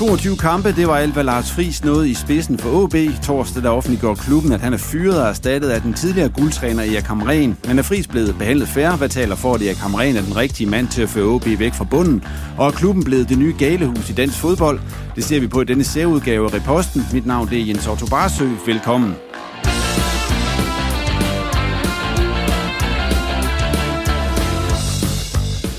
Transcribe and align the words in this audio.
22 0.00 0.36
kampe, 0.36 0.72
det 0.72 0.88
var 0.88 0.96
alt, 0.96 1.12
hvad 1.12 1.24
Lars 1.24 1.52
Friis 1.52 1.84
nåede 1.84 2.10
i 2.10 2.14
spidsen 2.14 2.58
for 2.58 2.84
AB. 2.84 3.22
Torsdag 3.22 3.62
der 3.62 3.70
offentliggjorde 3.70 4.20
klubben, 4.20 4.52
at 4.52 4.60
han 4.60 4.72
er 4.72 4.78
fyret 4.78 5.22
og 5.22 5.28
erstattet 5.28 5.68
af 5.68 5.80
den 5.82 5.94
tidligere 5.94 6.28
guldtræner 6.28 6.82
Erik 6.82 7.04
Hamren. 7.04 7.58
Men 7.66 7.78
er 7.78 7.82
Friis 7.82 8.06
blevet 8.06 8.38
behandlet 8.38 8.68
færre, 8.68 8.96
hvad 8.96 9.08
taler 9.08 9.34
for, 9.34 9.54
at 9.54 9.62
Erik 9.62 9.76
Hamren 9.76 10.16
er 10.16 10.22
den 10.22 10.36
rigtige 10.36 10.70
mand 10.70 10.88
til 10.88 11.02
at 11.02 11.08
føre 11.08 11.34
AB 11.34 11.58
væk 11.58 11.74
fra 11.74 11.84
bunden? 11.84 12.24
Og 12.58 12.66
er 12.66 12.70
klubben 12.70 13.04
blevet 13.04 13.28
det 13.28 13.38
nye 13.38 13.54
galehus 13.58 14.10
i 14.10 14.12
dansk 14.12 14.38
fodbold? 14.38 14.80
Det 15.16 15.24
ser 15.24 15.40
vi 15.40 15.46
på 15.46 15.60
i 15.60 15.64
denne 15.64 15.84
særudgave 15.84 16.44
af 16.46 16.54
Reposten. 16.54 17.06
Mit 17.12 17.26
navn 17.26 17.48
det 17.48 17.60
er 17.60 17.64
Jens 17.64 17.86
Otto 17.86 18.06
Barsø. 18.06 18.48
Velkommen. 18.66 19.29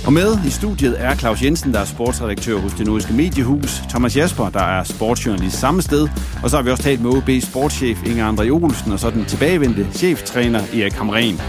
Og 0.05 0.13
med 0.13 0.37
i 0.45 0.49
studiet 0.49 0.95
er 0.97 1.15
Claus 1.15 1.43
Jensen, 1.43 1.73
der 1.73 1.79
er 1.79 1.85
sportsredaktør 1.85 2.57
hos 2.57 2.73
det 2.73 2.85
nordiske 2.85 3.13
mediehus, 3.13 3.81
Thomas 3.89 4.17
Jasper, 4.17 4.49
der 4.49 4.63
er 4.63 4.83
sportsjournalist 4.83 5.59
samme 5.59 5.81
sted, 5.81 6.07
og 6.43 6.49
så 6.49 6.55
har 6.55 6.63
vi 6.63 6.71
også 6.71 6.83
talt 6.83 7.01
med 7.01 7.11
OB 7.11 7.29
sportschef 7.41 8.03
Inger 8.05 8.31
André 8.31 8.49
Olsen, 8.49 8.91
og 8.91 8.99
så 8.99 9.09
den 9.09 9.25
tilbagevendte 9.25 9.87
cheftræner 9.93 10.59
Erik 10.59 10.93
Hamren. 10.93 11.39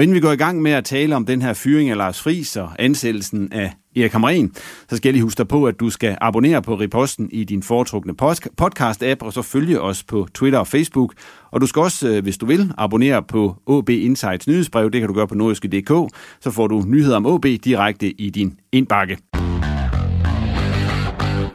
Og 0.00 0.04
inden 0.04 0.14
vi 0.14 0.20
går 0.20 0.32
i 0.32 0.36
gang 0.36 0.62
med 0.62 0.72
at 0.72 0.84
tale 0.84 1.16
om 1.16 1.26
den 1.26 1.42
her 1.42 1.52
fyring 1.52 1.90
af 1.90 1.96
Lars 1.96 2.20
Friis 2.20 2.56
og 2.56 2.70
ansættelsen 2.78 3.52
af 3.52 3.72
Erik 3.96 4.12
Hamren, 4.12 4.54
så 4.88 4.96
skal 4.96 5.08
jeg 5.08 5.12
lige 5.12 5.22
huske 5.22 5.38
dig 5.38 5.48
på, 5.48 5.64
at 5.64 5.80
du 5.80 5.90
skal 5.90 6.18
abonnere 6.20 6.62
på 6.62 6.74
Reposten 6.74 7.28
i 7.32 7.44
din 7.44 7.62
foretrukne 7.62 8.14
podcast-app, 8.62 9.16
og 9.20 9.32
så 9.32 9.42
følge 9.42 9.80
os 9.80 10.02
på 10.02 10.28
Twitter 10.34 10.58
og 10.58 10.66
Facebook. 10.66 11.14
Og 11.50 11.60
du 11.60 11.66
skal 11.66 11.82
også, 11.82 12.08
øh, 12.08 12.22
hvis 12.22 12.38
du 12.38 12.46
vil, 12.46 12.72
abonnere 12.78 13.22
på 13.22 13.56
OB 13.66 13.88
Insights 13.88 14.46
nyhedsbrev. 14.46 14.90
Det 14.90 15.00
kan 15.00 15.08
du 15.08 15.14
gøre 15.14 15.28
på 15.28 15.34
nordiske.dk. 15.34 16.14
Så 16.40 16.50
får 16.50 16.66
du 16.66 16.82
nyheder 16.86 17.16
om 17.16 17.26
OB 17.26 17.44
direkte 17.44 18.20
i 18.20 18.30
din 18.30 18.58
indbakke. 18.72 19.18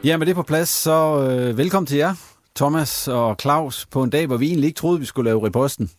Ja, 0.04 0.18
med 0.18 0.26
det 0.26 0.36
på 0.36 0.44
plads, 0.44 0.70
så 0.70 1.28
øh, 1.30 1.58
velkommen 1.58 1.88
til 1.88 1.98
jer, 1.98 2.14
Thomas 2.56 3.08
og 3.08 3.36
Claus, 3.42 3.86
på 3.86 4.04
en 4.04 4.10
dag, 4.10 4.28
hvor 4.28 4.38
vi 4.38 4.48
egentlig 4.48 4.68
ikke 4.68 4.78
troede, 4.78 5.00
vi 5.00 5.06
skulle 5.06 5.30
lave 5.30 5.46
Reposten. 5.46 5.90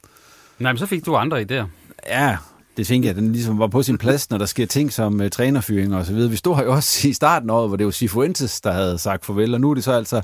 Nej, 0.59 0.73
men 0.73 0.79
så 0.79 0.87
fik 0.87 1.07
du 1.07 1.17
andre 1.17 1.41
idéer. 1.41 1.86
Ja, 2.09 2.37
det 2.77 2.87
tænker 2.87 3.09
jeg, 3.09 3.17
den 3.17 3.33
ligesom 3.33 3.59
var 3.59 3.67
på 3.67 3.83
sin 3.83 3.99
plads, 3.99 4.31
når 4.31 4.39
der 4.39 4.47
sker 4.47 4.67
ting 4.67 4.93
som 4.93 5.21
øh, 5.21 5.25
uh, 5.25 5.31
trænerfyringer 5.31 5.99
og 5.99 6.07
så 6.07 6.13
videre. 6.13 6.31
Vi 6.31 6.37
stod 6.37 6.57
her 6.57 6.65
jo 6.65 6.73
også 6.73 7.09
i 7.09 7.13
starten 7.13 7.51
af 7.51 7.55
året, 7.55 7.69
hvor 7.69 7.77
det 7.77 7.87
var 7.87 7.93
Sifuentes, 7.93 8.61
der 8.61 8.73
havde 8.73 8.99
sagt 8.99 9.27
farvel, 9.27 9.55
og 9.55 9.61
nu 9.61 9.71
er 9.71 9.75
det 9.75 9.85
så 9.85 9.93
altså 9.93 10.23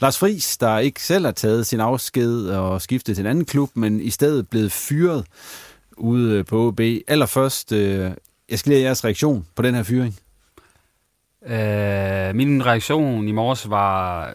Lars 0.00 0.18
Friis, 0.18 0.56
der 0.56 0.78
ikke 0.78 1.02
selv 1.02 1.24
har 1.24 1.32
taget 1.32 1.66
sin 1.66 1.80
afsked 1.80 2.48
og 2.48 2.82
skiftet 2.82 3.16
til 3.16 3.22
en 3.22 3.30
anden 3.30 3.44
klub, 3.44 3.70
men 3.74 4.00
i 4.00 4.10
stedet 4.10 4.48
blevet 4.48 4.72
fyret 4.72 5.24
ude 5.96 6.38
øh, 6.38 6.44
på 6.44 6.66
OB. 6.66 6.80
Allerførst, 7.08 7.72
uh, 7.72 7.78
jeg 8.48 8.58
skal 8.58 8.70
lige 8.72 8.82
jeres 8.82 9.04
reaktion 9.04 9.46
på 9.54 9.62
den 9.62 9.74
her 9.74 9.82
fyring. 9.82 10.18
Øh, 11.46 12.34
min 12.34 12.66
reaktion 12.66 13.28
i 13.28 13.32
morges 13.32 13.70
var, 13.70 14.34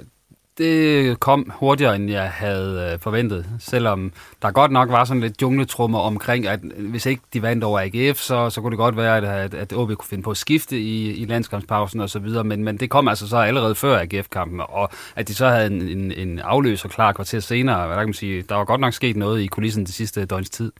det 0.58 1.20
kom 1.20 1.52
hurtigere, 1.56 1.96
end 1.96 2.12
jeg 2.12 2.30
havde 2.30 2.92
øh, 2.94 3.00
forventet. 3.00 3.46
Selvom 3.60 4.12
der 4.42 4.52
godt 4.52 4.72
nok 4.72 4.90
var 4.90 5.06
sådan 5.06 5.22
lidt 5.22 5.42
jungletrummer 5.42 6.00
omkring, 6.00 6.48
at 6.48 6.60
hvis 6.78 7.06
ikke 7.06 7.22
de 7.34 7.42
vandt 7.42 7.64
over 7.64 7.80
AGF, 7.80 8.20
så, 8.20 8.50
så 8.50 8.62
kunne 8.62 8.72
det 8.72 8.78
godt 8.78 8.98
være, 8.98 9.44
at, 9.44 9.54
at 9.54 9.74
OB 9.74 9.88
kunne 9.88 10.08
finde 10.08 10.24
på 10.24 10.32
at 10.32 10.38
skifte 10.38 10.80
i, 10.80 11.14
i 11.14 11.26
landskampspausen 11.26 12.00
og 12.00 12.10
så 12.10 12.20
videre. 12.20 12.44
Men, 12.44 12.64
men 12.64 12.78
det 12.78 12.90
kom 12.90 13.08
altså 13.08 13.28
så 13.28 13.38
allerede 13.38 13.76
før 13.76 14.00
AGF-kampen, 14.00 14.62
og 14.70 14.90
at 15.16 15.28
de 15.28 15.34
så 15.34 15.48
havde 15.48 15.68
en, 15.68 15.82
en, 15.82 16.12
en 16.12 16.40
afløser 16.40 16.90
klar 16.90 17.14
kvarter 17.14 17.40
senere. 17.40 17.88
Hvad 17.88 17.98
kan 17.98 18.08
man 18.08 18.14
sige, 18.14 18.42
der 18.42 18.56
var 18.56 18.66
godt 18.66 18.82
nok 18.82 18.94
sket 18.94 19.16
noget 19.16 19.42
i 19.42 19.48
kulissen 19.48 19.86
det 19.86 19.94
sidste 19.94 20.26
døgns 20.26 20.50
tid. 20.50 20.72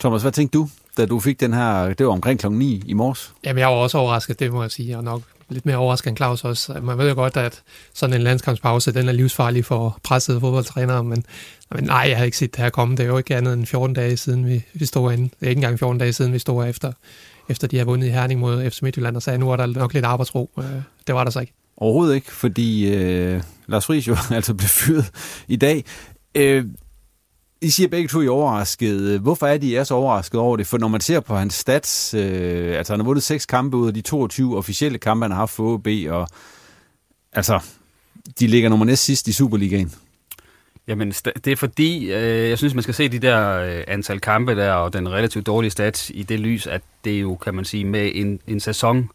Thomas, 0.00 0.22
hvad 0.22 0.32
tænkte 0.32 0.58
du, 0.58 0.68
da 0.96 1.06
du 1.06 1.20
fik 1.20 1.40
den 1.40 1.52
her, 1.54 1.94
det 1.94 2.06
var 2.06 2.12
omkring 2.12 2.40
kl. 2.40 2.50
9 2.50 2.82
i 2.86 2.92
morges? 2.92 3.34
Jamen, 3.44 3.60
jeg 3.60 3.68
var 3.68 3.74
også 3.74 3.98
overrasket, 3.98 4.40
det 4.40 4.52
må 4.52 4.62
jeg 4.62 4.70
sige, 4.70 4.96
og 4.96 5.04
nok 5.04 5.22
lidt 5.48 5.66
mere 5.66 5.76
overraskende 5.76 6.10
end 6.10 6.16
Claus 6.16 6.44
også. 6.44 6.80
Man 6.82 6.98
ved 6.98 7.08
jo 7.08 7.14
godt, 7.14 7.36
at 7.36 7.62
sådan 7.94 8.14
en 8.14 8.22
landskampspause, 8.22 8.92
den 8.92 9.08
er 9.08 9.12
livsfarlig 9.12 9.64
for 9.64 9.98
pressede 10.02 10.40
fodboldtrænere, 10.40 11.04
men, 11.04 11.24
men 11.74 11.84
nej, 11.84 12.04
jeg 12.08 12.16
havde 12.16 12.26
ikke 12.26 12.38
set 12.38 12.56
det 12.56 12.62
her 12.62 12.70
komme. 12.70 12.96
Det 12.96 13.02
er 13.02 13.08
jo 13.08 13.18
ikke 13.18 13.36
andet 13.36 13.52
end 13.52 13.66
14 13.66 13.94
dage 13.94 14.16
siden, 14.16 14.46
vi, 14.46 14.64
vi 14.74 14.86
stod 14.86 15.12
inde. 15.12 15.24
Det 15.24 15.46
er 15.46 15.48
ikke 15.48 15.58
engang 15.58 15.78
14 15.78 15.98
dage 15.98 16.12
siden, 16.12 16.32
vi 16.32 16.38
stod 16.38 16.68
efter, 16.68 16.92
efter 17.48 17.68
de 17.68 17.78
har 17.78 17.84
vundet 17.84 18.06
i 18.06 18.10
Herning 18.10 18.40
mod 18.40 18.70
FC 18.70 18.82
Midtjylland, 18.82 19.16
og 19.16 19.22
sagde, 19.22 19.38
nu 19.38 19.50
er 19.50 19.56
der 19.56 19.66
nok 19.66 19.94
lidt 19.94 20.04
arbejdsro. 20.04 20.50
Øh, 20.58 20.64
det 21.06 21.14
var 21.14 21.24
der 21.24 21.30
så 21.30 21.40
ikke. 21.40 21.52
Overhovedet 21.76 22.14
ikke, 22.14 22.32
fordi 22.32 22.94
øh, 22.94 23.42
Lars 23.66 23.86
Friis 23.86 24.08
jo 24.08 24.16
altså 24.30 24.54
blev 24.54 24.68
fyret 24.68 25.10
i 25.48 25.56
dag. 25.56 25.84
Øh, 26.34 26.64
i 27.60 27.70
siger 27.70 27.88
begge 27.88 28.08
to, 28.08 28.20
I 28.20 28.26
er 28.26 28.30
overrasket. 28.30 29.20
Hvorfor 29.20 29.46
er 29.46 29.58
de 29.58 29.76
er 29.76 29.84
så 29.84 29.94
overrasket 29.94 30.40
over 30.40 30.56
det? 30.56 30.66
For 30.66 30.78
når 30.78 30.88
man 30.88 31.00
ser 31.00 31.20
på 31.20 31.36
hans 31.36 31.54
stats, 31.54 32.14
øh, 32.14 32.78
altså 32.78 32.92
han 32.92 33.00
har 33.00 33.04
vundet 33.04 33.22
seks 33.22 33.46
kampe 33.46 33.76
ud 33.76 33.88
af 33.88 33.94
de 33.94 34.00
22 34.00 34.56
officielle 34.56 34.98
kampe, 34.98 35.24
han 35.24 35.30
har 35.30 35.38
haft 35.38 35.50
for 35.52 35.74
OB, 35.74 35.88
og 36.08 36.28
altså, 37.32 37.60
de 38.40 38.46
ligger 38.46 38.68
nummer 38.68 38.86
næst 38.86 39.04
sidst 39.04 39.28
i 39.28 39.32
Superligaen. 39.32 39.92
Jamen, 40.88 41.10
det 41.10 41.46
er 41.46 41.56
fordi, 41.56 42.12
øh, 42.12 42.48
jeg 42.50 42.58
synes, 42.58 42.74
man 42.74 42.82
skal 42.82 42.94
se 42.94 43.08
de 43.08 43.18
der 43.18 43.58
øh, 43.58 43.84
antal 43.88 44.20
kampe 44.20 44.56
der, 44.56 44.72
og 44.72 44.92
den 44.92 45.08
relativt 45.08 45.46
dårlige 45.46 45.70
stats 45.70 46.10
i 46.14 46.22
det 46.22 46.40
lys, 46.40 46.66
at 46.66 46.82
det 47.04 47.22
jo, 47.22 47.34
kan 47.34 47.54
man 47.54 47.64
sige, 47.64 47.84
med 47.84 48.10
en, 48.14 48.40
en 48.46 48.60
sæson 48.60 49.10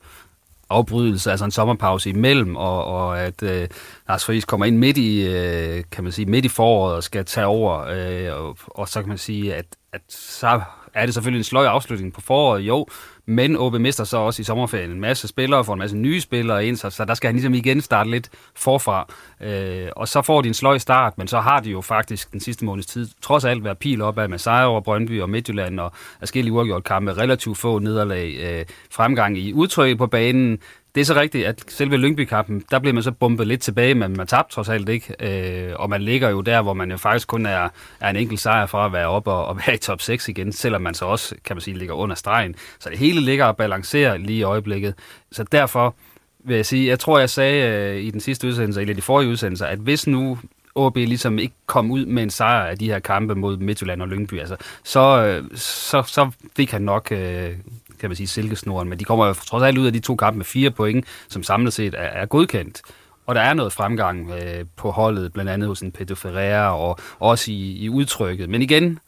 afbrydelse, 0.71 1.31
altså 1.31 1.45
en 1.45 1.51
sommerpause 1.51 2.09
imellem, 2.09 2.55
og, 2.55 2.85
og 2.85 3.21
at 3.21 3.43
øh, 3.43 3.67
Lars 4.07 4.25
Friis 4.25 4.45
kommer 4.45 4.65
ind 4.65 4.77
midt 4.77 4.97
i, 4.97 5.27
øh, 5.27 5.83
kan 5.91 6.03
man 6.03 6.13
sige, 6.13 6.25
midt 6.25 6.45
i 6.45 6.49
foråret 6.49 6.95
og 6.95 7.03
skal 7.03 7.25
tage 7.25 7.47
over, 7.47 7.85
øh, 7.89 8.45
og, 8.45 8.57
og 8.67 8.89
så 8.89 8.99
kan 8.99 9.09
man 9.09 9.17
sige, 9.17 9.55
at, 9.55 9.65
at 9.93 10.01
så 10.09 10.61
er 10.94 11.06
det 11.06 11.13
selvfølgelig 11.13 11.40
en 11.40 11.44
sløj 11.44 11.66
afslutning 11.66 12.13
på 12.13 12.22
foråret, 12.22 12.62
jo, 12.62 12.88
men 13.25 13.57
OB 13.57 13.74
mister 13.74 14.03
så 14.03 14.18
også 14.18 14.41
i 14.41 14.44
sommerferien 14.44 14.91
en 14.91 15.00
masse 15.00 15.28
spillere, 15.28 15.66
får 15.66 15.74
en 15.74 15.79
masse 15.79 15.97
nye 15.97 16.22
spillere 16.22 16.66
ind, 16.66 16.78
så, 16.78 16.90
så 16.90 17.06
der 17.06 17.13
skal 17.13 17.28
han 17.28 17.35
ligesom 17.35 17.53
igen 17.53 17.81
starte 17.81 18.09
lidt 18.09 18.29
forfra. 18.56 19.07
Øh, 19.41 19.88
og 19.96 20.07
så 20.07 20.22
får 20.22 20.41
de 20.41 20.47
en 20.47 20.53
sløj 20.53 20.78
start, 20.78 21.18
men 21.18 21.28
så 21.28 21.40
har 21.40 21.59
de 21.59 21.69
jo 21.69 21.81
faktisk 21.81 22.31
den 22.31 22.40
sidste 22.40 22.66
måneds 22.66 22.85
tid 22.85 23.07
trods 23.22 23.46
alt 23.46 23.63
været 23.63 23.78
pil 23.78 24.02
op 24.02 24.18
af 24.18 24.29
med 24.29 24.38
sejre 24.38 24.68
over 24.68 24.81
Brøndby 24.81 25.22
og 25.22 25.29
Midtjylland 25.29 25.79
og 25.79 25.91
forskellige 26.19 26.53
uafgjort 26.53 26.84
kampe, 26.84 27.13
relativt 27.13 27.58
få 27.58 27.79
nederlag, 27.79 28.35
øh, 28.40 28.66
fremgang 28.91 29.38
i 29.38 29.53
udtrykket 29.53 29.97
på 29.97 30.08
banen, 30.08 30.59
det 30.96 31.02
er 31.02 31.06
så 31.06 31.16
rigtigt, 31.16 31.46
at 31.47 31.63
selve 31.68 31.97
Lyngby-kampen, 31.97 32.63
der 32.72 32.79
blev 32.79 32.94
man 32.94 33.03
så 33.03 33.12
bumpet 33.12 33.47
lidt 33.47 33.62
tilbage, 33.62 33.96
men 33.96 34.18
man 34.18 34.28
tabte 34.28 34.56
trods 34.56 34.69
alt 34.69 34.90
ikke. 34.90 35.16
Øh, 35.19 35.74
og 35.75 35.90
man 35.90 36.02
ligger 36.02 36.29
jo 36.29 36.41
der, 36.41 36.62
hvor 36.62 36.74
man 36.74 36.91
jo 36.91 36.97
faktisk 36.97 37.28
kun 37.28 37.46
er, 37.46 37.70
er 37.99 38.09
en 38.09 38.16
enkelt 38.16 38.40
sejr 38.40 38.66
fra 38.66 38.85
at 38.85 38.93
være 38.93 39.08
op 39.08 39.28
og, 39.28 39.46
og 39.46 39.58
være 39.58 39.76
i 39.76 39.78
top 39.78 40.02
6 40.02 40.28
igen, 40.28 40.52
selvom 40.52 40.82
man 40.82 40.93
så 40.93 41.05
også, 41.05 41.35
kan 41.46 41.55
man 41.55 41.61
sige, 41.61 41.78
ligger 41.78 41.93
under 41.93 42.16
stregen. 42.16 42.55
Så 42.79 42.90
det 42.90 42.97
hele 42.97 43.22
ligger 43.22 43.46
og 43.46 43.58
balancerer 43.58 44.17
lige 44.17 44.40
i 44.40 44.43
øjeblikket. 44.43 44.93
Så 45.32 45.43
derfor 45.43 45.96
vil 46.43 46.55
jeg 46.55 46.66
sige, 46.66 46.88
jeg 46.88 46.99
tror, 46.99 47.20
jeg 47.20 47.29
sagde 47.29 47.67
øh, 47.67 48.03
i 48.03 48.11
den 48.11 48.20
sidste 48.20 48.47
udsendelse, 48.47 48.82
eller 48.82 48.94
de 48.94 49.02
forrige 49.02 49.29
udsendelser, 49.29 49.66
at 49.66 49.79
hvis 49.79 50.08
nu 50.08 50.37
OB 50.76 50.96
ligesom 50.96 51.40
ikke 51.40 51.55
kom 51.66 51.91
ud 51.91 52.05
med 52.05 52.23
en 52.23 52.29
sejr 52.29 52.66
af 52.66 52.78
de 52.78 52.85
her 52.85 52.99
kampe 52.99 53.35
mod 53.35 53.58
Midtjylland 53.58 54.02
og 54.02 54.08
Lyngby, 54.08 54.40
altså, 54.40 54.55
så, 54.84 55.26
øh, 55.26 55.58
så, 55.58 56.03
så 56.08 56.32
fik 56.55 56.72
han 56.72 56.82
nok 56.82 57.11
øh, 57.11 57.52
kan 58.01 58.09
man 58.09 58.15
sige, 58.17 58.27
silkesnoren, 58.27 58.89
men 58.89 58.99
de 58.99 59.03
kommer 59.03 59.27
jo 59.27 59.33
trods 59.33 59.63
alt 59.63 59.77
ud 59.77 59.85
af 59.85 59.93
de 59.93 59.99
to 59.99 60.15
kampe 60.15 60.37
med 60.37 60.45
fire 60.45 60.71
point, 60.71 61.05
som 61.29 61.43
samlet 61.43 61.73
set 61.73 61.93
er, 61.93 61.97
er 61.97 62.25
godkendt. 62.25 62.81
Og 63.25 63.35
der 63.35 63.41
er 63.41 63.53
noget 63.53 63.73
fremgang 63.73 64.31
øh, 64.31 64.65
på 64.77 64.91
holdet, 64.91 65.33
blandt 65.33 65.51
andet 65.51 65.67
hos 65.67 65.81
en 65.81 65.91
Pedro 65.91 66.15
Ferreira 66.15 66.77
og 66.77 66.99
også 67.19 67.51
i, 67.51 67.71
i 67.71 67.89
udtrykket. 67.89 68.49
Men 68.49 68.61
igen, 68.61 68.99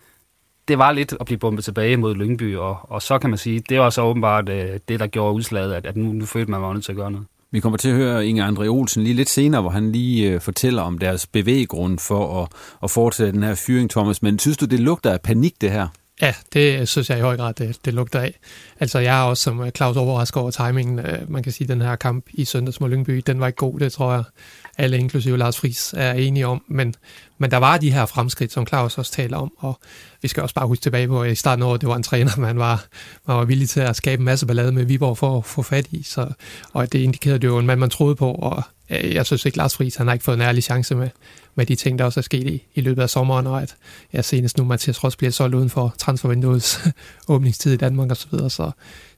det 0.67 0.77
var 0.77 0.91
lidt 0.91 1.15
at 1.19 1.25
blive 1.25 1.37
bumpet 1.37 1.65
tilbage 1.65 1.97
mod 1.97 2.15
Lyngby, 2.15 2.57
og, 2.57 2.77
og 2.81 3.01
så 3.01 3.19
kan 3.19 3.29
man 3.29 3.39
sige, 3.39 3.63
det 3.69 3.79
var 3.79 3.89
så 3.89 4.01
åbenbart 4.01 4.49
øh, 4.49 4.79
det, 4.87 4.99
der 4.99 5.07
gjorde 5.07 5.33
udslaget, 5.35 5.73
at, 5.73 5.85
at 5.85 5.97
nu, 5.97 6.13
nu 6.13 6.25
følte 6.25 6.51
man, 6.51 6.59
man 6.59 6.67
var 6.67 6.73
nødt 6.73 6.85
til 6.85 6.91
at 6.91 6.95
gøre 6.95 7.11
noget. 7.11 7.27
Vi 7.51 7.59
kommer 7.59 7.77
til 7.77 7.89
at 7.89 7.95
høre 7.95 8.27
Inge 8.27 8.47
André 8.47 8.67
Olsen 8.67 9.03
lige 9.03 9.13
lidt 9.13 9.29
senere, 9.29 9.61
hvor 9.61 9.69
han 9.69 9.91
lige 9.91 10.31
øh, 10.31 10.41
fortæller 10.41 10.81
om 10.81 10.97
deres 10.97 11.27
bevæggrund 11.27 11.99
for 11.99 12.41
at, 12.43 12.49
at 12.83 12.91
fortsætte 12.91 13.31
den 13.31 13.43
her 13.43 13.55
fyring, 13.55 13.89
Thomas. 13.89 14.21
Men 14.21 14.39
synes 14.39 14.57
du, 14.57 14.65
det 14.65 14.79
lugter 14.79 15.11
af 15.11 15.21
panik, 15.21 15.61
det 15.61 15.71
her? 15.71 15.87
Ja, 16.21 16.33
det 16.53 16.89
synes 16.89 17.09
jeg 17.09 17.17
i 17.17 17.21
høj 17.21 17.37
grad, 17.37 17.53
det, 17.53 17.77
det 17.85 17.93
lugter 17.93 18.19
af. 18.19 18.39
Altså, 18.79 18.99
jeg 18.99 19.19
er 19.19 19.23
også 19.23 19.43
som 19.43 19.61
øh, 19.61 19.71
Claus 19.71 19.97
overrasket 19.97 20.41
over 20.41 20.51
timingen. 20.51 20.99
Øh, 20.99 21.31
man 21.31 21.43
kan 21.43 21.51
sige, 21.51 21.65
at 21.65 21.69
den 21.69 21.81
her 21.81 21.95
kamp 21.95 22.25
i 22.33 22.45
søndags 22.45 22.79
mod 22.79 22.89
Lyngby, 22.89 23.23
den 23.27 23.39
var 23.39 23.47
ikke 23.47 23.57
god, 23.57 23.79
det 23.79 23.91
tror 23.91 24.13
jeg 24.13 24.23
alle, 24.77 24.97
inklusive 24.97 25.37
Lars 25.37 25.57
Friis, 25.57 25.93
er 25.97 26.13
enige 26.13 26.47
om. 26.47 26.63
Men, 26.67 26.95
men 27.37 27.51
der 27.51 27.57
var 27.57 27.77
de 27.77 27.91
her 27.91 28.05
fremskridt, 28.05 28.51
som 28.51 28.67
Claus 28.67 28.97
også 28.97 29.11
taler 29.11 29.37
om, 29.37 29.53
og 29.57 29.79
vi 30.21 30.27
skal 30.27 30.43
også 30.43 30.55
bare 30.55 30.67
huske 30.67 30.81
tilbage 30.81 31.07
på, 31.07 31.21
at 31.21 31.31
i 31.31 31.35
starten 31.35 31.63
af 31.63 31.67
året, 31.67 31.81
det 31.81 31.89
var 31.89 31.95
en 31.95 32.03
træner, 32.03 32.31
man 32.37 32.59
var, 32.59 32.85
man 33.27 33.37
var 33.37 33.45
villig 33.45 33.69
til 33.69 33.79
at 33.79 33.95
skabe 33.95 34.19
en 34.19 34.25
masse 34.25 34.45
ballade 34.45 34.71
med 34.71 34.85
Viborg 34.85 35.17
for 35.17 35.37
at 35.37 35.45
få 35.45 35.61
fat 35.61 35.87
i, 35.91 36.03
så, 36.03 36.31
og 36.73 36.93
det 36.93 36.99
indikerede 36.99 37.39
det 37.39 37.47
jo 37.47 37.57
en 37.57 37.65
mand, 37.65 37.79
man 37.79 37.89
troede 37.89 38.15
på, 38.15 38.31
og 38.31 38.63
øh, 38.89 39.13
jeg 39.13 39.25
synes 39.25 39.45
ikke, 39.45 39.57
Lars 39.57 39.75
Friis, 39.75 39.95
han 39.95 40.07
har 40.07 40.13
ikke 40.13 40.25
fået 40.25 40.35
en 40.35 40.41
ærlig 40.41 40.63
chance 40.63 40.95
med, 40.95 41.09
med 41.55 41.65
de 41.65 41.75
ting, 41.75 41.99
der 41.99 42.05
også 42.05 42.19
er 42.19 42.21
sket 42.21 42.47
i, 42.47 42.63
i 42.75 42.81
løbet 42.81 43.01
af 43.01 43.09
sommeren, 43.09 43.47
og 43.47 43.61
at 43.61 43.75
ja, 44.13 44.21
senest 44.21 44.57
nu 44.57 44.63
Mathias 44.63 45.03
Ross 45.03 45.15
bliver 45.15 45.31
solgt 45.31 45.55
uden 45.55 45.69
for 45.69 45.95
transfervinduets 45.97 46.79
åbningstid 47.27 47.73
i 47.73 47.77
Danmark 47.77 48.11
osv., 48.11 48.15
så, 48.15 48.27
videre, 48.31 48.49
så 48.49 48.71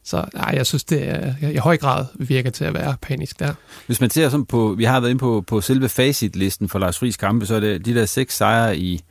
så 0.06 0.26
nej, 0.34 0.52
jeg 0.54 0.66
synes, 0.66 0.84
det 0.84 1.10
er, 1.10 1.34
i 1.52 1.56
høj 1.56 1.78
grad 1.78 2.06
virker 2.16 2.50
til 2.50 2.66
at 2.66 2.74
være 2.74 2.96
panisk 3.02 3.40
der. 3.40 3.54
Hvis 3.86 4.02
man 4.02 4.10
ser 4.10 4.30
sådan 4.30 4.46
på, 4.46 4.76
vi 4.78 4.84
har 4.84 5.00
været 5.00 5.10
inde 5.10 5.20
på, 5.20 5.44
på 5.48 5.62
selve 5.62 5.90
facitlisten 5.90 6.70
for 6.70 6.80
Lars 6.80 7.00
Friis 7.00 7.18
kampe, 7.18 7.46
så 7.46 7.56
er 7.56 7.60
det 7.60 7.86
de 7.86 7.96
der 7.96 8.06
seks 8.06 8.36
sejre 8.38 8.78
i, 8.78 9.04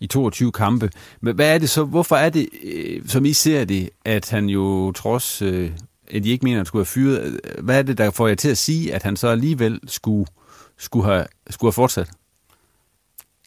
i 0.00 0.06
22 0.06 0.52
kampe. 0.52 0.90
Men 1.20 1.34
hvad 1.34 1.54
er 1.54 1.58
det 1.58 1.70
så, 1.70 1.84
hvorfor 1.84 2.16
er 2.16 2.28
det, 2.28 2.48
øh, 2.64 3.08
som 3.08 3.24
I 3.24 3.32
ser 3.32 3.64
det, 3.64 3.90
at 4.04 4.30
han 4.30 4.46
jo 4.46 4.92
trods, 4.92 5.42
øh, 5.42 5.70
at 6.10 6.26
I 6.26 6.30
ikke 6.30 6.44
mener, 6.44 6.56
at 6.56 6.58
han 6.58 6.66
skulle 6.66 6.80
have 6.80 6.86
fyret, 6.86 7.40
øh, 7.44 7.64
hvad 7.64 7.78
er 7.78 7.82
det, 7.82 7.98
der 7.98 8.10
får 8.10 8.28
jer 8.28 8.34
til 8.34 8.48
at 8.48 8.58
sige, 8.58 8.94
at 8.94 9.02
han 9.02 9.16
så 9.16 9.28
alligevel 9.28 9.80
skulle, 9.86 10.26
skulle, 10.78 11.06
have, 11.06 11.26
skulle 11.50 11.68
have 11.68 11.72
fortsat? 11.72 12.10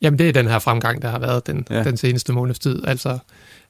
Jamen 0.01 0.19
det 0.19 0.29
er 0.29 0.33
den 0.33 0.47
her 0.47 0.59
fremgang, 0.59 1.01
der 1.01 1.09
har 1.09 1.19
været 1.19 1.47
den, 1.47 1.67
ja. 1.69 1.83
den 1.83 1.97
seneste 1.97 2.33
måneds 2.33 2.59
tid. 2.59 2.87
Altså, 2.87 3.17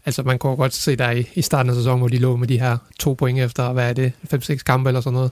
altså 0.05 0.23
man 0.23 0.39
kunne 0.39 0.55
godt 0.55 0.73
se 0.73 0.95
der 0.95 1.11
i, 1.11 1.29
i 1.35 1.41
starten 1.41 1.69
af 1.69 1.75
sæsonen, 1.75 1.99
hvor 1.99 2.07
de 2.07 2.17
lå 2.17 2.35
med 2.35 2.47
de 2.47 2.59
her 2.59 2.77
to 2.99 3.13
point 3.13 3.39
efter, 3.39 3.73
hvad 3.73 3.89
er 3.89 3.93
det, 3.93 4.11
5-6 4.33 4.55
kampe 4.55 4.89
eller 4.89 5.01
sådan 5.01 5.13
noget, 5.13 5.31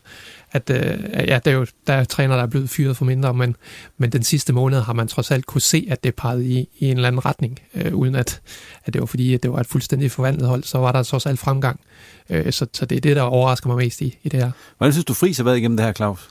at 0.51 0.69
øh, 0.69 1.04
ja, 1.28 1.40
der 1.45 1.51
er 1.51 1.56
jo 1.56 1.66
der 1.88 1.94
er 1.94 2.04
træner, 2.04 2.36
der 2.36 2.44
er 2.44 2.48
blevet 2.48 2.69
fyret 2.69 2.98
for 2.98 3.06
mindre, 3.06 3.34
men, 3.34 3.56
men 3.98 4.12
den 4.12 4.24
sidste 4.24 4.54
måned 4.54 4.81
har 4.81 4.94
man 4.94 5.07
trods 5.07 5.31
alt 5.31 5.45
kunne 5.45 5.62
se, 5.62 5.88
at 5.90 6.04
det 6.04 6.16
pegede 6.16 6.45
i, 6.45 6.69
i 6.80 6.86
en 6.86 6.95
eller 6.95 7.07
anden 7.07 7.25
retning, 7.25 7.60
øh, 7.74 7.94
uden 7.95 8.16
at, 8.16 8.42
at 8.86 8.94
det 8.94 9.00
var 9.00 9.06
fordi, 9.06 9.34
at 9.34 9.44
det 9.44 9.51
var 9.51 9.60
et 9.60 9.68
fuldstændig 9.68 10.12
forvandlet 10.12 10.48
hold, 10.48 10.63
så 10.63 10.78
var 10.78 10.92
der 10.92 11.04
trods 11.04 11.25
alt 11.25 11.40
fremgang. 11.40 11.80
Øh, 12.30 12.54
så, 12.54 12.66
så 12.74 12.86
det 12.86 12.95
er 12.95 13.01
det, 13.01 13.16
der 13.16 13.22
overrasker 13.22 13.68
mig 13.68 13.78
mest 13.78 14.01
i, 14.01 14.18
i 14.24 14.30
det 14.30 14.40
her. 14.44 14.51
Hvordan 14.78 14.94
synes 14.94 15.06
du, 15.06 15.13
Friis 15.13 15.38
har 15.38 15.44
været 15.44 15.57
igennem 15.57 15.78
det 15.78 15.86
her, 15.86 15.94
Claus? 15.94 16.30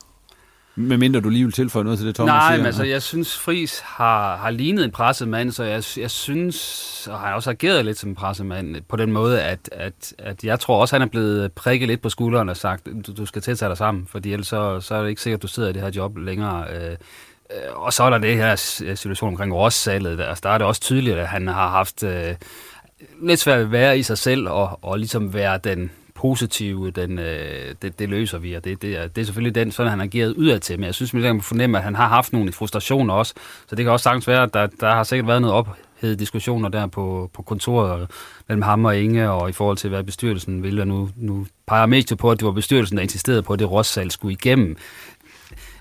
Med 0.74 0.98
mindre 0.98 1.20
du 1.20 1.28
lige 1.28 1.44
vil 1.44 1.52
tilføje 1.52 1.84
noget 1.84 1.98
til 1.98 2.06
det, 2.08 2.14
Thomas 2.14 2.30
Nej, 2.30 2.50
siger. 2.50 2.56
men 2.58 2.66
altså, 2.66 2.84
jeg 2.84 3.02
synes, 3.02 3.38
Fris 3.38 3.80
har, 3.84 4.36
har 4.36 4.50
lignet 4.50 4.84
en 4.84 4.90
pressemand, 4.90 5.52
så 5.52 5.64
jeg, 5.64 5.82
jeg 5.96 6.10
synes, 6.10 7.08
og 7.10 7.18
har 7.18 7.34
også 7.34 7.50
ageret 7.50 7.84
lidt 7.84 7.98
som 7.98 8.08
en 8.08 8.14
pressemand, 8.14 8.76
på 8.88 8.96
den 8.96 9.12
måde, 9.12 9.42
at, 9.42 9.68
at, 9.72 10.14
at 10.18 10.44
jeg 10.44 10.60
tror 10.60 10.80
også, 10.80 10.94
han 10.94 11.02
er 11.02 11.06
blevet 11.06 11.52
prikket 11.52 11.88
lidt 11.88 12.02
på 12.02 12.08
skulderen 12.08 12.48
og 12.48 12.56
sagt, 12.56 12.86
du, 13.06 13.12
du 13.16 13.26
skal 13.26 13.42
til 13.42 13.50
at 13.50 13.58
tage 13.58 13.68
dig 13.68 13.78
sammen, 13.78 14.06
fordi 14.06 14.32
ellers 14.32 14.46
så, 14.46 14.80
så 14.80 14.94
er 14.94 15.02
det 15.02 15.08
ikke 15.08 15.22
sikkert, 15.22 15.38
at 15.38 15.42
du 15.42 15.48
sidder 15.48 15.68
i 15.68 15.72
det 15.72 15.82
her 15.82 15.90
job 15.96 16.16
længere. 16.16 16.64
Øh, 16.74 16.90
øh 16.90 16.96
og 17.74 17.92
så 17.92 18.02
er 18.02 18.10
der 18.10 18.18
det 18.18 18.36
her 18.36 18.56
situation 18.94 19.28
omkring 19.28 19.54
Ross-salget. 19.54 20.20
Altså, 20.20 20.42
der 20.42 20.50
er 20.50 20.58
det 20.58 20.66
også 20.66 20.80
tydeligt, 20.80 21.16
at 21.16 21.28
han 21.28 21.48
har 21.48 21.68
haft 21.68 22.02
øh, 22.02 22.34
lidt 23.22 23.40
svært 23.40 23.58
ved 23.58 23.64
at 23.64 23.72
være 23.72 23.98
i 23.98 24.02
sig 24.02 24.18
selv 24.18 24.48
og, 24.48 24.78
og 24.82 24.98
ligesom 24.98 25.34
være 25.34 25.58
den 25.64 25.90
positive, 26.22 26.90
den, 26.90 27.18
øh, 27.18 27.74
det, 27.82 27.98
det 27.98 28.08
løser 28.08 28.38
vi, 28.38 28.54
og 28.54 28.64
det, 28.64 28.82
det, 28.82 28.96
er, 28.96 29.06
det 29.08 29.20
er 29.20 29.24
selvfølgelig 29.24 29.54
den, 29.54 29.72
sådan 29.72 29.90
han 29.90 29.98
har 29.98 30.06
ageret 30.06 30.34
udad 30.34 30.60
til, 30.60 30.78
men 30.78 30.86
jeg 30.86 30.94
synes, 30.94 31.14
man 31.14 31.22
kan 31.22 31.40
fornemme, 31.40 31.78
at 31.78 31.84
han 31.84 31.94
har 31.94 32.08
haft 32.08 32.32
nogle 32.32 32.52
frustrationer 32.52 33.14
også, 33.14 33.34
så 33.66 33.76
det 33.76 33.84
kan 33.84 33.92
også 33.92 34.04
sagtens 34.04 34.28
være, 34.28 34.42
at 34.42 34.54
der, 34.54 34.66
der 34.80 34.90
har 34.90 35.02
sikkert 35.02 35.28
været 35.28 35.42
noget 35.42 35.56
ophedet 35.56 36.18
diskussioner 36.18 36.68
der 36.68 36.86
på, 36.86 37.30
på 37.32 37.42
kontoret 37.42 38.10
mellem 38.48 38.62
ham 38.62 38.84
og 38.84 38.98
Inge, 38.98 39.30
og 39.30 39.50
i 39.50 39.52
forhold 39.52 39.76
til, 39.76 39.90
hvad 39.90 40.02
bestyrelsen 40.02 40.62
ville, 40.62 40.82
og 40.82 40.88
nu, 40.88 41.10
nu 41.16 41.46
peger 41.66 41.86
mest 41.86 42.18
på, 42.18 42.30
at 42.30 42.38
det 42.38 42.46
var 42.46 42.52
bestyrelsen, 42.52 42.96
der 42.96 43.02
insisterede 43.02 43.42
på, 43.42 43.52
at 43.52 43.58
det 43.58 43.70
rådssalg 43.70 44.12
skulle 44.12 44.32
igennem. 44.32 44.76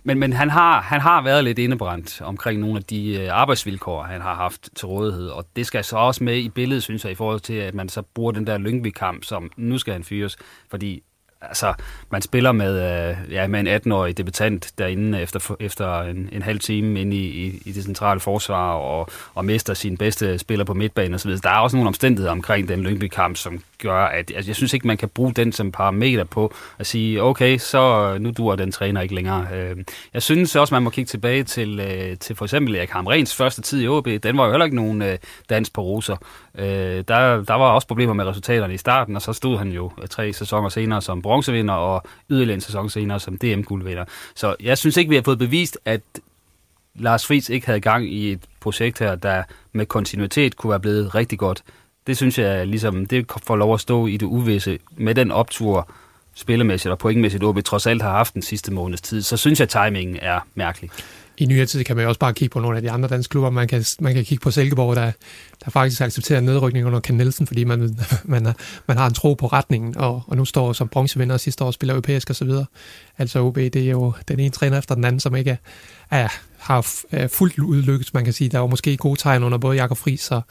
Men, 0.03 0.19
men 0.19 0.33
han, 0.33 0.50
har, 0.50 0.81
han 0.81 1.01
har 1.01 1.21
været 1.21 1.44
lidt 1.44 1.59
indebrændt 1.59 2.21
omkring 2.21 2.59
nogle 2.59 2.77
af 2.77 2.83
de 2.83 3.21
øh, 3.21 3.27
arbejdsvilkår, 3.31 4.03
han 4.03 4.21
har 4.21 4.36
haft 4.36 4.69
til 4.75 4.88
rådighed. 4.88 5.27
Og 5.27 5.45
det 5.56 5.65
skal 5.65 5.83
så 5.83 5.98
også 5.98 6.24
med 6.24 6.38
i 6.38 6.50
billedet, 6.50 6.83
synes 6.83 7.03
jeg, 7.03 7.12
i 7.12 7.15
forhold 7.15 7.39
til, 7.39 7.53
at 7.53 7.74
man 7.74 7.89
så 7.89 8.01
bruger 8.01 8.31
den 8.31 8.48
der 8.48 8.57
Lyngby-kamp, 8.57 9.24
som 9.24 9.51
nu 9.57 9.77
skal 9.77 9.94
han 9.94 10.03
fyres. 10.03 10.38
Fordi 10.69 11.03
altså, 11.41 11.73
man 12.09 12.21
spiller 12.21 12.51
med, 12.51 13.09
øh, 13.09 13.31
ja, 13.31 13.47
med 13.47 13.59
en 13.59 13.67
18-årig 13.67 14.17
debutant 14.17 14.71
derinde 14.77 15.21
efter, 15.21 15.55
efter 15.59 16.01
en, 16.01 16.29
en 16.31 16.41
halv 16.41 16.59
time 16.59 17.01
inde 17.01 17.17
i, 17.17 17.45
i, 17.45 17.61
i 17.65 17.71
det 17.71 17.83
centrale 17.83 18.19
forsvar 18.19 18.73
og, 18.73 19.09
og 19.35 19.45
mister 19.45 19.73
sin 19.73 19.97
bedste 19.97 20.38
spiller 20.38 20.65
på 20.65 20.73
midtbanen 20.73 21.13
osv. 21.13 21.31
Der 21.31 21.49
er 21.49 21.57
også 21.57 21.77
nogle 21.77 21.88
omstændigheder 21.88 22.31
omkring 22.31 22.67
den 22.67 22.83
Lyngby-kamp, 22.83 23.38
som 23.38 23.63
gør, 23.81 24.05
at 24.05 24.31
altså, 24.35 24.49
jeg 24.49 24.55
synes 24.55 24.73
ikke, 24.73 24.88
man 24.88 24.97
kan 24.97 25.09
bruge 25.09 25.33
den 25.33 25.51
som 25.51 25.71
parameter 25.71 26.23
på 26.23 26.53
at 26.79 26.88
sige, 26.88 27.23
okay, 27.23 27.57
så 27.57 28.13
øh, 28.13 28.21
nu 28.21 28.31
duer 28.31 28.55
den 28.55 28.71
træner 28.71 29.01
ikke 29.01 29.15
længere. 29.15 29.47
Øh, 29.53 29.77
jeg 30.13 30.21
synes 30.21 30.55
også, 30.55 30.75
man 30.75 30.83
må 30.83 30.89
kigge 30.89 31.09
tilbage 31.09 31.44
til, 31.44 31.79
øh, 31.79 32.17
til 32.17 32.35
for 32.35 32.45
eksempel 32.45 32.75
Erik 32.75 32.89
Hamrens 32.89 33.35
første 33.35 33.61
tid 33.61 33.81
i 33.81 33.87
OB. 33.87 34.07
Den 34.23 34.37
var 34.37 34.45
jo 34.45 34.51
heller 34.51 34.65
ikke 34.65 34.75
nogen 34.75 35.01
øh, 35.01 35.17
dans 35.49 35.69
på 35.69 35.81
roser. 35.81 36.17
Øh, 36.57 37.03
der, 37.07 37.44
der 37.44 37.53
var 37.53 37.71
også 37.71 37.87
problemer 37.87 38.13
med 38.13 38.25
resultaterne 38.25 38.73
i 38.73 38.77
starten, 38.77 39.15
og 39.15 39.21
så 39.21 39.33
stod 39.33 39.57
han 39.57 39.71
jo 39.71 39.91
øh, 40.01 40.07
tre 40.07 40.33
sæsoner 40.33 40.69
senere 40.69 41.01
som 41.01 41.21
bronzevinder 41.31 41.74
og 41.74 42.04
yderligere 42.30 42.56
en 42.56 42.62
sæson 42.62 42.89
senere 42.89 43.19
som 43.19 43.38
DM-guldvinder. 43.38 44.06
Så 44.36 44.56
jeg 44.60 44.78
synes 44.78 44.98
ikke, 44.98 45.10
vi 45.10 45.16
har 45.16 45.22
fået 45.22 45.39
bevist, 45.39 45.78
at 45.86 46.01
Lars 46.95 47.28
Friis 47.28 47.50
ikke 47.50 47.66
havde 47.66 47.80
gang 47.80 48.13
i 48.13 48.31
et 48.31 48.39
projekt 48.60 49.00
her, 49.00 49.16
der 49.16 49.44
med 49.72 49.86
kontinuitet 49.86 50.57
kunne 50.57 50.69
være 50.69 50.80
blevet 50.80 51.16
rigtig 51.16 51.39
godt 51.39 51.63
det 52.07 52.18
synes 52.18 52.39
jeg 52.39 52.68
ligesom, 52.68 53.06
det 53.06 53.25
får 53.44 53.56
lov 53.56 53.74
at 53.74 53.80
stå 53.80 54.07
i 54.07 54.18
det 54.18 54.25
uvisse 54.25 54.80
med 54.98 55.16
den 55.16 55.31
optur 55.31 55.89
spillemæssigt 56.36 56.92
og 56.92 56.98
pointmæssigt, 56.98 57.44
OB 57.44 57.63
trods 57.63 57.88
alt 57.88 58.01
har 58.01 58.12
haft 58.12 58.33
den 58.33 58.42
sidste 58.42 58.74
måneds 58.74 59.01
tid, 59.01 59.22
så 59.22 59.38
synes 59.38 59.60
jeg, 59.60 59.75
at 59.75 59.86
timingen 59.86 60.18
er 60.22 60.39
mærkelig. 60.56 60.89
I 61.38 61.45
nyere 61.45 61.66
tid 61.66 61.83
kan 61.83 61.95
man 61.95 62.07
også 62.07 62.19
bare 62.19 62.33
kigge 62.33 62.54
på 62.54 62.60
nogle 62.60 62.78
af 62.78 62.81
de 62.81 62.92
andre 62.92 63.10
danske 63.10 63.31
klubber. 63.31 63.50
Man 63.50 63.68
kan, 63.68 63.86
man 64.00 64.13
kan 64.13 64.25
kigge 64.25 64.42
på 64.42 64.51
Silkeborg, 64.51 64.95
der, 64.95 65.12
der 65.66 65.72
faktisk 65.72 66.01
accepterer 66.01 66.39
nedrykning 66.39 66.86
under 66.86 67.00
Ken 67.00 67.18
Nielsen, 67.18 67.48
fordi 67.48 67.63
man, 67.63 67.98
man, 68.24 68.54
man 68.88 68.98
har 68.98 69.07
en 69.07 69.13
tro 69.13 69.33
på 69.33 69.48
retningen, 69.48 69.98
og, 69.98 70.24
og 70.28 70.38
nu 70.38 70.45
står 70.45 70.74
som 70.74 70.88
bronzevinder 70.88 71.38
sidste 71.38 71.63
år 71.63 71.72
spiller 71.72 71.94
europæisk 71.94 72.30
og 72.30 72.36
så 72.36 72.45
videre. 72.45 72.66
Altså 73.18 73.39
OB, 73.39 73.56
det 73.56 73.75
er 73.75 73.92
jo 73.92 74.13
den 74.28 74.39
ene 74.39 74.50
træner 74.50 74.78
efter 74.78 74.95
den 74.95 75.06
anden, 75.06 75.19
som 75.19 75.36
ikke 75.36 75.51
er, 75.51 75.57
er, 76.18 76.28
har 76.57 76.88
er 77.12 77.28
fuldt 77.28 77.60
udlykkes, 77.60 78.13
man 78.13 78.24
kan 78.24 78.33
sige. 78.33 78.50
Der 78.50 78.60
var 78.60 78.68
måske 78.68 78.98
gode 78.98 79.19
tegn 79.19 79.44
under 79.44 79.57
både 79.57 79.78
Jakob 79.78 79.98
Friis 79.98 80.31
og, 80.31 80.42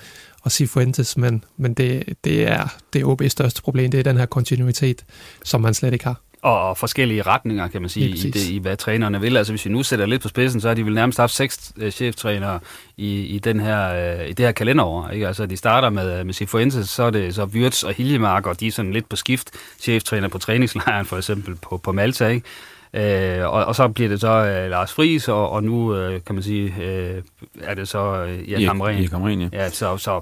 og 0.43 0.53
Sifuentes, 0.53 1.17
men, 1.17 1.45
men 1.57 1.75
det, 1.75 2.17
det, 2.25 2.49
er, 2.49 2.79
det 2.93 3.01
er 3.01 3.07
OB's 3.07 3.29
største 3.29 3.63
problem, 3.63 3.91
det 3.91 4.01
er 4.01 4.05
den 4.05 4.17
her 4.17 4.27
kontinuitet, 4.27 5.05
som 5.45 5.61
man 5.61 5.75
slet 5.75 5.93
ikke 5.93 6.05
har. 6.05 6.21
Og 6.43 6.77
forskellige 6.77 7.23
retninger, 7.23 7.69
kan 7.69 7.81
man 7.81 7.89
sige, 7.89 8.09
i, 8.09 8.31
det, 8.31 8.49
i 8.49 8.59
hvad 8.59 8.77
trænerne 8.77 9.21
vil. 9.21 9.37
Altså 9.37 9.53
hvis 9.53 9.65
vi 9.67 9.71
nu 9.71 9.83
sætter 9.83 10.07
lidt 10.07 10.23
på 10.23 10.29
spidsen, 10.29 10.61
så 10.61 10.69
har 10.69 10.75
de 10.75 10.85
vel 10.85 10.95
nærmest 10.95 11.19
haft 11.19 11.33
seks 11.33 11.73
uh, 11.83 11.91
cheftrænere 11.91 12.59
i, 12.97 13.21
i, 13.21 13.39
den 13.39 13.61
her, 13.61 14.15
uh, 14.21 14.29
i 14.29 14.33
det 14.33 14.47
her 14.47 14.53
kalenderår. 14.53 15.09
Ikke? 15.09 15.27
Altså 15.27 15.47
de 15.47 15.57
starter 15.57 15.91
med, 15.91 16.25
med 16.25 16.35
Cifuentes, 16.35 16.89
så 16.89 17.03
er 17.03 17.11
det 17.11 17.35
så 17.35 17.45
Wirtz 17.45 17.83
og 17.83 17.93
Hiljemark, 17.93 18.47
og 18.47 18.61
de 18.61 18.67
er 18.67 18.73
sådan 18.73 18.93
lidt 18.93 19.09
på 19.09 19.17
skift 19.17 19.51
cheftræner 19.81 20.29
på 20.29 20.39
træningslejren, 20.39 21.07
for 21.07 21.17
eksempel 21.17 21.55
på, 21.55 21.77
på 21.77 21.93
Malta. 21.93 22.27
Ikke? 22.27 23.39
Øh, 23.39 23.53
og, 23.53 23.65
og 23.65 23.77
så 23.77 23.89
bliver 23.89 24.09
det 24.09 24.21
så 24.21 24.29
øh, 24.29 24.71
Lars 24.71 24.93
Friis, 24.93 25.29
og, 25.29 25.51
og 25.51 25.65
nu 25.65 25.95
øh, 25.95 26.21
kan 26.27 26.35
man 26.35 26.45
sige, 26.45 26.75
øh, 26.83 27.23
er 27.63 27.75
det 27.75 27.89
så 27.89 28.25
øh, 28.25 28.51
Jan 28.51 28.63
Hamren. 28.63 29.09
Hamren, 29.09 29.41
ja. 29.41 29.49
ja 29.53 29.71
så, 29.71 29.97
så 29.97 30.21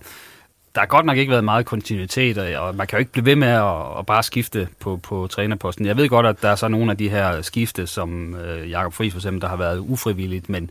der 0.78 0.82
har 0.82 0.86
godt 0.86 1.06
nok 1.06 1.16
ikke 1.16 1.30
været 1.30 1.44
meget 1.44 1.66
kontinuitet, 1.66 2.38
og 2.58 2.74
man 2.74 2.86
kan 2.86 2.96
jo 2.96 2.98
ikke 2.98 3.12
blive 3.12 3.26
ved 3.26 3.36
med 3.36 3.48
at, 3.48 3.98
at 3.98 4.06
bare 4.06 4.22
skifte 4.22 4.68
på, 4.80 4.96
på 4.96 5.26
trænerposten. 5.30 5.86
Jeg 5.86 5.96
ved 5.96 6.08
godt, 6.08 6.26
at 6.26 6.42
der 6.42 6.48
er 6.48 6.54
så 6.54 6.68
nogle 6.68 6.90
af 6.90 6.96
de 6.96 7.08
her 7.08 7.42
skifte, 7.42 7.86
som 7.86 8.34
øh, 8.34 8.70
Jakob 8.70 8.92
Friis 8.92 9.12
for 9.12 9.18
eksempel, 9.18 9.42
der 9.42 9.48
har 9.48 9.56
været 9.56 9.78
ufrivilligt, 9.78 10.48
men, 10.48 10.70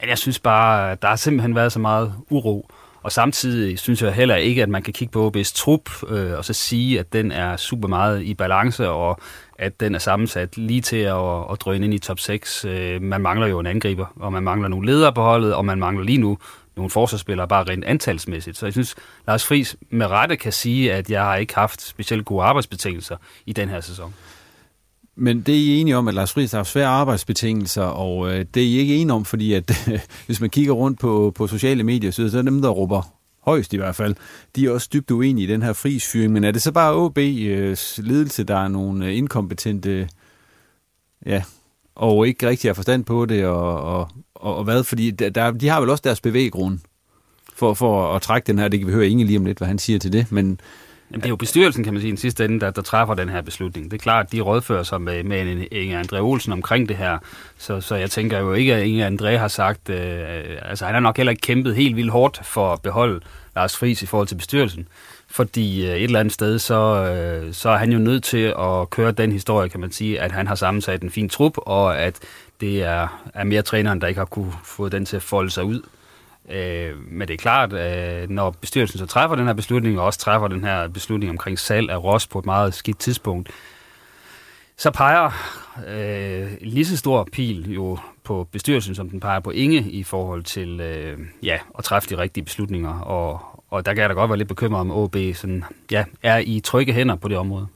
men 0.00 0.08
jeg 0.08 0.18
synes 0.18 0.38
bare, 0.38 0.96
der 1.02 1.08
har 1.08 1.16
simpelthen 1.16 1.54
været 1.54 1.72
så 1.72 1.78
meget 1.78 2.14
uro. 2.30 2.70
Og 3.02 3.12
samtidig 3.12 3.78
synes 3.78 4.02
jeg 4.02 4.12
heller 4.12 4.36
ikke, 4.36 4.62
at 4.62 4.68
man 4.68 4.82
kan 4.82 4.92
kigge 4.92 5.12
på 5.12 5.30
OB's 5.30 5.52
trup 5.54 5.90
øh, 6.08 6.32
og 6.32 6.44
så 6.44 6.52
sige, 6.52 7.00
at 7.00 7.12
den 7.12 7.32
er 7.32 7.56
super 7.56 7.88
meget 7.88 8.22
i 8.22 8.34
balance, 8.34 8.88
og 8.88 9.20
at 9.58 9.80
den 9.80 9.94
er 9.94 9.98
sammensat 9.98 10.56
lige 10.56 10.80
til 10.80 10.96
at, 10.96 11.40
at 11.52 11.60
drøne 11.60 11.84
ind 11.84 11.94
i 11.94 11.98
top 11.98 12.18
6. 12.18 12.64
Øh, 12.64 13.02
man 13.02 13.20
mangler 13.20 13.46
jo 13.46 13.58
en 13.58 13.66
angriber, 13.66 14.06
og 14.16 14.32
man 14.32 14.42
mangler 14.42 14.68
nogle 14.68 14.86
ledere 14.86 15.12
på 15.12 15.22
holdet, 15.22 15.54
og 15.54 15.64
man 15.64 15.78
mangler 15.78 16.04
lige 16.04 16.18
nu 16.18 16.38
nogle 16.76 16.90
forsvarsspillere 16.90 17.48
bare 17.48 17.64
rent 17.64 17.84
antalsmæssigt. 17.84 18.56
Så 18.56 18.66
jeg 18.66 18.72
synes, 18.72 18.94
Lars 19.26 19.46
Friis 19.46 19.76
med 19.90 20.06
rette 20.06 20.36
kan 20.36 20.52
sige, 20.52 20.92
at 20.92 21.10
jeg 21.10 21.22
har 21.22 21.36
ikke 21.36 21.54
haft 21.54 21.82
specielt 21.82 22.24
gode 22.24 22.42
arbejdsbetingelser 22.42 23.16
i 23.46 23.52
den 23.52 23.68
her 23.68 23.80
sæson. 23.80 24.14
Men 25.16 25.40
det 25.40 25.54
er 25.54 25.58
I 25.58 25.80
enige 25.80 25.96
om, 25.96 26.08
at 26.08 26.14
Lars 26.14 26.32
Friis 26.32 26.50
har 26.50 26.58
haft 26.58 26.68
svære 26.68 26.86
arbejdsbetingelser, 26.86 27.82
og 27.82 28.32
øh, 28.32 28.46
det 28.54 28.62
er 28.62 28.66
I 28.66 28.76
ikke 28.76 28.96
enige 28.96 29.14
om, 29.14 29.24
fordi 29.24 29.52
at 29.52 29.88
hvis 30.26 30.40
man 30.40 30.50
kigger 30.50 30.72
rundt 30.72 31.00
på, 31.00 31.32
på 31.34 31.46
sociale 31.46 31.82
medier, 31.82 32.10
så 32.10 32.38
er 32.38 32.42
dem, 32.42 32.62
der 32.62 32.68
råber 32.68 33.02
højst 33.44 33.72
i 33.72 33.76
hvert 33.76 33.94
fald, 33.94 34.14
de 34.56 34.66
er 34.66 34.70
også 34.70 34.88
dybt 34.92 35.10
uenige 35.10 35.44
i 35.44 35.52
den 35.52 35.62
her 35.62 35.72
frisfyring. 35.72 36.32
Men 36.32 36.44
er 36.44 36.50
det 36.50 36.62
så 36.62 36.72
bare 36.72 37.06
OB's 37.06 38.00
øh, 38.00 38.06
ledelse, 38.06 38.44
der 38.44 38.56
er 38.56 38.68
nogle 38.68 39.06
øh, 39.06 39.16
inkompetente 39.16 40.08
ja, 41.26 41.42
og 41.94 42.26
ikke 42.26 42.48
rigtig 42.48 42.68
har 42.68 42.74
forstand 42.74 43.04
på 43.04 43.26
det, 43.26 43.46
og, 43.46 43.80
og, 43.80 44.08
og, 44.42 44.56
og 44.56 44.64
hvad, 44.64 44.84
fordi 44.84 45.10
der, 45.10 45.50
de 45.50 45.68
har 45.68 45.80
vel 45.80 45.90
også 45.90 46.02
deres 46.04 46.20
bevæggrund 46.20 46.78
for, 47.54 47.74
for 47.74 48.14
at 48.14 48.22
trække 48.22 48.46
den 48.46 48.58
her, 48.58 48.68
det 48.68 48.80
kan 48.80 48.88
vi 48.88 48.92
høre 48.92 49.08
Inge 49.08 49.24
lige 49.24 49.38
om 49.38 49.44
lidt, 49.44 49.58
hvad 49.58 49.68
han 49.68 49.78
siger 49.78 49.98
til 49.98 50.12
det, 50.12 50.32
men 50.32 50.60
Jamen, 51.12 51.20
det 51.20 51.26
er 51.26 51.30
jo 51.30 51.36
bestyrelsen, 51.36 51.84
kan 51.84 51.92
man 51.92 52.00
sige, 52.00 52.08
i 52.08 52.10
den 52.10 52.18
sidste 52.18 52.44
ende, 52.44 52.60
der, 52.60 52.70
der 52.70 52.82
træffer 52.82 53.14
den 53.14 53.28
her 53.28 53.42
beslutning. 53.42 53.90
Det 53.90 53.96
er 53.96 54.02
klart, 54.02 54.26
at 54.26 54.32
de 54.32 54.40
rådfører 54.40 54.82
sig 54.82 55.00
med, 55.00 55.24
med 55.24 55.66
Inge 55.72 56.00
André 56.00 56.18
Olsen 56.18 56.52
omkring 56.52 56.88
det 56.88 56.96
her. 56.96 57.18
Så, 57.58 57.80
så 57.80 57.94
jeg 57.94 58.10
tænker 58.10 58.38
jo 58.38 58.52
ikke, 58.52 58.74
at 58.74 58.86
Inge 58.86 59.08
André 59.08 59.36
har 59.36 59.48
sagt... 59.48 59.88
Øh, 59.88 60.58
altså, 60.62 60.84
han 60.84 60.94
har 60.94 61.00
nok 61.00 61.16
heller 61.16 61.30
ikke 61.30 61.40
kæmpet 61.40 61.76
helt 61.76 61.96
vildt 61.96 62.10
hårdt 62.10 62.40
for 62.46 62.72
at 62.72 62.82
beholde 62.82 63.20
Lars 63.56 63.76
Friis 63.76 64.02
i 64.02 64.06
forhold 64.06 64.28
til 64.28 64.34
bestyrelsen. 64.34 64.88
Fordi 65.30 65.86
øh, 65.86 65.96
et 65.96 66.02
eller 66.02 66.20
andet 66.20 66.34
sted, 66.34 66.58
så, 66.58 67.04
øh, 67.04 67.54
så 67.54 67.70
er 67.70 67.76
han 67.76 67.92
jo 67.92 67.98
nødt 67.98 68.24
til 68.24 68.54
at 68.58 68.90
køre 68.90 69.12
den 69.12 69.32
historie, 69.32 69.68
kan 69.68 69.80
man 69.80 69.92
sige, 69.92 70.20
at 70.20 70.32
han 70.32 70.46
har 70.46 70.54
sammensat 70.54 71.02
en 71.02 71.10
fin 71.10 71.28
trup, 71.28 71.52
og 71.56 71.98
at 71.98 72.18
det 72.62 72.82
er, 72.82 73.30
er 73.34 73.44
mere 73.44 73.62
træneren, 73.62 74.00
der 74.00 74.06
ikke 74.06 74.18
har 74.18 74.24
kunne 74.24 74.52
få 74.64 74.88
den 74.88 75.04
til 75.04 75.16
at 75.16 75.22
folde 75.22 75.50
sig 75.50 75.64
ud. 75.64 75.82
Øh, 76.50 76.96
men 77.10 77.28
det 77.28 77.34
er 77.34 77.38
klart, 77.38 77.72
øh, 77.72 78.30
når 78.30 78.50
bestyrelsen 78.50 78.98
så 78.98 79.06
træffer 79.06 79.36
den 79.36 79.46
her 79.46 79.54
beslutning, 79.54 80.00
og 80.00 80.06
også 80.06 80.18
træffer 80.18 80.48
den 80.48 80.64
her 80.64 80.88
beslutning 80.88 81.30
omkring 81.30 81.58
salg 81.58 81.90
af 81.90 82.04
Ross 82.04 82.26
på 82.26 82.38
et 82.38 82.46
meget 82.46 82.74
skidt 82.74 82.98
tidspunkt, 82.98 83.48
så 84.76 84.90
peger 84.90 85.30
øh, 85.88 86.52
lige 86.60 86.86
så 86.86 86.96
stor 86.96 87.28
pil 87.32 87.72
jo 87.72 87.98
på 88.24 88.48
bestyrelsen, 88.52 88.94
som 88.94 89.10
den 89.10 89.20
peger 89.20 89.40
på 89.40 89.50
Inge 89.50 89.80
i 89.80 90.02
forhold 90.02 90.42
til 90.42 90.80
øh, 90.80 91.18
ja, 91.42 91.58
at 91.78 91.84
træffe 91.84 92.10
de 92.10 92.18
rigtige 92.18 92.44
beslutninger. 92.44 93.00
Og, 93.00 93.40
og 93.70 93.86
der 93.86 93.94
kan 93.94 94.00
jeg 94.00 94.08
da 94.08 94.14
godt 94.14 94.30
være 94.30 94.38
lidt 94.38 94.48
bekymret 94.48 94.80
om, 94.80 94.90
OB 94.90 95.16
sådan, 95.34 95.64
ja, 95.90 96.04
er 96.22 96.38
i 96.38 96.60
trygge 96.60 96.92
hænder 96.92 97.16
på 97.16 97.28
det 97.28 97.36
område. 97.36 97.66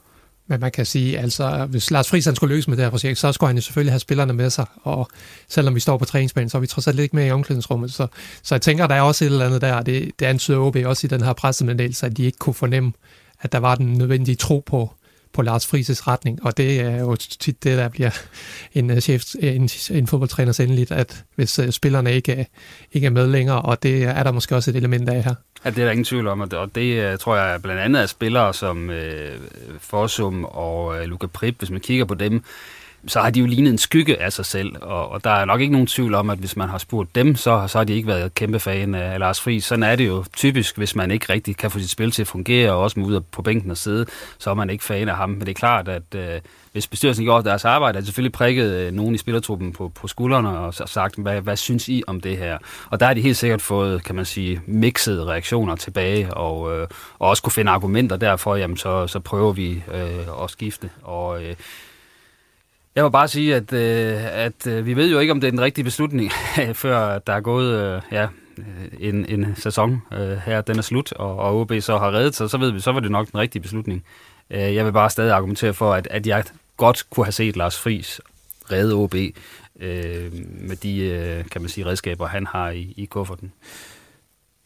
Men 0.47 0.61
man 0.61 0.71
kan 0.71 0.87
sige, 0.87 1.19
altså 1.19 1.67
hvis 1.71 1.91
Lars 1.91 2.09
Friis 2.09 2.29
skulle 2.35 2.55
lykkes 2.55 2.69
med 2.69 2.77
det 2.77 2.85
her 2.85 2.91
projekt, 2.91 3.19
så 3.19 3.33
skulle 3.33 3.49
han 3.49 3.57
jo 3.57 3.63
selvfølgelig 3.63 3.93
have 3.93 4.01
spillerne 4.01 4.33
med 4.33 4.51
sig, 4.51 4.67
og 4.83 5.09
selvom 5.49 5.75
vi 5.75 5.81
står 5.81 5.97
på 5.99 6.05
træningsbanen, 6.05 6.49
så 6.49 6.59
er 6.59 6.61
vi 6.61 6.67
trods 6.67 6.89
alt 6.89 6.99
ikke 6.99 7.17
med 7.17 7.27
i 7.27 7.31
omklædningsrummet. 7.31 7.93
Så, 7.93 8.07
så 8.43 8.55
jeg 8.55 8.63
tænker, 8.63 8.87
der 8.87 8.95
er 8.95 9.01
også 9.01 9.25
et 9.25 9.31
eller 9.31 9.47
andet 9.47 9.61
der, 9.61 9.83
det, 9.83 10.11
det 10.19 10.27
antyder 10.27 10.59
OB 10.59 10.77
også 10.85 11.07
i 11.07 11.09
den 11.09 11.23
her 11.23 11.33
pressemeddelelse, 11.33 12.07
at 12.07 12.17
de 12.17 12.25
ikke 12.25 12.39
kunne 12.39 12.55
fornemme, 12.55 12.93
at 13.41 13.53
der 13.53 13.59
var 13.59 13.75
den 13.75 13.93
nødvendige 13.93 14.35
tro 14.35 14.63
på, 14.67 14.91
på 15.37 15.43
Lars 15.43 15.67
Frises 15.67 16.07
retning, 16.07 16.45
og 16.45 16.57
det 16.57 16.81
er 16.81 17.01
jo 17.01 17.17
tit 17.17 17.65
det, 17.65 17.79
der 17.79 17.89
bliver 17.89 18.11
en, 18.73 18.91
øh, 18.91 19.01
chef, 19.01 19.25
øh, 19.43 19.55
en, 19.55 19.71
en 19.91 20.07
fodboldtræner 20.07 20.61
endeligt, 20.61 20.91
at 20.91 21.25
hvis 21.35 21.59
øh, 21.59 21.71
spillerne 21.71 22.15
ikke, 22.15 22.47
ikke 22.93 23.07
er 23.07 23.11
med 23.11 23.27
længere, 23.27 23.63
og 23.63 23.83
det 23.83 24.05
er 24.05 24.23
der 24.23 24.33
måske 24.33 24.57
også 24.57 24.71
et 24.71 24.77
element 24.77 25.09
af 25.09 25.25
her. 25.25 25.35
Ja, 25.65 25.71
det 25.71 25.79
er 25.79 25.85
der 25.85 25.91
ingen 25.91 26.05
tvivl 26.05 26.27
om, 26.27 26.41
og 26.41 26.75
det 26.75 27.13
uh, 27.13 27.19
tror 27.19 27.37
jeg 27.37 27.63
blandt 27.63 27.81
andet 27.81 28.03
er 28.03 28.07
spillere 28.07 28.55
som 28.55 28.91
øh, 28.91 29.39
Forsum 29.81 30.45
og 30.45 31.01
øh, 31.01 31.05
Luca 31.05 31.27
Prip, 31.27 31.59
hvis 31.59 31.71
man 31.71 31.81
kigger 31.81 32.05
på 32.05 32.15
dem, 32.15 32.43
så 33.09 33.21
har 33.21 33.31
de 33.31 33.41
jo 33.41 33.47
lignet 33.47 33.71
en 33.71 33.79
skygge 33.79 34.23
af 34.23 34.33
sig 34.33 34.47
selv, 34.47 34.73
og, 34.83 35.09
og 35.09 35.25
der 35.25 35.31
er 35.31 35.45
nok 35.45 35.61
ikke 35.61 35.73
nogen 35.73 35.87
tvivl 35.87 36.15
om, 36.15 36.31
at 36.31 36.39
hvis 36.39 36.57
man 36.57 36.69
har 36.69 36.79
spurgt 36.79 37.15
dem, 37.15 37.37
så, 37.37 37.65
så 37.69 37.79
har 37.79 37.85
de 37.85 37.95
ikke 37.95 38.09
været 38.09 38.35
kæmpe 38.35 38.61
fan 38.61 38.95
af 38.95 39.19
Lars 39.19 39.41
Friis. 39.41 39.65
Sådan 39.65 39.83
er 39.83 39.97
det 39.97 40.07
jo 40.07 40.25
typisk, 40.37 40.77
hvis 40.77 40.97
man 40.97 41.11
ikke 41.11 41.33
rigtig 41.33 41.57
kan 41.57 41.71
få 41.71 41.79
sit 41.79 41.91
spil 41.91 42.11
til 42.11 42.23
at 42.23 42.29
fungere, 42.29 42.73
og 42.73 42.79
også 42.79 43.01
må 43.01 43.07
ud 43.07 43.21
på 43.21 43.43
bænken 43.43 43.71
og 43.71 43.77
sidde, 43.77 44.07
så 44.39 44.51
er 44.51 44.55
man 44.55 44.71
ikke 44.71 44.85
fan 44.85 45.09
af 45.09 45.17
ham. 45.17 45.31
Men 45.31 45.41
det 45.41 45.49
er 45.49 45.55
klart, 45.55 45.89
at 45.89 46.15
øh, 46.15 46.41
hvis 46.73 46.87
bestyrelsen 46.87 47.25
gjorde 47.25 47.49
deres 47.49 47.65
arbejde, 47.65 47.97
har 47.97 48.01
de 48.01 48.07
selvfølgelig 48.07 48.33
prikket 48.33 48.73
øh, 48.73 48.93
nogen 48.93 49.15
i 49.15 49.19
spillertruppen 49.19 49.73
på, 49.73 49.89
på 49.89 50.09
skuldrene 50.09 50.59
og 50.59 50.75
sagt, 50.75 51.19
hvad, 51.19 51.41
hvad 51.41 51.57
synes 51.57 51.89
I 51.89 52.03
om 52.07 52.21
det 52.21 52.39
her? 52.39 52.59
Og 52.91 53.01
der 53.01 53.07
har 53.07 53.15
de 53.15 53.21
helt 53.21 53.37
sikkert 53.37 53.63
fået, 53.63 54.05
kan 54.05 54.15
man 54.15 54.25
sige, 54.25 54.61
mixede 54.67 55.25
reaktioner 55.25 55.77
tilbage, 55.77 56.35
og, 56.35 56.79
øh, 56.79 56.89
og 57.19 57.29
også 57.29 57.43
kunne 57.43 57.53
finde 57.53 57.71
argumenter 57.71 58.17
derfor, 58.17 58.57
jamen 58.57 58.77
så, 58.77 59.07
så 59.07 59.21
prøver 59.21 59.53
vi 59.53 59.83
øh, 59.95 60.43
at 60.43 60.51
skifte. 60.51 60.91
Og 61.03 61.43
øh, 61.43 61.55
jeg 62.97 63.05
må 63.05 63.09
bare 63.09 63.29
sige, 63.29 63.55
at, 63.57 63.73
øh, 63.73 64.37
at 64.37 64.67
øh, 64.67 64.87
vi 64.87 64.97
ved 64.97 65.11
jo 65.11 65.19
ikke, 65.19 65.33
om 65.33 65.41
det 65.41 65.47
er 65.47 65.51
den 65.51 65.61
rigtige 65.61 65.85
beslutning, 65.85 66.33
før 66.83 67.19
der 67.19 67.33
er 67.33 67.41
gået 67.41 67.81
øh, 67.81 68.03
ja, 68.13 68.27
øh, 68.59 68.65
en, 68.99 69.27
en 69.29 69.57
sæson 69.57 70.03
øh, 70.13 70.37
her, 70.37 70.61
den 70.61 70.79
er 70.79 70.83
slut, 70.83 71.13
og, 71.13 71.37
og 71.37 71.61
OB 71.61 71.73
så 71.81 71.99
har 71.99 72.13
reddet 72.13 72.35
sig, 72.35 72.51
så 72.51 72.59
ved 72.59 72.71
vi, 72.71 72.81
så 72.81 72.93
var 72.93 73.01
det 73.01 73.11
nok 73.11 73.33
den 73.33 73.41
rigtige 73.41 73.63
beslutning. 73.63 74.05
Øh, 74.51 74.75
jeg 74.75 74.85
vil 74.85 74.93
bare 74.93 75.11
stadig 75.11 75.33
argumentere 75.33 75.75
for, 75.75 75.95
at, 75.95 76.09
at 76.11 76.27
jeg 76.27 76.45
godt 76.77 77.11
kunne 77.11 77.27
have 77.27 77.33
set 77.33 77.57
Lars 77.57 77.79
Friis 77.79 78.21
redde 78.73 78.95
OB 78.95 79.15
øh, 79.81 80.33
med 80.61 80.77
de, 80.77 80.99
øh, 80.99 81.45
kan 81.45 81.61
man 81.61 81.69
sige, 81.69 81.87
redskaber, 81.87 82.27
han 82.27 82.47
har 82.47 82.71
i, 82.71 82.95
i 82.97 83.05
kufferten. 83.05 83.53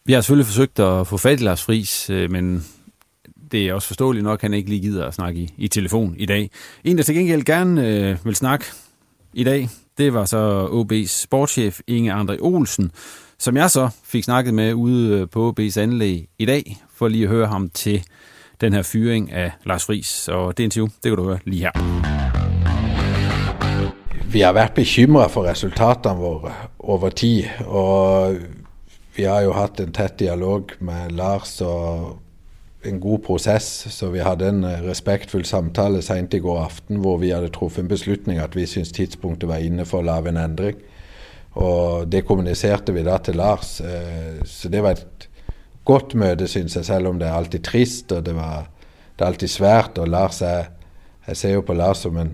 Vi 0.04 0.12
har 0.12 0.20
selvfølgelig 0.20 0.46
forsøgt 0.46 0.78
at 0.78 1.06
få 1.06 1.16
fat 1.16 1.40
i 1.40 1.44
Lars 1.44 1.62
Friis, 1.62 2.10
øh, 2.10 2.30
men 2.30 2.66
det 3.52 3.68
er 3.68 3.74
også 3.74 3.86
forståeligt 3.86 4.24
nok, 4.24 4.38
at 4.38 4.42
han 4.42 4.54
ikke 4.54 4.68
lige 4.68 4.80
gider 4.80 5.06
at 5.06 5.14
snakke 5.14 5.40
i, 5.40 5.54
i 5.58 5.68
telefon 5.68 6.14
i 6.18 6.26
dag. 6.26 6.50
En, 6.84 6.96
der 6.96 7.02
til 7.02 7.14
gengæld 7.14 7.44
gerne 7.44 7.88
øh, 7.88 8.16
vil 8.24 8.36
snakke 8.36 8.64
i 9.34 9.44
dag, 9.44 9.68
det 9.98 10.14
var 10.14 10.24
så 10.24 10.66
OB's 10.66 11.22
sportschef 11.22 11.80
Inge 11.86 12.14
André 12.14 12.36
Olsen, 12.40 12.90
som 13.38 13.56
jeg 13.56 13.70
så 13.70 13.88
fik 14.04 14.24
snakket 14.24 14.54
med 14.54 14.74
ude 14.74 15.18
øh, 15.18 15.28
på 15.28 15.54
OB's 15.58 15.80
anlæg 15.80 16.28
i 16.38 16.44
dag, 16.44 16.76
for 16.94 17.08
lige 17.08 17.24
at 17.24 17.30
høre 17.30 17.46
ham 17.46 17.70
til 17.70 18.04
den 18.60 18.72
her 18.72 18.82
fyring 18.82 19.32
af 19.32 19.52
Lars 19.64 19.84
Friis. 19.84 20.28
Og 20.28 20.58
det 20.58 20.64
interview, 20.64 20.86
det 20.86 21.10
kan 21.10 21.16
du 21.16 21.24
høre 21.24 21.38
lige 21.44 21.60
her. 21.60 21.70
Vi 24.32 24.40
har 24.40 24.52
været 24.52 24.72
bekymret 24.72 25.30
for 25.30 25.44
resultaterne 25.44 26.18
våre 26.18 26.52
over 26.78 27.08
tid, 27.08 27.44
og 27.66 28.36
vi 29.16 29.22
har 29.22 29.40
jo 29.40 29.52
haft 29.52 29.80
en 29.80 29.92
tæt 29.92 30.20
dialog 30.20 30.68
med 30.80 31.10
Lars 31.10 31.60
og 31.60 32.18
en 32.82 33.00
god 33.00 33.22
proces, 33.24 33.86
så 33.92 34.08
vi 34.10 34.22
hadde 34.24 34.48
en 34.48 34.64
eh, 34.64 34.80
respektfull 34.86 35.44
samtale 35.44 36.00
sent 36.02 36.34
i 36.34 36.40
går 36.40 36.62
aften 36.62 37.02
hvor 37.04 37.18
vi 37.20 37.32
hadde 37.34 37.52
truffet 37.52 37.84
en 37.84 37.90
beslutning 37.90 38.40
at 38.40 38.56
vi 38.56 38.64
syntes 38.68 38.94
tidspunktet 38.96 39.50
var 39.50 39.64
inne 39.64 39.84
for 39.88 40.00
å 40.00 40.08
lage 40.08 40.32
en 40.32 40.40
endring. 40.40 40.78
Og 41.60 42.06
det 42.08 42.22
kommuniserte 42.28 42.94
vi 42.94 43.04
da 43.04 43.18
til 43.18 43.36
Lars. 43.40 43.80
Eh, 43.84 44.40
så 44.48 44.70
det 44.72 44.84
var 44.84 44.96
et 44.96 45.26
godt 45.84 46.14
møte, 46.14 46.48
syns 46.48 46.78
jeg, 46.78 46.86
selv 46.88 47.10
om 47.10 47.18
det 47.20 47.28
er 47.28 47.36
alltid 47.36 47.66
trist 47.66 48.14
og 48.16 48.24
det, 48.24 48.36
var, 48.38 48.70
det 49.16 49.24
er 49.24 49.28
alltid 49.28 49.52
svært. 49.52 50.00
Og 50.00 50.08
Lars 50.08 50.42
er 50.42 50.76
Jeg 51.28 51.36
ser 51.36 51.52
jo 51.52 51.60
på 51.62 51.74
Lars 51.76 52.00
som 52.02 52.16
en, 52.16 52.30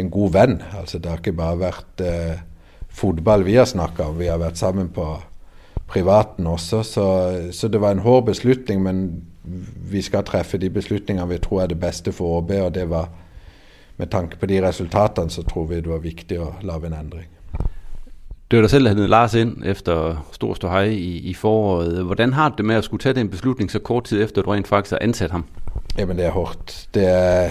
en 0.00 0.08
god 0.10 0.30
venn. 0.32 0.54
Altså, 0.74 0.98
det 0.98 1.10
har 1.10 1.20
ikke 1.20 1.36
bare 1.38 1.58
vært 1.60 2.00
eh, 2.02 2.40
fotball 2.88 3.44
vi 3.44 3.54
har 3.54 3.68
snakka 3.68 4.08
om, 4.08 4.16
vi 4.18 4.26
har 4.26 4.40
vært 4.40 4.58
sammen 4.58 4.88
på 4.88 5.04
privaten 5.86 6.46
også. 6.46 6.82
Så, 6.82 7.04
så 7.52 7.68
det 7.68 7.78
var 7.80 7.94
en 7.94 8.02
hård 8.02 8.24
beslutning, 8.26 8.82
men 8.82 9.04
vi 9.90 10.02
skal 10.02 10.24
treffe 10.24 10.58
de 10.58 10.70
beslutningene 10.70 11.28
vi 11.28 11.38
tror 11.38 11.62
er 11.62 11.66
det 11.66 11.80
beste 11.80 12.12
for 12.12 12.38
ÅB, 12.38 12.50
og 12.50 12.74
det 12.74 12.90
var 12.90 13.08
med 13.96 14.06
tanke 14.06 14.36
på 14.38 14.46
de 14.46 14.68
resultatene, 14.68 15.30
så 15.30 15.42
tror 15.42 15.64
vi 15.64 15.76
det 15.76 15.90
var 15.90 16.02
viktig 16.02 16.40
å 16.40 16.54
lage 16.62 16.86
en 16.86 16.98
endring. 16.98 17.28
Det 18.50 18.58
var 18.58 18.62
dig 18.62 18.70
selv, 18.70 18.84
der 18.84 18.94
havde 18.94 19.08
Lars 19.08 19.34
ind 19.34 19.62
efter 19.64 20.26
stor 20.32 20.54
ståhej 20.54 20.84
i, 20.84 21.18
i 21.30 21.34
foråret. 21.34 22.04
Hvordan 22.04 22.32
har 22.32 22.48
du 22.48 22.54
det 22.56 22.64
med 22.64 22.76
at 22.76 22.84
skulle 22.84 23.00
tage 23.00 23.14
den 23.14 23.28
beslutning 23.28 23.70
så 23.70 23.78
kort 23.78 24.04
tid 24.04 24.22
efter, 24.22 24.40
at 24.40 24.46
du 24.46 24.50
rent 24.50 24.68
faktisk 24.68 24.90
har 24.90 24.98
ansat 25.00 25.30
ham? 25.30 25.44
Jamen, 25.98 26.16
det 26.16 26.26
er 26.26 26.30
hårdt. 26.30 26.88
Det 26.94 27.08
er 27.08 27.50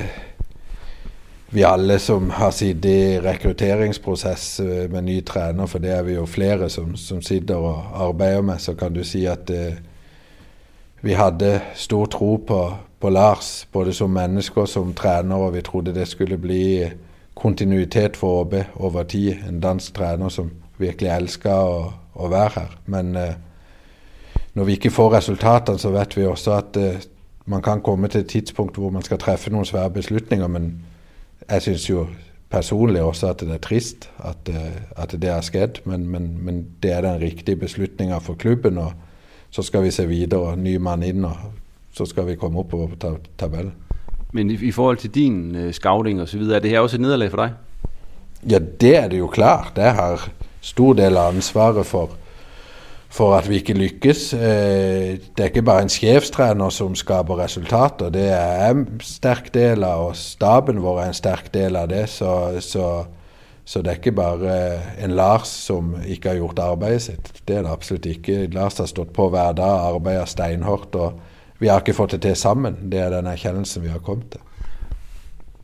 vi 1.49 1.61
alle 1.61 1.99
som 1.99 2.29
har 2.29 2.51
sittet 2.51 2.89
i 2.89 3.19
rekrutteringsprosess 3.19 4.59
øh, 4.59 4.91
med 4.91 5.01
ny 5.01 5.25
træner, 5.25 5.65
for 5.65 5.79
det 5.79 5.91
er 5.91 6.03
vi 6.03 6.13
jo 6.13 6.25
flere 6.25 6.69
som, 6.69 6.95
som 6.95 7.21
sitter 7.21 7.55
og 7.55 8.07
arbeider 8.07 8.41
med, 8.41 8.57
så 8.57 8.73
kan 8.73 8.93
du 8.93 9.03
si 9.03 9.25
at 9.25 9.49
uh, 9.49 9.73
vi 11.03 11.13
hadde 11.13 11.61
stor 11.75 12.05
tro 12.05 12.37
på, 12.47 12.73
på 12.99 13.09
Lars, 13.09 13.67
både 13.71 13.93
som 13.93 14.13
menneske 14.15 14.61
og 14.61 14.69
som 14.71 14.93
trener, 14.95 15.35
og 15.35 15.53
vi 15.57 15.61
trodde 15.61 15.91
det 15.95 16.07
skulle 16.07 16.37
bli 16.39 16.85
kontinuitet 17.35 18.15
for 18.17 18.41
ÅB 18.41 18.55
over 18.75 19.03
tid. 19.03 19.35
En 19.49 19.59
dansk 19.59 19.93
trener 19.97 20.31
som 20.31 20.51
virkelig 20.79 21.11
elsker 21.11 21.51
å, 21.51 21.91
å 22.15 22.31
være 22.31 22.55
her. 22.55 22.79
Men 22.85 23.15
eh, 23.19 23.35
når 24.55 24.69
vi 24.69 24.79
ikke 24.79 24.93
får 24.95 25.17
resultatene, 25.17 25.81
så 25.81 25.91
vet 25.91 26.15
vi 26.15 26.23
også 26.23 26.55
at 26.55 26.79
eh, 26.79 27.03
man 27.51 27.61
kan 27.61 27.83
komme 27.83 28.07
til 28.07 28.23
et 28.23 28.31
tidspunkt 28.31 28.79
hvor 28.79 28.95
man 28.95 29.03
skal 29.03 29.19
treffe 29.19 29.51
noen 29.51 29.67
svære 29.67 29.91
beslutninger. 29.99 30.47
Men 30.47 30.71
jeg 31.49 31.67
syns 31.67 31.89
jo 31.89 32.07
personlig 32.53 33.03
også 33.03 33.33
at 33.33 33.43
det 33.43 33.57
er 33.57 33.65
trist 33.65 34.07
at, 34.23 34.47
eh, 34.47 34.83
at 34.95 35.19
det 35.19 35.35
har 35.35 35.43
skjedd. 35.43 35.83
Men, 35.83 36.07
men, 36.07 36.37
men, 36.39 36.67
det 36.79 36.95
er 36.95 37.03
den 37.03 37.19
riktige 37.19 37.59
beslutninga 37.59 38.23
for 38.23 38.39
klubben. 38.39 38.77
og 38.77 38.93
så 39.53 39.61
skal 39.61 39.83
vi 39.85 39.91
se 39.93 40.07
videre. 40.09 40.55
Ny 40.57 40.77
mann 40.81 41.03
inn, 41.05 41.25
og 41.29 41.53
så 41.93 42.07
skal 42.09 42.25
vi 42.31 42.39
komme 42.41 42.63
oppover 42.63 42.95
på 42.95 43.17
tabellen. 43.37 43.75
Men 44.33 44.49
i, 44.49 44.57
i 44.57 44.71
forhold 44.73 44.97
til 45.03 45.13
din 45.13 45.55
uh, 45.55 45.69
scouting 45.71 46.21
og 46.21 46.29
så 46.29 46.39
videre, 46.41 46.57
er 46.57 46.65
det 46.65 46.71
her 46.73 46.79
også 46.79 46.97
et 46.97 47.05
nederlag 47.05 47.29
for 47.31 47.43
dig? 47.43 47.53
Ja, 48.49 48.59
det 48.81 48.95
er 48.97 49.07
det 49.07 49.19
jo 49.19 49.27
klart. 49.27 49.77
Jeg 49.77 49.93
har 49.93 50.25
stor 50.61 50.97
del 50.97 51.17
av 51.19 51.35
ansvaret 51.35 51.85
for, 51.85 52.15
for 53.13 53.35
at 53.37 53.45
vi 53.49 53.61
ikke 53.61 53.75
lykkes. 53.77 54.23
Eh, 54.33 55.19
det 55.21 55.45
er 55.45 55.51
ikke 55.51 55.63
bare 55.63 55.85
en 55.85 55.91
sjefstrener 55.91 56.73
som 56.73 56.95
skaper 56.95 57.39
resultater. 57.39 58.09
Det 58.11 58.25
er 58.33 58.71
en 58.71 58.87
sterk 59.05 59.53
del 59.53 59.85
av, 59.87 60.09
og 60.09 60.17
staben 60.19 60.81
vår 60.83 61.03
er 61.03 61.13
en 61.13 61.19
sterk 61.21 61.53
del 61.53 61.77
av 61.79 61.87
det. 61.93 62.07
Så, 62.11 62.33
så 62.59 62.89
så 63.65 63.81
det 63.81 63.91
er 63.91 63.99
ikke 63.99 64.11
bare 64.11 64.55
eh, 64.75 65.03
en 65.05 65.11
Lars 65.15 65.47
som 65.47 65.95
ikke 66.07 66.29
har 66.29 66.35
gjort 66.35 66.59
arbeidet 66.59 67.01
sitt. 67.01 67.29
Det 67.47 67.55
er 67.55 67.61
det 67.61 67.71
absolutt 67.71 68.05
ikke. 68.05 68.47
Lars 68.51 68.77
har 68.77 68.89
stått 68.91 69.13
på 69.13 69.29
hver 69.29 69.53
dag, 69.55 69.93
arbeidet 69.93 70.29
steinhardt. 70.29 70.95
og 70.95 71.19
Vi 71.59 71.67
har 71.67 71.79
ikke 71.79 71.93
fått 71.93 72.11
det 72.11 72.21
til 72.21 72.35
sammen. 72.35 72.91
Det 72.91 72.99
er 72.99 73.09
den 73.09 73.27
erkjennelsen 73.27 73.83
vi 73.83 73.87
har 73.87 73.99
kommet 73.99 74.31
til. 74.31 74.41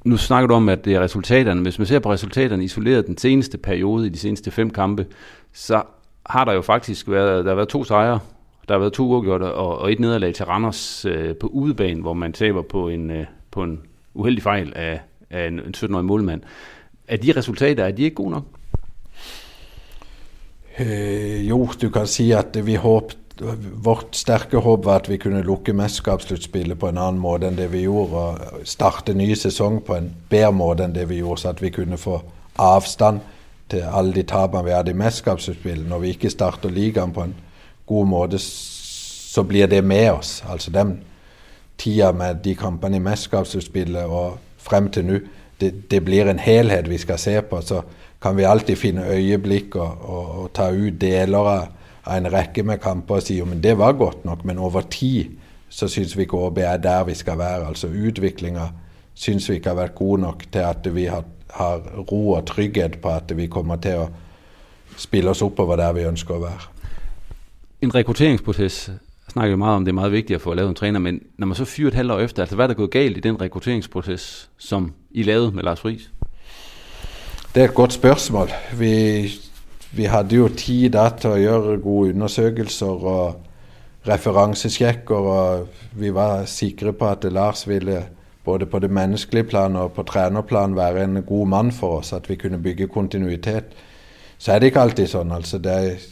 nu 0.04 0.18
snakker 0.18 0.48
du 0.48 0.54
om, 0.54 0.70
at 0.70 0.86
det 0.86 0.96
er 0.96 1.02
resultaterne. 1.02 1.62
Hvis 1.62 1.80
man 1.80 1.86
ser 1.86 2.00
på 2.00 2.12
resultaterne 2.12 2.64
isoleret 2.64 3.08
den 3.08 3.18
seneste 3.18 3.58
periode, 3.58 4.06
i 4.08 4.10
de 4.10 4.20
seneste 4.20 4.52
fem 4.52 4.70
kampe, 4.70 5.06
så 5.54 5.82
har 6.26 6.46
der 6.46 6.54
jo 6.54 6.62
faktisk 6.62 7.10
været, 7.10 7.46
der 7.46 7.52
har 7.52 7.56
været 7.56 7.70
to 7.70 7.84
sejre, 7.84 8.20
der 8.68 8.74
har 8.74 8.80
været 8.80 8.94
to 8.94 9.04
uafgjorte 9.06 9.54
og, 9.54 9.80
og 9.80 9.92
et 9.92 10.00
nederlag 10.00 10.34
til 10.34 10.46
Randers 10.46 11.06
øh, 11.06 11.36
på 11.36 11.48
udebane, 11.48 12.02
hvor 12.02 12.14
man 12.14 12.34
taber 12.34 12.62
på 12.62 12.90
en, 12.90 13.12
øh, 13.12 13.26
på 13.52 13.64
en 13.64 13.82
uheldig 14.14 14.44
fejl 14.44 14.74
af, 14.76 15.02
af 15.30 15.48
en, 15.48 15.60
en 15.60 15.74
17-årig 15.78 16.06
målmand. 16.06 16.42
Er 17.10 17.18
de 17.18 17.34
resultater, 17.36 17.84
er 17.84 17.92
de 17.92 18.04
ikke 18.04 18.16
gode 18.22 18.32
nok? 18.38 18.44
Øh, 20.80 21.50
jo, 21.50 21.66
du 21.82 21.90
kan 21.90 22.08
sige, 22.08 22.38
at 22.38 22.66
vi 22.66 22.76
håbte 22.76 23.18
vårt 23.84 24.16
sterke 24.16 24.58
håp 24.58 24.86
var 24.86 24.96
at 24.96 25.10
vi 25.10 25.18
kunne 25.18 25.42
lukke 25.42 25.74
mesterskapsslutspillet 25.74 26.80
på 26.80 26.90
en 26.90 26.98
annen 27.00 27.22
måte 27.22 27.48
enn 27.48 27.58
det 27.58 27.70
vi 27.72 27.86
gjorde, 27.86 28.20
og 28.20 28.68
starte 28.68 29.16
ny 29.16 29.32
sesong 29.34 29.80
på 29.88 29.96
en 29.96 30.10
bedre 30.30 30.52
måte 30.52 30.84
enn 30.84 30.96
det 30.96 31.08
vi 31.10 31.22
gjorde, 31.22 31.42
så 31.42 31.54
at 31.54 31.62
vi 31.64 31.72
kunne 31.72 31.98
få 31.98 32.20
avstand 32.60 33.22
til 33.72 33.86
alle 33.88 34.14
de 34.14 34.26
tapene 34.28 34.66
vi 34.66 34.76
hadde 34.76 34.92
i 34.92 35.00
mesterskapsslutspillet. 35.00 35.88
Når 35.88 36.04
vi 36.04 36.14
ikke 36.16 36.34
starter 36.34 36.74
ligaen 36.74 37.14
på 37.16 37.24
en 37.24 37.36
god 37.88 38.06
måte, 38.12 38.40
så 38.40 39.44
blir 39.44 39.68
det 39.68 39.84
med 39.84 40.12
oss. 40.12 40.44
Altså 40.50 40.72
den 40.72 40.98
tida 41.78 42.12
med 42.12 42.44
de 42.44 42.56
kampene 42.56 43.00
i 43.00 43.06
mesterskapsslutspillet 43.08 44.04
og 44.04 44.38
frem 44.58 44.92
til 44.92 45.06
nå, 45.06 45.20
det, 45.60 45.90
det, 45.92 46.02
blir 46.06 46.30
en 46.30 46.40
helhet 46.40 46.90
vi 46.90 46.98
skal 46.98 47.20
se 47.20 47.42
på. 47.42 47.62
Så 47.62 47.82
kan 48.22 48.38
vi 48.38 48.48
alltid 48.48 48.78
finne 48.78 49.08
øyeblikk 49.08 49.76
og, 49.76 50.02
og, 50.02 50.32
og 50.44 50.54
ta 50.54 50.70
ut 50.72 51.02
deler 51.02 51.52
av 52.08 52.16
en 52.18 52.32
rekke 52.32 52.64
med 52.64 52.82
kamper 52.82 53.20
og 53.20 53.26
si 53.26 53.38
jo, 53.38 53.46
men 53.46 53.62
det 53.64 53.78
var 53.78 53.98
godt 54.00 54.26
nok, 54.26 54.46
men 54.46 54.58
over 54.58 54.82
tid 54.82 55.36
så 55.70 55.88
syns 55.88 56.16
vi 56.18 56.26
ikke 56.26 56.38
ÅB 56.38 56.58
er 56.58 56.78
der 56.82 57.04
vi 57.06 57.14
skal 57.14 57.38
være. 57.38 57.68
Altså 57.68 57.88
utviklinga 57.88 58.70
syns 59.14 59.50
vi 59.50 59.60
ikke 59.60 59.70
har 59.70 59.82
vært 59.84 59.96
god 59.96 60.20
nok 60.20 60.48
til 60.52 60.66
at 60.66 60.90
vi 60.96 61.06
har, 61.06 61.24
har 61.54 61.84
ro 62.12 62.32
og 62.34 62.48
trygghet 62.48 63.02
på 63.02 63.10
at 63.10 63.38
vi 63.38 63.48
kommer 63.48 63.78
til 63.84 64.06
å 64.06 64.10
spille 64.98 65.30
oss 65.30 65.42
oppover 65.46 65.78
der 65.80 65.94
vi 65.94 66.08
ønsker 66.10 66.36
å 66.36 66.44
være. 66.48 66.72
En 67.82 67.94
rekrutteringsproces 67.96 68.90
snakker 69.30 69.52
jo 69.52 69.58
meget 69.58 69.76
om, 69.76 69.86
det 69.86 69.92
er 69.92 69.96
meget 69.96 70.12
vigtigt 70.12 70.36
at 70.36 70.42
få 70.42 70.54
lavet 70.54 70.70
en 70.70 70.76
træner, 70.76 71.00
men 71.00 71.22
når 71.38 71.48
man 71.48 71.56
så 71.56 71.66
fyrer 71.66 71.88
et 71.88 71.94
halvt 71.94 72.12
år 72.12 72.20
efter, 72.20 72.44
altså 72.44 72.56
hvad 72.56 72.66
er 72.66 72.68
der 72.68 72.76
gået 72.76 72.92
galt 72.92 73.18
i 73.18 73.20
den 73.20 73.42
rekrutteringsproces, 73.42 74.50
som 74.58 74.94
I 75.12 75.24
lavede 75.24 75.52
med 75.52 75.64
Lars 75.64 75.80
Friis? 75.80 76.12
Det 77.56 77.62
er 77.62 77.68
et 77.68 77.74
godt 77.74 77.94
spørgsmål. 77.94 78.50
Vi 78.80 79.26
vi 79.92 80.06
hadde 80.06 80.36
jo 80.36 80.50
tid 80.54 80.92
da 80.94 81.08
til 81.18 81.34
å 81.34 81.42
gjøre 81.42 81.78
gode 81.82 82.14
undersøkelser 82.14 83.06
og 83.10 84.06
referansesjekker, 84.08 85.16
og 85.16 85.96
vi 85.98 86.12
var 86.14 86.46
sikre 86.50 86.94
på 86.94 87.10
at 87.10 87.26
Lars 87.34 87.66
ville 87.68 88.04
både 88.46 88.66
på 88.70 88.80
det 88.80 88.92
menneskelige 88.94 89.50
plan 89.50 89.76
og 89.76 89.96
på 89.98 90.06
trenerplan 90.08 90.78
være 90.78 91.04
en 91.04 91.24
god 91.26 91.48
mann 91.48 91.72
for 91.72 92.00
oss, 92.00 92.14
at 92.14 92.30
vi 92.30 92.38
kunne 92.38 92.62
bygge 92.62 92.88
kontinuitet. 92.88 93.74
Så 94.38 94.54
er 94.54 94.60
det 94.60 94.70
ikke 94.70 94.86
alltid 94.86 95.10
sånn. 95.10 95.32
altså 95.32 95.58
det 95.58 95.74
er 95.74 96.06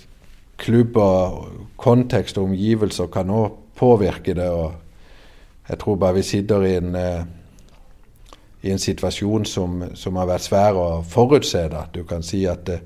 klubber, 0.57 1.47
kontekst 1.77 2.37
og 2.37 2.49
omgivelser 2.49 3.07
kan 3.13 3.29
også 3.29 3.55
påvirke 3.77 4.33
det. 4.33 4.49
og 4.49 4.73
Jeg 5.69 5.79
tror 5.79 5.95
bare 5.95 6.13
vi 6.13 6.21
sitter 6.21 6.61
i 6.61 6.75
en, 6.75 6.95
eh, 6.95 7.23
i 8.63 8.71
en 8.71 8.79
situation, 8.79 9.45
som, 9.45 9.83
som 9.95 10.15
har 10.15 10.25
været 10.25 10.41
svær 10.41 10.97
at 10.97 11.05
forudse. 11.05 11.69
da. 11.69 11.85
Du 11.93 12.03
kan 12.03 12.23
si 12.23 12.45
at 12.45 12.67
det, 12.67 12.79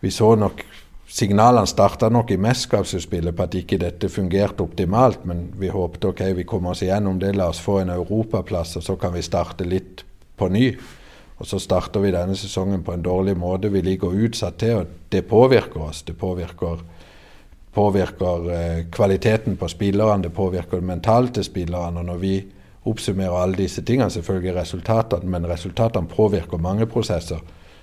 vi 0.00 0.10
så 0.10 0.34
nok 0.34 0.62
Signalene 1.08 1.66
starta 1.70 2.08
nok 2.10 2.30
i 2.30 2.36
mesterskapsspillet 2.36 3.36
på 3.36 3.44
at 3.44 3.54
ikke 3.54 3.78
dette 3.78 4.08
fungerte 4.10 4.64
optimalt, 4.64 5.22
men 5.24 5.52
vi 5.54 5.68
håpte 5.70 6.10
ok, 6.10 6.20
vi 6.34 6.42
kommer 6.42 6.70
oss 6.70 6.82
igjennom 6.82 7.20
det, 7.22 7.30
la 7.36 7.46
oss 7.52 7.60
få 7.62 7.78
en 7.78 7.92
europaplass, 7.94 8.74
og 8.76 8.82
så 8.82 8.96
kan 8.98 9.14
vi 9.14 9.22
starte 9.22 9.64
litt 9.64 10.02
på 10.36 10.48
ny. 10.50 10.72
Og 11.36 11.46
så 11.46 11.58
starter 11.60 12.00
vi 12.00 12.12
denne 12.14 12.36
sesongen 12.38 12.84
på 12.84 12.94
en 12.94 13.04
dårlig 13.04 13.36
måte. 13.36 13.68
Vi 13.72 13.82
ligger 13.84 14.14
utsatt 14.24 14.56
til, 14.60 14.80
og 14.80 14.92
det 15.12 15.26
påvirker 15.28 15.82
oss. 15.90 16.00
Det 16.02 16.16
påvirker, 16.16 16.80
påvirker 17.76 18.52
eh, 18.54 18.84
kvaliteten 18.92 19.58
på 19.60 19.68
spillerne, 19.68 20.24
det 20.24 20.32
påvirker 20.32 20.80
mentalt 20.80 21.34
til 21.36 21.44
spillerne. 21.44 22.00
Og 22.00 22.08
når 22.08 22.22
vi 22.22 22.36
oppsummerer 22.86 23.36
alle 23.42 23.58
disse 23.58 23.84
tingene, 23.84 24.10
selvfølgelig 24.10 24.54
resultatene, 24.56 25.28
men 25.30 25.48
resultatene 25.50 26.08
påvirker 26.08 26.62
mange 26.62 26.86
prosesser 26.88 27.42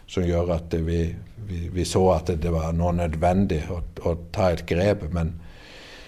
som 0.10 0.26
gjør 0.26 0.56
at 0.56 0.74
vi, 0.74 1.04
vi, 1.46 1.68
vi, 1.72 1.86
så 1.86 2.08
at 2.16 2.32
det 2.42 2.52
var 2.52 2.74
noe 2.76 2.96
nødvendig 2.98 3.62
å, 3.72 3.84
å, 4.02 4.16
ta 4.34 4.50
et 4.52 4.66
grep. 4.66 5.06
Men 5.14 5.36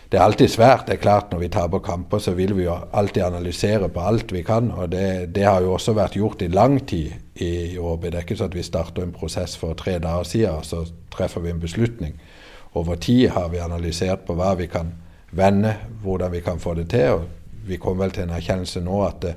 det 0.10 0.18
er 0.18 0.26
alltid 0.26 0.50
svært. 0.50 0.88
Det 0.88 0.98
er 0.98 1.04
klart 1.04 1.32
Når 1.32 1.44
vi 1.44 1.52
taper 1.54 1.84
kamper, 1.86 2.20
så 2.20 2.34
vil 2.34 2.56
vi 2.58 2.66
jo 2.66 2.74
alltid 2.74 3.24
analysere 3.28 3.90
på 3.90 4.02
alt 4.02 4.34
vi 4.34 4.42
kan. 4.44 4.72
og 4.72 4.90
Det, 4.90 5.30
det 5.36 5.46
har 5.46 5.62
jo 5.62 5.76
også 5.78 5.94
vært 5.94 6.18
gjort 6.18 6.42
i 6.42 6.50
lang 6.50 6.80
tid 6.88 7.14
i 7.36 7.78
ÅB. 7.78 8.02
Det 8.02 8.16
er 8.16 8.26
ikke 8.26 8.38
sånn 8.40 8.52
at 8.52 8.58
vi 8.58 8.64
starter 8.64 9.04
en 9.04 9.16
prosess 9.16 9.58
for 9.60 9.76
tre 9.78 9.98
dager 10.00 10.28
siden, 10.28 10.64
så 10.64 10.86
treffer 11.12 11.44
vi 11.44 11.52
en 11.52 11.60
beslutning. 11.60 12.16
Over 12.76 12.96
tid 12.96 13.30
har 13.36 13.50
vi 13.50 13.64
analysert 13.64 14.26
på 14.28 14.36
hva 14.36 14.54
vi 14.60 14.68
kan 14.72 14.94
vende, 15.36 15.76
hvordan 16.04 16.32
vi 16.32 16.40
kan 16.44 16.60
få 16.60 16.74
det 16.74 16.90
til. 16.90 17.10
og 17.10 17.28
Vi 17.68 17.78
kom 17.78 18.00
vel 18.00 18.12
til 18.12 18.24
en 18.24 18.36
erkjennelse 18.36 18.84
nå 18.84 19.02
at 19.06 19.22
det, 19.22 19.36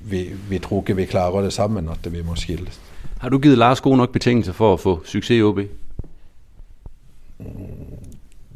vi, 0.00 0.30
vi 0.48 0.58
tror 0.58 0.82
ikke 0.82 0.96
vi 0.96 1.06
klarer 1.06 1.42
det 1.42 1.52
sammen, 1.52 1.88
at 1.88 2.12
vi 2.12 2.22
må 2.22 2.34
skilles. 2.34 2.80
Har 3.20 3.30
du 3.30 3.38
givet 3.38 3.58
Lars 3.58 3.80
gode 3.80 3.96
nok 3.96 4.12
betingelser 4.12 4.52
for 4.52 4.74
at 4.74 4.80
få 4.80 5.00
succes 5.04 5.38
i 5.38 5.42
OB? 5.42 5.60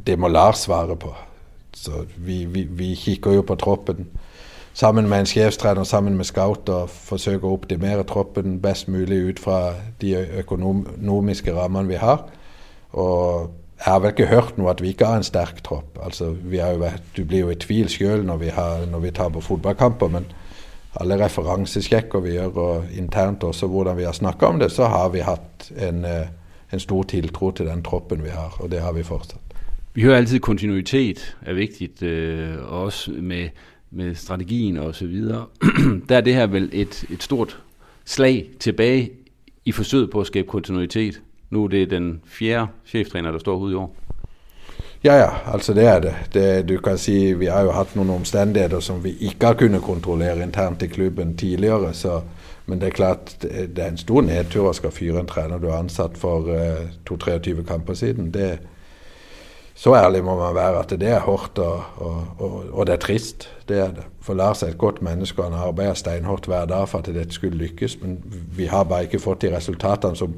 Det 0.06 0.18
må 0.18 0.28
Lars 0.28 0.58
svare 0.58 0.96
på. 0.96 1.14
Så 1.74 2.04
vi, 2.16 2.44
vi, 2.44 2.62
vi 2.62 2.94
kikker 2.94 3.32
jo 3.32 3.42
på 3.42 3.54
troppen 3.54 4.06
sammen 4.76 5.08
med 5.08 5.20
en 5.20 5.26
cheftræner, 5.26 5.84
sammen 5.84 6.16
med 6.16 6.24
scouter, 6.24 6.86
forsøge 6.86 7.36
at 7.36 7.44
optimere 7.44 8.02
troppen 8.02 8.60
best 8.62 8.88
muligt 8.88 9.24
ud 9.24 9.42
fra 9.42 9.72
de 10.00 10.26
økonomiske 10.38 11.54
rammene 11.54 11.88
vi 11.88 11.94
har. 11.94 12.28
Og 12.90 13.50
jeg 13.76 13.92
har 13.92 13.98
vel 13.98 14.08
ikke 14.08 14.26
hørt 14.26 14.58
nu, 14.58 14.68
at 14.68 14.82
vi 14.82 14.88
ikke 14.88 15.04
har 15.04 15.16
en 15.16 15.22
stærk 15.22 15.64
tropp. 15.64 15.98
Altså, 16.02 16.34
vi 16.44 16.56
har 16.56 16.70
jo 16.70 16.76
været, 16.76 17.02
du 17.16 17.24
blir 17.24 17.38
jo 17.38 17.50
i 17.50 17.54
tvil 17.54 17.88
selv, 17.88 18.24
når, 18.24 18.36
vi 18.36 18.46
har, 18.46 18.86
når 18.90 18.98
vi 18.98 19.10
tar 19.10 19.28
på 19.28 19.40
fodboldkamper, 19.40 20.08
men 20.08 20.26
alle 21.00 21.24
referansesjekker 21.24 22.20
vi 22.20 22.36
gør, 22.36 22.46
og 22.46 22.84
internt 22.96 23.44
også 23.44 23.66
hvordan 23.66 23.96
vi 23.96 24.02
har 24.02 24.12
snakket 24.12 24.42
om 24.42 24.58
det, 24.58 24.72
så 24.72 24.84
har 24.84 25.08
vi 25.08 25.18
haft 25.18 25.72
en, 25.88 26.04
øh, 26.04 26.26
en, 26.72 26.80
stor 26.80 27.02
tiltro 27.02 27.50
til 27.50 27.66
den 27.66 27.82
troppen 27.82 28.24
vi 28.24 28.28
har, 28.28 28.56
og 28.60 28.70
det 28.70 28.80
har 28.80 28.92
vi 28.92 29.02
fortsatt. 29.02 29.40
Vi 29.94 30.02
hører 30.02 30.16
altid, 30.16 30.40
kontinuitet 30.40 31.36
er 31.46 31.52
vigtigt, 31.54 32.02
øh, 32.02 32.72
også 32.72 33.10
med, 33.10 33.48
med 33.96 34.14
strategien 34.14 34.76
og 34.76 34.94
så 34.94 35.06
videre. 35.06 35.44
Der 36.08 36.16
er 36.16 36.20
det 36.20 36.34
her 36.34 36.46
vel 36.46 36.70
et, 36.72 37.04
et 37.10 37.22
stort 37.22 37.62
slag 38.04 38.50
tilbage 38.60 39.10
i 39.64 39.72
forsøget 39.72 40.10
på 40.10 40.20
at 40.20 40.26
skabe 40.26 40.48
kontinuitet. 40.48 41.20
Nu 41.50 41.64
er 41.64 41.68
det 41.68 41.90
den 41.90 42.20
fjerde 42.26 42.66
cheftræner, 42.86 43.30
der 43.30 43.38
står 43.38 43.56
ude 43.56 43.72
i 43.72 43.76
år. 43.76 43.96
Ja, 45.04 45.14
ja, 45.14 45.52
altså 45.52 45.74
det 45.74 45.84
er 45.84 46.00
det. 46.00 46.14
det. 46.34 46.68
Du 46.68 46.76
kan 46.76 46.98
sige, 46.98 47.38
Vi 47.38 47.46
har 47.46 47.62
jo 47.62 47.70
haft 47.70 47.96
nogle 47.96 48.12
omstændigheder, 48.12 48.80
som 48.80 49.04
vi 49.04 49.10
ikke 49.20 49.46
har 49.46 49.54
kunnet 49.54 49.82
kontrollere 49.82 50.42
internt 50.42 50.82
i 50.82 50.86
klubben 50.86 51.36
tidligere. 51.36 51.94
Så, 51.94 52.20
men 52.66 52.80
det 52.80 52.86
er 52.86 52.90
klart 52.90 53.36
det 53.76 53.78
er 53.78 53.88
en 53.88 53.96
stor 53.96 54.20
nedtur 54.20 54.68
at 54.68 54.76
skal 54.76 54.90
fyre 54.90 55.20
en 55.20 55.26
træner, 55.26 55.58
du 55.58 55.66
er 55.66 55.76
ansat 55.76 56.10
for 56.14 56.38
uh, 56.38 57.18
2-23 57.18 57.62
kamper 57.62 57.94
siden. 57.94 58.34
Det, 58.34 58.58
så 59.76 59.94
ærlig 59.94 60.22
må 60.24 60.36
man 60.38 60.54
være 60.54 60.78
at 60.78 60.90
det 60.90 61.08
er 61.08 61.20
hardt 61.20 61.58
og, 61.58 61.82
og, 61.96 62.26
og, 62.38 62.64
og, 62.72 62.86
det 62.86 62.92
er 62.92 63.02
trist. 63.02 63.48
Det 63.68 63.78
er 63.78 63.90
det. 63.92 64.06
For 64.20 64.34
Lars 64.34 64.62
er 64.62 64.72
et 64.72 64.78
godt 64.78 65.02
menneske, 65.02 65.42
og 65.42 65.50
han 65.52 65.68
arbeider 65.68 65.94
steinhardt 65.94 66.46
hver 66.46 66.64
dag 66.64 66.88
for 66.88 66.98
at 66.98 67.06
dette 67.06 67.34
skulle 67.34 67.58
lykkes. 67.58 67.98
Men 68.02 68.22
vi 68.56 68.66
har 68.66 68.84
bare 68.84 69.04
ikke 69.04 69.20
fått 69.20 69.42
de 69.42 69.52
resultatene 69.56 70.16
som 70.16 70.34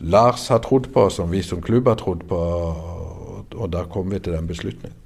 Lars 0.00 0.48
har 0.48 0.62
trodd 0.62 0.92
på, 0.94 1.08
som 1.10 1.32
vi 1.32 1.42
som 1.42 1.62
klubb 1.62 1.88
har 1.88 1.98
trodd 1.98 2.22
på 2.28 2.38
og 3.54 3.72
der 3.72 3.84
kom 3.84 4.10
vi 4.10 4.18
til 4.18 4.32
den 4.32 4.46
beslutningen. 4.46 4.98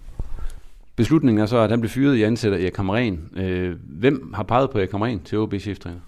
Beslutningen 0.97 1.42
er 1.42 1.47
så, 1.47 1.59
at 1.59 1.71
han 1.71 1.81
blev 1.81 1.90
fyret 1.90 2.16
i 2.16 2.23
ansætter 2.23 2.59
Erik 2.59 2.73
Kamren. 2.73 3.29
Øh, 3.37 3.77
hvem 3.81 4.33
har 4.35 4.42
peget 4.42 4.71
på 4.71 4.79
Erik 4.79 4.88
Kamren 4.88 5.21
til 5.21 5.38
OB 5.38 5.55
cheftræner? 5.61 6.01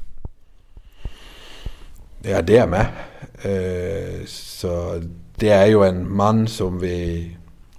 Ja, 2.25 2.41
det 2.41 2.59
er 2.59 2.67
meg. 2.67 2.87
Øh, 3.45 4.27
så 4.27 5.03
det 5.41 5.51
er 5.53 5.65
jo 5.65 5.85
en 5.85 6.17
mann 6.17 6.47
som 6.47 6.83
vi 6.83 7.27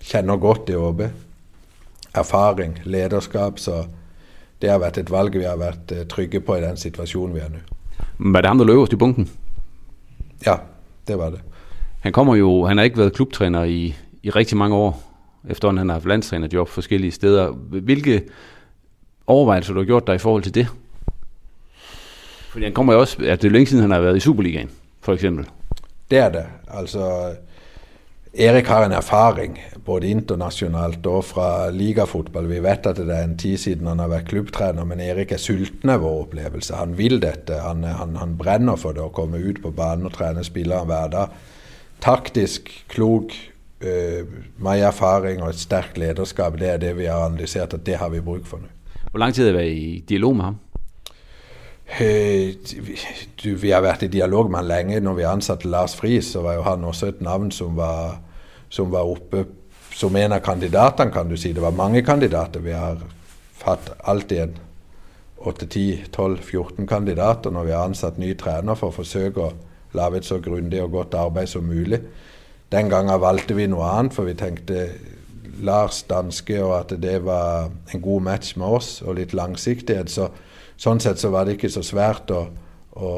kjenner 0.10 0.38
godt 0.41 0.69
i 0.69 0.76
OB. 0.76 1.02
Erfaring, 2.17 2.80
lederskap. 2.84 3.60
Så 3.60 3.84
det 4.62 4.72
har 4.72 4.82
vært 4.82 4.98
et 4.98 5.12
valg 5.12 5.38
vi 5.38 5.45
har 5.45 5.60
vært 5.60 5.93
øh, 5.93 6.06
trygge 6.10 6.41
på 6.41 6.58
i 6.58 6.63
den 6.63 6.78
situasjonen 6.78 7.36
vi 7.36 7.43
er 7.43 7.54
nå. 7.54 7.62
Var 8.19 8.41
det 8.41 8.50
ham, 8.50 8.58
der 8.60 8.67
løb 8.67 8.93
i 8.93 9.00
bunken? 9.00 9.30
Ja, 10.45 10.56
det 11.08 11.17
var 11.17 11.30
det. 11.30 11.41
Han 12.02 12.13
kommer 12.13 12.36
jo, 12.36 12.65
han 12.65 12.78
har 12.78 12.84
ikke 12.84 12.98
været 12.98 13.13
klubtræner 13.13 13.63
i, 13.63 13.95
i 14.24 14.30
rigtig 14.30 14.58
mange 14.58 14.76
år, 14.76 15.02
efterhånden 15.50 15.78
han 15.78 15.89
har 15.89 15.95
haft 15.95 16.06
landstrænerjob 16.06 16.69
forskellige 16.69 17.12
steder. 17.12 17.52
Hvilke 17.52 18.24
overvejelser 19.28 19.74
du 19.74 19.80
har 19.80 19.86
gjort 19.86 20.08
dig 20.08 20.15
i 20.15 20.17
forhold 20.17 20.43
til 20.43 20.56
det? 20.56 20.67
Fordi 22.50 22.63
han 22.65 22.74
kommer 22.74 22.93
jo 22.93 23.00
også, 23.00 23.17
at 23.26 23.41
det 23.41 23.48
er 23.48 23.52
længe 23.52 23.65
siden, 23.65 23.82
han 23.82 23.91
har 23.91 24.00
været 24.00 24.17
i 24.17 24.19
Superligaen, 24.19 24.69
for 25.02 25.13
eksempel. 25.13 25.45
Det 26.12 26.17
er 26.17 26.30
det. 26.30 26.45
Altså, 26.67 27.34
Erik 28.34 28.68
har 28.68 28.84
en 28.86 28.94
erfaring, 28.94 29.56
både 29.86 30.08
internasjonalt 30.13 31.06
og 31.10 31.24
fra 31.32 31.70
ligafotball. 31.74 32.46
Vi 32.52 32.60
vet 32.62 32.86
at 32.86 33.00
det 33.02 33.10
er 33.10 33.26
en 33.26 33.38
tid 33.42 33.58
siden 33.58 33.89
han 33.89 34.02
har 34.04 34.12
vært 34.12 34.30
klubbtrener, 34.30 34.86
men 34.86 35.02
Erik 35.02 35.34
er 35.34 35.42
sulten 35.42 35.89
av 35.89 36.04
vår 36.04 36.28
opplevelse. 36.28 36.78
Han 36.78 36.94
vil 37.00 37.18
dette. 37.24 37.58
Han, 37.63 37.82
han, 37.84 38.13
han, 38.22 38.36
brenner 38.38 38.78
for 38.78 38.94
det 38.94 39.02
å 39.02 39.10
komme 39.15 39.42
ut 39.42 39.63
på 39.63 39.74
banen 39.74 40.06
og 40.06 40.13
trene 40.13 40.46
spillere 40.46 40.86
hver 40.86 41.10
dag. 41.15 41.34
Taktisk, 42.06 42.70
klok, 42.94 43.34
eh, 43.82 44.22
øh, 44.22 44.38
med 44.62 44.86
erfaring 44.86 45.42
og 45.42 45.50
et 45.50 45.65
sterkt 45.65 45.98
lederskap. 45.98 46.60
Det 46.62 46.70
er 46.70 46.78
det 46.86 46.94
vi 47.02 47.10
har 47.10 47.26
analysert 47.26 47.74
at 47.74 47.86
det 47.88 47.98
har 47.98 48.13
vi 48.13 48.22
bruk 48.22 48.46
for 48.46 48.62
nå. 48.62 48.70
Hvor 49.10 49.26
lang 49.26 49.34
tid 49.34 49.48
har 49.48 49.58
du 49.58 49.58
været 49.58 49.74
i 49.74 50.04
dialog 50.06 50.36
med 50.36 50.46
ham? 50.46 50.60
Øh, 52.02 52.54
du, 53.43 53.56
vi 53.58 53.71
har 53.73 53.82
vært 53.82 54.06
i 54.06 54.12
dialog 54.13 54.52
med 54.52 54.62
han 54.62 54.69
lenge. 54.69 54.99
Når 54.99 55.13
vi 55.17 55.28
ansatte 55.28 55.69
Lars 55.69 55.95
Friis, 55.97 56.32
så 56.34 56.43
var 56.45 56.60
jo 56.60 56.65
han 56.67 56.84
også 56.84 57.13
et 57.13 57.21
navn 57.21 57.52
som 57.52 57.78
var, 57.78 58.19
som 58.69 58.91
var 58.91 59.10
oppe 59.10 59.45
som 59.95 60.15
en 60.15 60.34
av 60.38 60.39
kandidatene, 60.45 61.12
kan 61.12 61.30
du 61.30 61.38
si. 61.38 61.54
Det 61.54 61.63
var 61.63 61.75
mange 61.75 62.04
kandidater. 62.06 62.62
Vi 62.63 62.71
har 62.71 63.02
hatt 63.65 63.89
alltid 64.08 64.41
en 64.41 64.58
8-10-12-14 65.39 66.88
kandidater 66.88 67.52
når 67.52 67.67
vi 67.67 67.71
har 67.71 67.88
ansatt 67.88 68.17
ny 68.19 68.34
trener 68.39 68.75
for 68.75 68.91
å 68.91 68.97
forsøke 68.99 69.43
å 69.43 69.54
lage 69.95 70.19
et 70.19 70.28
så 70.28 70.39
grundig 70.43 70.82
og 70.84 70.91
godt 70.97 71.15
arbeid 71.17 71.49
som 71.49 71.67
mulig. 71.67 72.02
Den 72.71 72.91
gangen 72.91 73.21
valgte 73.21 73.56
vi 73.58 73.65
noe 73.67 73.88
annet, 73.89 74.13
for 74.13 74.30
vi 74.30 74.36
tenkte 74.38 74.89
Lars 75.65 76.04
danske, 76.08 76.60
og 76.63 76.75
at 76.78 76.93
det 77.02 77.17
var 77.25 77.71
en 77.93 78.04
god 78.04 78.28
match 78.28 78.54
med 78.60 78.78
oss, 78.80 78.91
og 79.02 79.17
litt 79.17 79.34
langsiktighet. 79.34 80.12
Så, 80.12 80.30
sånn 80.80 81.02
sett 81.04 81.20
så 81.22 81.32
var 81.34 81.48
det 81.48 81.58
ikke 81.58 81.72
så 81.74 81.84
svært 81.86 82.32
å, 82.32 82.46
å, 82.96 83.10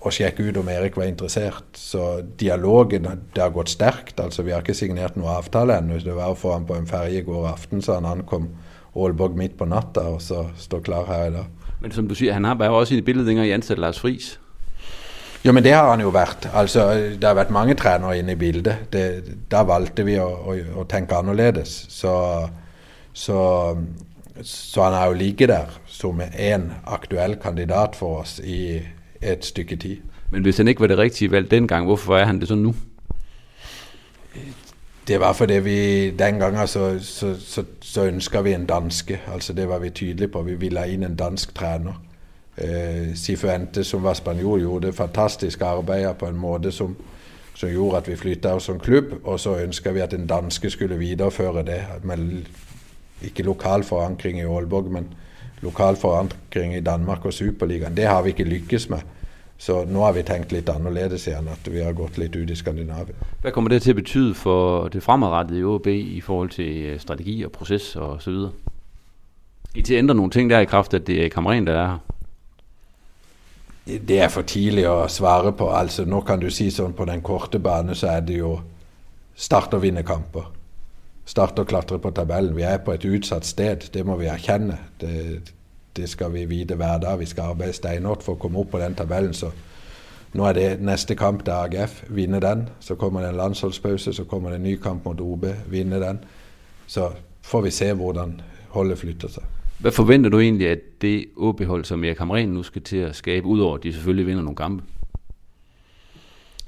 å 0.00 0.12
sjekke 0.14 0.48
ut 0.48 0.58
om 0.60 0.70
Erik 0.72 0.98
var 0.98 1.10
interessert. 1.10 1.78
Så 1.78 2.22
dialogen 2.40 3.06
det 3.06 3.42
har 3.42 3.54
gått 3.54 3.72
sterkt. 3.72 4.20
altså 4.20 4.42
Vi 4.46 4.54
har 4.54 4.64
ikke 4.64 4.76
signert 4.76 5.18
noen 5.18 5.36
avtale 5.36 5.78
ennå. 5.78 6.00
Det 6.02 6.16
var 6.16 6.32
å 6.32 6.38
få 6.38 6.56
han 6.56 6.66
på 6.68 6.78
en 6.78 6.90
ferje 6.90 7.22
i 7.22 7.26
går 7.26 7.48
aften, 7.52 7.84
så 7.84 8.00
han 8.00 8.08
ankom 8.08 8.50
Aalborg 8.90 9.36
midt 9.38 9.56
på 9.58 9.68
natta 9.70 10.08
og 10.10 10.22
så 10.24 10.48
står 10.58 10.86
klar 10.86 11.06
her 11.06 11.28
i 11.28 11.34
dag. 11.36 11.66
Men 11.80 11.92
som 11.94 12.08
du 12.08 12.16
sier, 12.18 12.34
han 12.34 12.44
har 12.44 12.58
bare 12.60 12.74
også 12.76 12.98
i 12.98 13.04
bildet 13.04 13.28
dengang 13.28 13.46
i 13.46 13.54
ansatte 13.54 13.80
Lars 13.80 14.00
Friis. 14.02 14.34
Jo, 15.40 15.54
men 15.56 15.64
det 15.64 15.72
har 15.72 15.86
han 15.88 16.02
jo 16.02 16.10
vært. 16.12 16.50
Altså, 16.52 16.90
det 17.16 17.24
har 17.24 17.38
vært 17.38 17.52
mange 17.54 17.76
trenere 17.78 18.18
inne 18.20 18.34
i 18.34 18.40
bildet. 18.40 18.90
Det, 18.92 19.04
da 19.48 19.62
valgte 19.64 20.04
vi 20.04 20.18
å, 20.20 20.26
å, 20.28 20.56
å 20.82 20.84
tenke 20.90 21.16
annerledes. 21.16 21.72
Så, 21.88 22.12
så, 23.16 23.38
så, 24.42 24.82
han 24.82 24.92
har 24.92 25.06
jo 25.06 25.12
ligget 25.12 25.48
der 25.48 25.80
som 25.86 26.20
en 26.38 26.72
aktuell 26.86 27.36
kandidat 27.36 27.96
for 27.96 28.20
oss 28.20 28.38
i 28.44 28.80
et 29.22 29.44
stykke 29.44 29.76
tid. 29.76 29.96
Men 30.30 30.42
hvis 30.42 30.56
han 30.56 30.68
ikke 30.68 30.80
var 30.80 30.86
det 30.86 30.98
riktige 30.98 31.30
valg 31.30 31.50
den 31.50 31.68
gang, 31.68 31.86
hvorfor 31.86 32.16
er 32.16 32.24
han 32.24 32.40
det 32.40 32.48
sånn 32.48 32.62
nå? 32.62 32.74
Det 35.08 35.18
var 35.20 35.32
fordi 35.32 35.58
vi 35.58 36.10
den 36.10 36.38
gangen 36.38 36.68
så, 36.68 36.98
så, 37.02 37.34
så, 37.40 37.64
så 37.80 38.04
ønska 38.06 38.40
vi 38.40 38.52
en 38.52 38.66
danske. 38.66 39.20
Altså 39.32 39.52
Det 39.52 39.68
var 39.68 39.78
vi 39.78 39.90
tydelige 39.90 40.28
på. 40.28 40.42
Vi 40.42 40.54
ville 40.54 40.80
ha 40.80 40.86
inn 40.86 41.02
en 41.02 41.16
dansk 41.16 41.54
trener. 41.54 41.98
Eh, 42.56 43.14
Sifuente, 43.14 43.84
som 43.84 44.02
var 44.02 44.14
spanjol, 44.14 44.60
gjorde 44.60 44.92
fantastisk 44.92 45.62
arbeid 45.62 46.14
på 46.14 46.26
en 46.26 46.36
måte 46.36 46.70
som, 46.70 46.96
som 47.54 47.68
gjorde 47.68 47.96
at 47.96 48.08
vi 48.08 48.16
flytta 48.16 48.54
oss 48.54 48.64
som 48.64 48.78
klubb. 48.78 49.14
Og 49.24 49.40
så 49.40 49.56
ønska 49.58 49.92
vi 49.92 50.00
at 50.00 50.14
en 50.14 50.26
danske 50.26 50.70
skulle 50.70 50.98
videreføre 50.98 51.62
det. 51.66 51.80
Med 52.02 52.44
ikke 53.26 53.44
lokal 53.46 53.84
forankring 53.84 54.40
i 54.40 54.46
Aalborg, 54.48 54.90
men 54.92 55.08
lokal 55.62 55.96
forankring 55.96 56.74
i 56.76 56.80
Danmark 56.80 57.24
og 57.24 57.32
Superligaen. 57.32 57.96
Det 57.96 58.06
har 58.06 58.22
vi 58.22 58.34
ikke 58.34 58.44
lykkes 58.44 58.88
med. 58.90 59.00
Så 59.60 59.84
nå 59.84 60.00
har 60.00 60.14
vi 60.16 60.22
tenkt 60.24 60.54
litt 60.56 60.70
annerledes 60.72 61.26
igjen, 61.28 61.48
at 61.52 61.66
vi 61.68 61.82
har 61.84 61.92
gått 61.92 62.16
litt 62.16 62.36
ut 62.36 62.48
i 62.48 62.56
Skandinavia. 62.56 63.12
Hva 63.42 63.52
kommer 63.52 63.68
det 63.68 63.82
til 63.84 63.92
å 63.92 63.98
bety 63.98 64.22
for 64.32 64.88
det 64.88 65.02
fremadrettede 65.04 65.60
i 65.60 65.66
ÅB 65.68 65.88
i 65.92 66.20
forhold 66.24 66.54
til 66.54 66.94
øh, 66.94 67.00
strategi 67.00 67.42
og 67.44 67.52
prosess 67.52 67.90
osv.? 68.00 68.46
I 69.76 69.82
til 69.84 69.98
å 69.98 70.00
endre 70.00 70.16
noen 70.16 70.32
ting 70.32 70.48
der 70.48 70.64
i 70.64 70.70
kraft 70.70 70.96
at 70.96 71.04
det 71.06 71.18
er 71.26 71.28
Kamren 71.28 71.68
der 71.68 71.76
er 71.76 71.90
her? 71.92 72.00
Det 74.08 74.16
er 74.24 74.32
for 74.32 74.48
tidlig 74.48 74.86
å 74.88 75.04
svare 75.12 75.52
på. 75.52 75.68
Altså, 75.76 76.06
nå 76.08 76.22
kan 76.24 76.40
du 76.40 76.48
si 76.50 76.70
sånn 76.72 76.96
på 76.96 77.04
den 77.08 77.20
korte 77.20 77.60
bane 77.60 77.94
så 77.94 78.14
er 78.14 78.24
det 78.24 78.40
jo 78.40 78.54
start 79.36 79.76
og 79.76 79.84
vinne 79.84 80.04
starte 81.30 81.62
å 81.62 81.68
klatre 81.68 82.00
på 82.02 82.10
tabellen. 82.14 82.56
Vi 82.56 82.66
er 82.66 82.80
på 82.82 82.94
et 82.94 83.06
utsatt 83.06 83.46
sted, 83.46 83.86
det 83.94 84.04
må 84.06 84.16
vi 84.18 84.28
erkjenne. 84.30 84.78
Det, 85.00 85.14
det 85.96 86.08
skal 86.10 86.32
vi 86.34 86.46
vite 86.50 86.78
hver 86.78 86.98
dag. 87.02 87.18
Vi 87.20 87.28
skal 87.30 87.54
arbeide 87.54 87.76
steinhardt 87.76 88.24
for 88.26 88.36
å 88.36 88.40
komme 88.40 88.62
opp 88.62 88.72
på 88.74 88.80
den 88.82 88.96
tabellen. 88.98 89.34
Så 89.36 89.52
nå 90.34 90.46
er 90.46 90.58
det 90.58 90.68
neste 90.82 91.16
kamp 91.18 91.44
til 91.46 91.54
AGF. 91.54 92.02
Vinne 92.10 92.42
den. 92.42 92.68
Så 92.80 92.98
kommer 92.98 93.22
det 93.22 93.32
en 93.32 93.40
landholdspause, 93.40 94.14
så 94.14 94.26
kommer 94.30 94.50
det 94.50 94.60
en 94.60 94.68
ny 94.68 94.76
kamp 94.82 95.06
mot 95.06 95.20
OB. 95.20 95.46
Vinne 95.70 96.02
den. 96.02 96.22
Så 96.86 97.12
får 97.46 97.66
vi 97.66 97.74
se 97.74 97.92
hvordan 97.94 98.40
holdet 98.74 98.98
flytter 98.98 99.30
seg. 99.38 99.56
Hvad 99.80 99.94
forventer 99.96 100.30
du 100.30 100.38
egentlig, 100.38 100.68
at 100.68 100.82
det 101.02 101.30
OB-hold, 101.36 101.84
som 101.88 102.04
Erik 102.04 102.18
Hamren 102.18 102.48
nu 102.52 102.62
skal 102.62 102.82
til 102.82 103.06
at 103.06 103.16
skabe, 103.16 103.46
udover 103.46 103.78
at 103.78 103.82
de 103.82 103.92
selvfølgelig 103.92 104.26
vinder 104.26 104.42
nogle 104.42 104.56
kampe? 104.56 104.84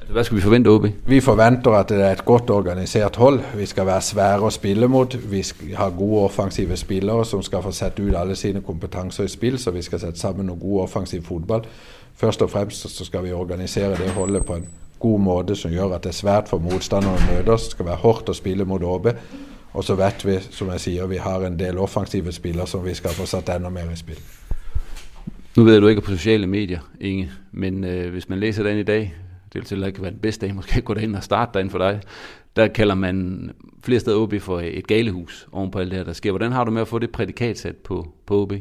Altså, 0.03 0.13
hvad 0.13 0.25
skal 0.25 0.37
vi 0.37 0.43
forvente 0.43 0.69
OB? 0.69 0.87
Vi 1.07 1.21
forventer 1.21 1.71
at 1.71 1.89
det 1.89 2.01
er 2.01 2.13
et 2.13 2.25
godt 2.25 2.51
organisert 2.51 3.17
hold. 3.17 3.41
Vi 3.57 3.67
skal 3.67 3.87
være 3.87 4.03
svære 4.03 4.41
å 4.43 4.51
spille 4.51 4.89
mot. 4.91 5.15
Vi 5.31 5.43
skal 5.47 5.77
ha 5.79 5.87
gode 5.95 6.25
offensive 6.25 6.77
spillere 6.77 7.25
som 7.25 7.43
skal 7.43 7.63
få 7.63 7.71
sette 7.71 8.03
ut 8.03 8.17
alle 8.19 8.35
sine 8.37 8.65
kompetanser 8.67 9.25
i 9.25 9.31
spill, 9.31 9.59
så 9.63 9.71
vi 9.71 9.83
skal 9.83 10.03
sette 10.03 10.19
sammen 10.19 10.51
noe 10.51 10.59
god 10.59 10.83
offensiv 10.89 11.23
fotball. 11.23 11.63
Først 12.19 12.43
og 12.43 12.51
fremst 12.51 12.89
så 12.91 13.05
skal 13.05 13.23
vi 13.25 13.33
organisere 13.33 13.95
det 13.95 14.11
holdet 14.11 14.45
på 14.45 14.59
en 14.59 14.67
god 14.99 15.21
måte 15.21 15.57
som 15.57 15.71
gjør 15.71 15.95
at 15.95 16.03
det 16.03 16.11
er 16.11 16.19
svært 16.19 16.51
for 16.51 16.59
motstandere 16.59 17.15
å 17.15 17.31
møte 17.31 17.55
oss. 17.55 17.71
Det 17.71 17.79
skal 17.79 17.93
være 17.93 18.03
hardt 18.03 18.35
å 18.35 18.35
spille 18.35 18.67
mot 18.67 18.83
OB. 18.83 19.11
Og 19.73 19.85
så 19.85 19.95
vet 19.95 20.27
vi, 20.27 20.41
som 20.51 20.75
jeg 20.75 20.81
sier, 20.81 21.07
vi 21.07 21.23
har 21.23 21.47
en 21.47 21.59
del 21.59 21.79
offensive 21.79 22.33
spillere 22.33 22.67
som 22.67 22.83
vi 22.85 22.99
skal 22.99 23.15
få 23.15 23.31
satt 23.31 23.55
enda 23.55 23.71
mer 23.71 23.95
i 23.95 23.97
spill. 23.97 24.19
Nu 25.57 25.63
ved 25.63 25.77
jeg, 25.77 25.83
du 25.83 25.89
ikke 25.89 26.03
er 26.03 26.11
på 26.11 26.17
sociale 26.17 26.47
medier, 26.47 26.81
Inge, 27.01 27.31
men 27.53 27.85
øh, 27.85 28.11
hvis 28.11 28.29
man 28.29 28.41
læser 28.41 28.63
den 28.63 28.79
i 28.79 28.83
dag, 28.83 29.15
det 29.53 29.61
vil 29.61 29.65
til 29.65 29.85
ikke 29.87 30.03
være 30.03 30.11
den 30.11 30.19
bedste 30.19 30.47
dag, 30.47 30.55
måske 30.55 30.81
gå 30.81 30.95
derind 30.95 31.17
og 31.17 31.23
starte 31.23 31.51
derinde 31.55 31.71
for 31.71 31.79
dig, 31.79 32.01
der 32.57 32.69
kalder 32.69 32.95
man 32.95 33.51
flere 33.85 34.01
steder 34.01 34.17
OB 34.17 34.35
for 34.41 34.61
et 34.61 34.87
galehus 34.87 35.49
oven 35.53 35.71
på 35.71 35.79
alt 35.79 35.91
det 35.91 35.99
her, 35.99 36.05
der 36.05 36.13
sker. 36.13 36.31
Hvordan 36.31 36.53
har 36.53 36.65
du 36.65 36.71
med 36.71 36.83
at 36.83 36.89
få 36.89 36.99
det 36.99 37.11
prædikat 37.11 37.59
sat 37.59 37.77
på, 37.77 38.09
på 38.27 38.43
OB? 38.43 38.53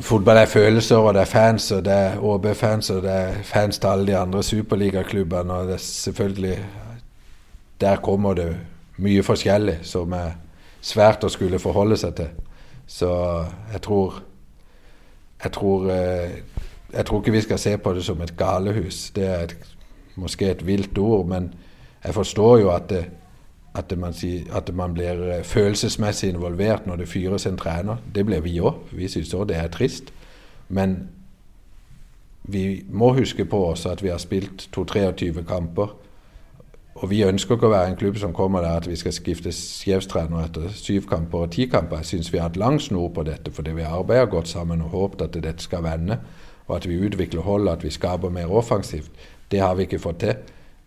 Fotball 0.00 0.38
er 0.38 0.46
følelser, 0.46 0.96
og 0.96 1.14
det 1.14 1.20
er 1.20 1.24
fans, 1.24 1.72
og 1.72 1.84
det 1.84 1.92
er 1.92 2.18
OB-fans, 2.18 2.90
og 2.90 3.02
det 3.02 3.10
er 3.10 3.34
fans 3.42 3.78
til 3.78 3.86
alle 3.86 4.06
de 4.06 4.16
andre 4.16 4.42
superligaklubbene, 4.42 5.52
og 5.52 5.66
det 5.66 5.72
er 5.74 5.76
selvfølgelig 5.76 6.64
Der 7.80 7.96
kommer 7.96 8.34
det 8.34 8.56
mye 8.96 9.22
forskjellig 9.22 9.78
som 9.82 10.12
er 10.12 10.30
svært 10.80 11.24
at 11.24 11.30
skulle 11.30 11.58
forholde 11.58 11.96
sig 11.96 12.14
til. 12.14 12.28
Så 12.86 13.44
jeg 13.72 13.82
tror 13.82 14.22
jeg 15.44 15.52
tror, 15.52 15.84
øh, 15.84 16.30
jeg 16.92 17.06
tror 17.06 17.20
ikke 17.20 17.32
vi 17.32 17.40
skal 17.40 17.58
se 17.58 17.78
på 17.78 17.94
det 17.94 18.04
som 18.04 18.22
et 18.22 18.36
galehus. 18.36 19.10
Det 19.10 19.26
er 19.26 19.38
et, 19.44 19.56
måske 20.16 20.50
et 20.50 20.66
vilt 20.66 20.98
ord, 20.98 21.26
men 21.26 21.54
jeg 22.04 22.14
forstår 22.14 22.58
jo 22.58 22.74
at, 22.74 22.90
det, 22.90 23.04
at, 23.74 23.98
man, 23.98 24.14
at 24.52 24.74
man 24.74 24.94
blir 24.94 25.36
eh, 25.36 25.44
følelsesmæssigt 25.44 26.34
involveret, 26.34 26.86
når 26.86 26.96
det 26.96 27.08
fyres 27.08 27.46
en 27.46 27.56
træner. 27.56 27.96
Det 28.14 28.26
bliver 28.26 28.40
vi 28.40 28.60
òg. 28.60 28.74
Vi 28.92 29.08
syns 29.08 29.34
også, 29.34 29.44
det 29.44 29.56
er 29.56 29.68
trist. 29.68 30.12
Men 30.68 31.08
vi 32.42 32.84
må 32.88 33.12
huske 33.12 33.44
på 33.44 33.66
oss 33.66 33.86
at 33.86 34.02
vi 34.02 34.08
har 34.08 34.18
spilt 34.18 34.70
2-23 34.76 35.44
kamper 35.44 35.96
og 37.00 37.10
vi 37.10 37.22
ønsker 37.22 37.54
ikke 37.54 37.66
at 37.66 37.72
være 37.72 37.90
en 37.90 37.96
klubb 37.96 38.16
som 38.16 38.32
kommer 38.32 38.60
der 38.60 38.70
at 38.76 38.90
vi 38.90 38.96
skal 38.96 39.12
skifte 39.12 39.52
chefstræner 39.52 40.44
efter 40.44 40.68
syv 40.68 41.06
kamper 41.08 41.38
og 41.38 41.50
ti 41.50 41.66
kamper. 41.66 41.96
Jeg 41.96 42.06
syns 42.06 42.32
vi 42.32 42.38
har 42.38 42.48
et 42.48 42.56
langt 42.56 42.82
snor 42.82 43.08
på 43.08 43.22
dette 43.22 43.52
fordi 43.52 43.70
vi 43.70 43.80
arbejder 43.80 44.26
godt 44.26 44.48
sammen 44.48 44.82
og 44.82 44.88
håber, 44.88 45.24
at 45.24 45.34
det 45.34 45.62
skal 45.62 45.82
vende. 45.82 46.18
Og 46.70 46.76
at 46.76 46.86
vi 46.88 47.00
utvikler 47.02 47.42
holdet, 47.42 47.72
at 47.72 47.84
vi 47.84 47.90
skaper 47.90 48.30
mer 48.30 48.46
offensivt. 48.46 49.10
Det 49.50 49.58
har 49.58 49.74
vi 49.74 49.88
ikke 49.88 49.98
fått 49.98 50.20
til. 50.22 50.34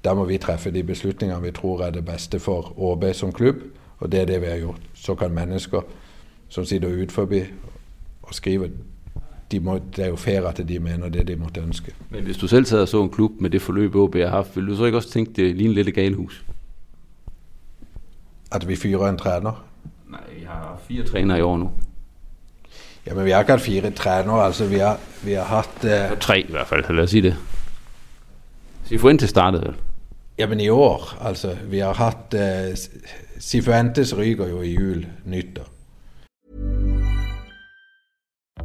Da 0.04 0.14
må 0.16 0.24
vi 0.26 0.38
treffe 0.40 0.72
de 0.72 0.84
beslutningene 0.84 1.44
vi 1.44 1.52
tror 1.52 1.84
er 1.84 1.92
det 1.92 2.06
beste 2.08 2.40
for 2.40 2.72
ÅB 2.80 3.04
som 3.14 3.34
klubb, 3.36 3.60
og 4.00 4.12
det 4.12 4.22
er 4.22 4.26
det 4.26 4.42
vi 4.42 4.48
har 4.48 4.58
gjort. 4.58 4.82
Så 4.94 5.16
kan 5.16 5.36
mennesker 5.36 5.82
som 6.50 6.66
sitter 6.66 7.04
ut 7.04 7.12
forbi 7.12 7.42
og 8.24 8.34
skriver 8.34 8.68
de 9.52 9.60
må, 9.60 9.80
det 9.96 10.06
er 10.06 10.08
jo 10.08 10.16
fair 10.16 10.48
at 10.48 10.62
de 10.68 10.80
mener 10.80 11.10
det 11.10 11.28
de 11.28 11.36
måtte 11.36 11.62
ønske. 11.62 11.94
Men 12.10 12.24
hvis 12.24 12.38
du 12.38 12.48
selv 12.48 12.66
sad 12.66 12.82
og 12.82 12.88
så 12.88 13.04
en 13.04 13.10
klub 13.10 13.32
med 13.40 13.50
det 13.50 13.62
forløb 13.62 13.96
OB 13.96 14.16
har 14.16 14.28
haft, 14.28 14.56
vil 14.56 14.68
du 14.68 14.76
så 14.76 14.86
ikke 14.86 14.98
også 14.98 15.10
tænke, 15.10 15.34
det 15.36 15.56
ligner 15.56 15.74
lidt 15.74 15.88
et 15.88 15.94
galehus? 15.94 16.46
At 18.52 18.68
vi 18.68 18.76
fyrer 18.76 19.10
en 19.10 19.18
træner? 19.18 19.66
Nej, 20.10 20.22
vi 20.40 20.46
har 20.46 20.82
fire 20.88 21.04
trænere 21.04 21.40
i 21.40 21.42
år 21.42 21.58
nu. 21.58 21.72
Jamen, 23.08 23.26
vi 23.26 23.32
har 23.32 23.44
haft 23.48 23.62
fire 23.62 23.92
trænere, 23.92 24.46
altså 24.46 24.66
vi 24.66 24.78
har, 24.78 25.00
vi 25.24 25.34
har 25.34 25.44
haft... 25.44 25.84
Uh... 25.84 26.18
Tre 26.20 26.40
i 26.40 26.52
hvert 26.52 26.68
fald, 26.68 26.96
lad 26.96 27.04
os 27.04 27.10
sige 27.10 27.22
det. 27.22 27.36
Cifuentes 28.86 29.30
startede 29.30 29.62
vel? 29.62 29.74
Jamen 30.38 30.60
i 30.60 30.70
år, 30.70 31.18
altså 31.22 31.58
vi 31.64 31.80
har 31.80 31.94
haft... 31.94 32.34
Uh, 32.34 32.78
Cifuentes 33.40 34.18
ryger 34.18 34.48
jo 34.48 34.62
i 34.62 34.74
jul 34.74 35.06
nyttår. 35.26 35.73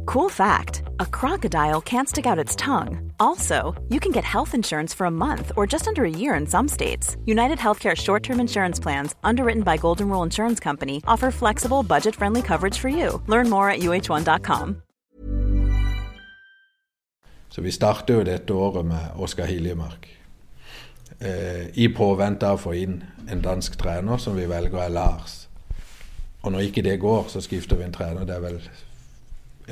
Cool 0.05 0.29
fact 0.29 0.83
a 0.99 1.05
crocodile 1.05 1.81
can't 1.81 2.09
stick 2.09 2.25
out 2.25 2.39
its 2.39 2.55
tongue. 2.55 3.11
Also, 3.19 3.75
you 3.89 3.99
can 3.99 4.11
get 4.11 4.23
health 4.23 4.53
insurance 4.53 4.93
for 4.93 5.05
a 5.05 5.11
month 5.11 5.51
or 5.55 5.67
just 5.67 5.87
under 5.87 6.03
a 6.03 6.09
year 6.09 6.35
in 6.35 6.47
some 6.47 6.67
states. 6.67 7.17
United 7.25 7.57
Healthcare 7.57 7.95
short 7.95 8.23
term 8.23 8.39
insurance 8.39 8.81
plans, 8.81 9.15
underwritten 9.23 9.63
by 9.63 9.77
Golden 9.77 10.09
Rule 10.09 10.23
Insurance 10.23 10.59
Company, 10.63 11.01
offer 11.07 11.31
flexible, 11.31 11.83
budget 11.83 12.15
friendly 12.15 12.41
coverage 12.41 12.77
for 12.77 12.89
you. 12.89 13.21
Learn 13.27 13.49
more 13.49 13.69
at 13.69 13.79
uh1.com. 13.79 14.81
Så 17.49 17.61
vi 17.61 17.71
starter 17.71 18.13
jo 18.13 18.23
dette 18.23 18.53
året 18.53 18.85
med 18.85 19.09
Oskar. 19.15 19.47
Eh, 21.19 21.67
I 21.73 21.95
en 23.31 23.41
dansk 23.41 23.77
trener 23.77 24.17
som 24.17 24.35
vi 24.35 24.45
velger 24.45 24.77
er 24.77 24.89
Lars. 24.89 25.49
Og 26.41 26.51
når 26.51 26.59
ikke 26.59 26.81
det 26.81 26.99
går, 26.99 27.25
så 27.27 27.41
skifter 27.41 27.75
vi 27.75 27.83
en 27.83 27.93
trener. 27.93 28.25
Det 28.25 28.35
er 28.35 28.39
vel 28.39 28.61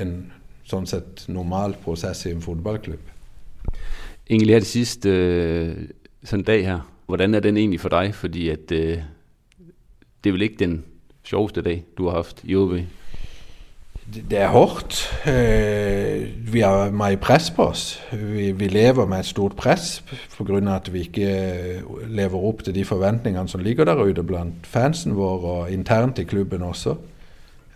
en 0.00 0.32
sånn 0.68 0.86
sett 0.86 1.24
normal 1.28 1.76
prosess 1.84 2.26
i 2.26 2.32
en 2.34 2.44
fodboldklubb. 2.44 3.14
Egentlig 4.28 4.54
her 4.54 4.60
det 4.60 4.68
sidste 4.68 5.08
øh, 5.08 5.88
sådan 6.24 6.44
dag 6.44 6.64
her, 6.66 6.80
hvordan 7.06 7.34
er 7.34 7.40
den 7.40 7.56
egentlig 7.56 7.80
for 7.80 7.88
dig? 7.88 8.14
Fordi 8.14 8.48
at, 8.48 8.72
øh, 8.72 8.98
det 10.24 10.30
er 10.30 10.32
vel 10.32 10.42
ikke 10.42 10.64
den 10.64 10.84
sjoveste 11.24 11.62
dag, 11.62 11.84
du 11.98 12.08
har 12.08 12.14
haft 12.14 12.40
i 12.44 12.56
OB? 12.56 12.72
Det 14.30 14.38
er 14.38 14.48
hårdt. 14.48 15.20
Eh, 15.26 16.52
vi 16.52 16.60
har 16.60 16.90
meget 16.90 17.20
press 17.20 17.50
på 17.50 17.66
oss. 17.66 18.02
Vi, 18.12 18.52
vi 18.52 18.68
lever 18.68 19.06
med 19.06 19.18
et 19.18 19.26
stort 19.26 19.56
press 19.56 20.04
pga. 20.38 20.76
at 20.76 20.92
vi 20.92 20.98
ikke 20.98 21.28
eh, 21.28 21.82
lever 22.08 22.38
opp 22.38 22.62
til 22.62 22.74
de 22.74 22.84
forventningene 22.84 23.48
som 23.48 23.60
ligger 23.60 23.84
der 23.84 23.94
ute 23.94 24.22
blant 24.22 24.66
fansen 24.66 25.16
vår 25.16 25.44
og 25.44 25.72
internt 25.72 26.18
i 26.18 26.24
klubben 26.24 26.62
også. 26.62 26.94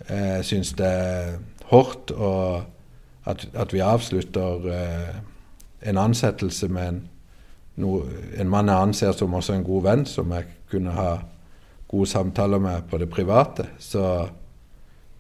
Jeg 0.09 0.45
syns 0.45 0.73
det 0.73 1.39
hårdt, 1.73 2.11
og 2.11 2.63
at, 3.27 3.49
at 3.55 3.73
vi 3.73 3.79
afslutter 3.79 4.67
eh, 4.73 5.89
en 5.91 5.99
ansættelse 5.99 6.69
med 6.69 6.89
en, 6.89 7.01
no, 7.77 8.01
en 8.39 8.51
mand, 8.51 8.71
jeg 8.71 8.83
anser 8.83 9.13
som 9.13 9.35
også 9.35 9.57
en 9.57 9.65
god 9.65 9.83
ven, 9.83 10.07
som 10.07 10.33
jeg 10.33 10.45
kunne 10.71 10.93
ha 10.93 11.17
gode 11.89 12.07
samtaler 12.07 12.59
med 12.59 12.83
på 12.91 12.99
det 12.99 13.11
private. 13.11 13.67
Så 13.79 14.29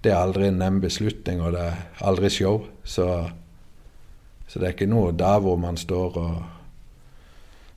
det 0.05 0.12
er 0.12 0.17
aldrig 0.17 0.49
en 0.49 0.61
nem 0.61 0.81
beslutning, 0.81 1.43
og 1.43 1.53
det 1.53 1.61
er 1.61 1.75
aldrig 2.01 2.31
show. 2.31 2.65
Så, 2.85 3.29
så 4.47 4.59
det 4.59 4.67
er 4.67 4.75
ikke 4.77 4.87
noget 4.87 5.19
der 5.19 5.38
hvor 5.41 5.57
man 5.57 5.77
står 5.77 6.17
og 6.17 6.43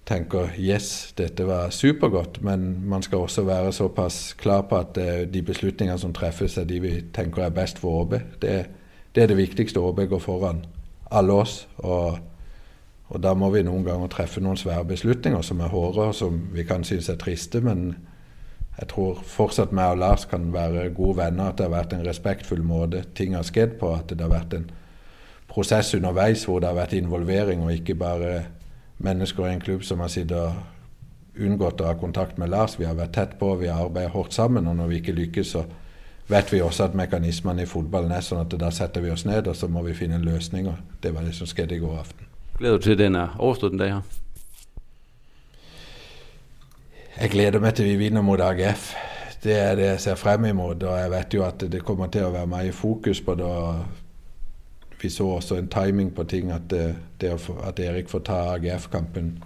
tenker 0.05 0.53
yes, 0.59 1.13
dette 1.17 1.47
var 1.47 1.69
supergodt, 1.73 2.41
men 2.45 2.87
man 2.89 3.03
skal 3.03 3.25
også 3.25 3.43
være 3.43 3.73
såpass 3.73 4.35
klar 4.37 4.61
på 4.69 4.77
at 4.77 4.97
eh, 5.01 5.25
de 5.27 5.41
beslutninger 5.41 5.97
som 5.97 6.13
treffes, 6.13 6.57
er 6.57 6.67
de 6.69 6.79
vi 6.79 6.93
tenker 7.13 7.43
er 7.43 7.55
best 7.55 7.79
for 7.81 8.03
ÅB. 8.03 8.19
Det, 8.41 8.55
det 9.15 9.23
er 9.23 9.27
det 9.27 9.37
viktigste. 9.37 9.79
ÅB 9.79 10.05
går 10.09 10.19
foran 10.19 10.65
alle 11.11 11.33
oss. 11.33 11.67
Og, 11.77 12.19
og 13.07 13.23
da 13.23 13.33
må 13.33 13.49
vi 13.53 13.63
noen 13.65 13.85
ganger 13.85 14.11
treffe 14.13 14.41
noen 14.41 14.59
svære 14.59 14.85
beslutninger 14.85 15.41
som 15.41 15.61
er 15.61 15.73
hårde, 15.73 16.09
og 16.11 16.15
som 16.15 16.37
vi 16.53 16.63
kan 16.63 16.83
synes 16.83 17.09
er 17.09 17.17
triste. 17.21 17.61
Men 17.65 17.95
jeg 18.77 18.89
tror 18.91 19.21
fortsatt 19.25 19.73
meg 19.73 19.95
og 19.95 20.01
Lars 20.03 20.25
kan 20.29 20.51
være 20.53 20.89
gode 20.93 21.17
venner. 21.17 21.49
At 21.49 21.57
det 21.57 21.65
har 21.65 21.77
vært 21.77 21.95
en 21.97 22.05
respektfull 22.05 22.61
måte 22.63 23.05
ting 23.17 23.33
har 23.35 23.47
skjedd 23.47 23.79
på. 23.81 23.93
At 23.95 24.13
det 24.13 24.21
har 24.21 24.33
vært 24.33 24.53
en 24.53 24.69
prosess 25.49 25.93
underveis 25.95 26.45
hvor 26.45 26.59
det 26.59 26.69
har 26.69 26.77
vært 26.77 26.97
involvering, 26.97 27.63
og 27.63 27.73
ikke 27.73 27.97
bare 27.97 28.35
mennesker 28.97 29.47
i 29.47 29.53
en 29.53 29.61
klubb 29.61 29.83
som 29.83 29.99
har 29.99 30.11
sittet 30.11 31.39
unngått 31.39 31.81
å 31.81 31.89
ha 31.89 31.95
kontakt 31.99 32.37
med 32.37 32.49
Lars. 32.49 32.77
Vi 32.79 32.85
har 32.87 32.95
vært 32.95 33.15
tett 33.15 33.39
på, 33.39 33.55
vi 33.59 33.67
har 33.67 33.83
arbeidet 33.85 34.13
hardt 34.13 34.33
sammen, 34.33 34.67
og 34.67 34.77
når 34.77 34.91
vi 34.91 35.01
ikke 35.01 35.15
lykkes, 35.17 35.55
så 35.55 35.65
vet 36.31 36.53
vi 36.53 36.61
også 36.63 36.87
at 36.87 36.97
mekanismene 36.97 37.65
i 37.65 37.69
fotballen 37.69 38.13
er 38.15 38.23
sånn 38.25 38.45
at 38.45 38.55
da 38.59 38.71
setter 38.73 39.03
vi 39.03 39.11
oss 39.13 39.25
ned, 39.27 39.47
og 39.47 39.55
så 39.55 39.67
må 39.67 39.83
vi 39.85 39.97
finne 39.97 40.19
en 40.19 40.25
løsning. 40.25 40.69
og 40.71 41.01
Det 41.03 41.13
var 41.13 41.27
det 41.27 41.35
som 41.35 41.49
skjedde 41.49 41.75
i 41.75 41.83
går 41.83 41.99
aften. 41.99 42.29
Glæder 42.57 42.77
du 42.77 42.83
til, 42.83 42.97
den 42.97 43.15
er 43.15 43.35
overstået 43.37 43.75
den 43.75 43.83
dag 43.83 43.97
her? 43.97 44.21
Jeg 47.15 47.31
gleder 47.31 47.59
meg 47.63 47.75
til 47.75 47.85
vi 47.87 47.99
vinner 47.99 48.23
mot 48.23 48.41
AGF. 48.43 48.93
Det 49.43 49.53
er 49.55 49.75
det 49.75 49.85
jeg 49.85 49.99
ser 50.03 50.17
frem 50.19 50.45
imot. 50.49 50.83
Og 50.83 50.97
jeg 50.99 51.11
vet 51.11 51.33
jo 51.33 51.43
at 51.45 51.63
det 51.71 51.83
kommer 51.85 52.09
til 52.11 52.25
å 52.27 52.33
være 52.33 52.49
mye 52.51 52.73
fokus 52.75 53.21
på 53.23 53.35
det. 53.39 53.51
Vi 55.05 55.09
så 55.09 55.23
også 55.23 55.55
en 55.55 55.67
timing 55.67 56.15
på 56.15 56.23
ting, 56.23 56.51
at, 56.51 56.73
øh, 56.73 56.79
det, 56.79 56.95
det 57.21 57.49
at 57.63 57.79
Erik 57.79 58.09
får 58.09 58.19
ta 58.25 58.33
AGF-kampen 58.33 59.43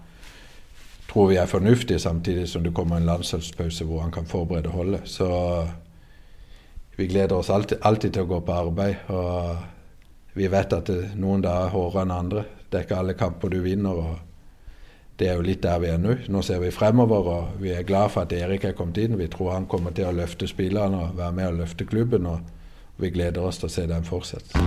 tror 1.10 1.26
vi 1.28 1.36
er 1.36 1.45
fornuftig, 1.45 2.02
samtidig 2.02 2.48
som 2.48 2.63
det 2.63 2.74
kommer 2.74 2.98
en 2.98 3.06
landsholdspause, 3.06 3.86
hvor 3.86 4.00
han 4.02 4.12
kan 4.12 4.26
forberede 4.26 4.69
holdet. 4.69 5.02
Så 5.04 5.26
øh, 5.26 5.69
vi 6.98 7.08
glæder 7.08 7.36
oss 7.36 7.50
alltid, 7.50 7.78
alltid, 7.84 8.12
til 8.12 8.19
at 8.19 8.28
gå 8.28 8.39
på 8.39 8.52
arbejde, 8.52 8.95
Og 9.08 9.58
vi 10.34 10.52
vet 10.52 10.74
at 10.74 10.89
øh, 10.89 10.95
det, 10.95 11.12
noen 11.15 11.41
dager 11.41 11.65
er 11.65 11.69
hårdere 11.69 12.04
end 12.04 12.12
andre. 12.13 12.43
Det 12.72 12.78
er 12.78 12.82
ikke 12.82 12.95
alle 12.95 13.13
kamper 13.13 13.50
du 13.50 13.60
vinner. 13.62 13.89
og 13.89 14.15
Det 15.19 15.30
er 15.30 15.34
jo 15.34 15.41
lidt 15.41 15.63
der 15.63 15.80
vi 15.80 15.88
er 15.88 15.98
nu. 15.98 16.15
Nu 16.30 16.41
ser 16.41 16.60
vi 16.60 16.72
fremover, 16.72 17.34
og 17.34 17.50
vi 17.60 17.69
er 17.69 17.84
glade 17.84 18.10
for 18.10 18.22
at 18.22 18.34
Erik 18.34 18.63
er 18.63 18.72
kommet 18.72 18.98
ind. 18.98 19.15
Vi 19.15 19.28
tror 19.28 19.54
han 19.54 19.65
kommer 19.65 19.91
til 19.91 20.02
at 20.02 20.15
løfte 20.15 20.48
spillerne 20.48 20.98
og 20.98 21.17
være 21.17 21.32
med 21.32 21.48
og 21.48 21.54
løfte 21.54 21.86
klubben. 21.86 22.26
og 22.26 22.39
vi 23.00 23.10
glæder 23.10 23.41
oss 23.41 23.58
til 23.58 23.65
at 23.65 23.72
se 23.72 23.88
den 23.88 24.04
fortsætte. 24.04 24.60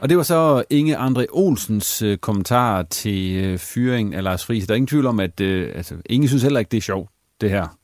Og 0.00 0.08
det 0.08 0.16
var 0.16 0.22
så 0.22 0.64
Inge 0.70 0.96
Andre 0.96 1.26
Olsens 1.32 2.02
øh, 2.02 2.18
kommentar 2.18 2.82
til 2.82 3.44
øh, 3.44 3.58
fyringen 3.58 4.14
af 4.14 4.22
Lars 4.22 4.46
Friis. 4.46 4.66
Der 4.66 4.72
er 4.72 4.76
ingen 4.76 4.86
tvivl 4.86 5.06
om, 5.06 5.20
at 5.20 5.40
øh, 5.40 5.72
altså, 5.74 5.94
Inge 6.06 6.28
synes 6.28 6.42
heller 6.42 6.58
ikke, 6.58 6.70
det 6.70 6.76
er 6.76 6.82
sjovt, 6.82 7.10
det 7.40 7.50
her 7.50 7.76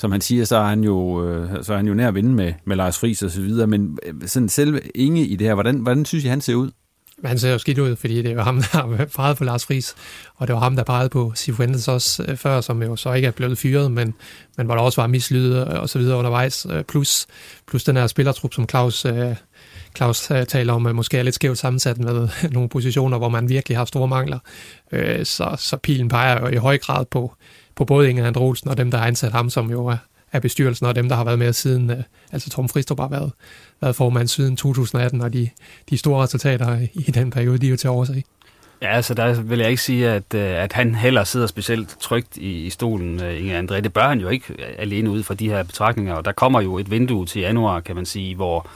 som 0.00 0.12
han 0.12 0.20
siger, 0.20 0.44
så 0.44 0.56
er 0.56 0.64
han 0.64 0.84
jo, 0.84 1.28
øh, 1.28 1.64
så 1.64 1.72
er 1.72 1.76
han 1.76 1.86
jo 1.86 1.94
nær 1.94 2.08
at 2.08 2.14
vinde 2.14 2.32
med, 2.32 2.52
med 2.64 2.76
Lars 2.76 2.98
Friis 2.98 3.22
og 3.22 3.30
så 3.30 3.40
videre, 3.40 3.66
men 3.66 3.98
øh, 4.06 4.14
sådan 4.28 4.48
selve 4.48 4.80
Inge 4.94 5.26
i 5.26 5.36
det 5.36 5.46
her, 5.46 5.54
hvordan, 5.54 5.76
hvordan 5.76 6.04
synes 6.04 6.24
I, 6.24 6.28
han 6.28 6.40
ser 6.40 6.54
ud? 6.54 6.70
Han 7.24 7.38
ser 7.38 7.52
jo 7.52 7.58
skidt 7.58 7.78
ud, 7.78 7.96
fordi 7.96 8.22
det 8.22 8.36
var 8.36 8.44
ham, 8.44 8.56
der 8.56 8.68
har 8.78 9.04
peget 9.16 9.36
på 9.36 9.44
Lars 9.44 9.66
Friis, 9.66 9.94
og 10.36 10.46
det 10.46 10.54
var 10.54 10.60
ham, 10.60 10.76
der 10.76 10.82
pegede 10.82 11.08
på 11.08 11.32
Sifuentes 11.34 11.88
også 11.88 12.24
øh, 12.28 12.36
før, 12.36 12.60
som 12.60 12.82
jo 12.82 12.96
så 12.96 13.12
ikke 13.12 13.28
er 13.28 13.32
blevet 13.32 13.58
fyret, 13.58 13.92
men, 13.92 14.14
men 14.56 14.66
hvor 14.66 14.74
der 14.74 14.82
også 14.82 15.00
var 15.00 15.08
mislyde 15.08 15.80
og 15.80 15.88
så 15.88 15.98
videre 15.98 16.18
undervejs, 16.18 16.66
øh, 16.70 16.84
plus, 16.84 17.26
plus 17.66 17.84
den 17.84 17.96
her 17.96 18.06
spillertrup, 18.06 18.54
som 18.54 18.68
Claus, 18.68 19.04
øh, 19.04 19.34
Claus 19.96 20.32
taler 20.48 20.72
om, 20.72 20.82
måske 20.82 21.18
er 21.18 21.22
lidt 21.22 21.34
skævt 21.34 21.58
sammensat 21.58 21.98
med 21.98 22.28
nogle 22.52 22.68
positioner, 22.68 23.18
hvor 23.18 23.28
man 23.28 23.48
virkelig 23.48 23.78
har 23.78 23.84
store 23.84 24.08
mangler. 24.08 24.38
Øh, 24.92 25.26
så, 25.26 25.56
så 25.58 25.76
pilen 25.76 26.08
peger 26.08 26.40
jo 26.40 26.46
i 26.46 26.56
høj 26.56 26.78
grad 26.78 27.04
på, 27.04 27.34
på 27.74 27.84
både 27.84 28.10
Inger 28.10 28.26
Andre 28.26 28.40
Olsen 28.40 28.70
og 28.70 28.76
dem, 28.76 28.90
der 28.90 28.98
har 28.98 29.06
ansat 29.06 29.32
ham, 29.32 29.50
som 29.50 29.70
jo 29.70 29.86
er, 29.86 29.96
er 30.32 30.40
bestyrelsen, 30.40 30.86
og 30.86 30.94
dem, 30.94 31.08
der 31.08 31.16
har 31.16 31.24
været 31.24 31.38
med 31.38 31.52
siden, 31.52 31.90
øh, 31.90 32.02
altså 32.32 32.50
Tom 32.50 32.68
Fristrup 32.68 33.00
har 33.00 33.08
været, 33.08 33.32
været 33.80 33.96
formand 33.96 34.28
siden 34.28 34.56
2018, 34.56 35.20
og 35.20 35.32
de, 35.32 35.48
de 35.90 35.98
store 35.98 36.22
resultater 36.22 36.78
i 36.92 37.10
den 37.10 37.30
periode, 37.30 37.58
de 37.58 37.66
er 37.66 37.70
jo 37.70 37.76
til 37.76 37.90
overse. 37.90 38.22
Ja, 38.82 38.88
altså 38.88 39.14
der 39.14 39.42
vil 39.42 39.58
jeg 39.58 39.70
ikke 39.70 39.82
sige, 39.82 40.10
at, 40.10 40.34
øh, 40.34 40.62
at 40.62 40.72
han 40.72 40.94
heller 40.94 41.24
sidder 41.24 41.46
specielt 41.46 41.96
trygt 42.00 42.36
i, 42.36 42.66
i 42.66 42.70
stolen, 42.70 43.22
øh, 43.22 43.38
Inger 43.38 43.62
André. 43.62 43.80
Det 43.80 43.92
bør 43.92 44.08
han 44.08 44.20
jo 44.20 44.28
ikke 44.28 44.54
alene 44.78 45.10
ud 45.10 45.22
fra 45.22 45.34
de 45.34 45.48
her 45.48 45.62
betragtninger, 45.62 46.14
og 46.14 46.24
der 46.24 46.32
kommer 46.32 46.60
jo 46.60 46.78
et 46.78 46.90
vindue 46.90 47.26
til 47.26 47.40
januar, 47.40 47.80
kan 47.80 47.96
man 47.96 48.06
sige, 48.06 48.34
hvor, 48.34 48.68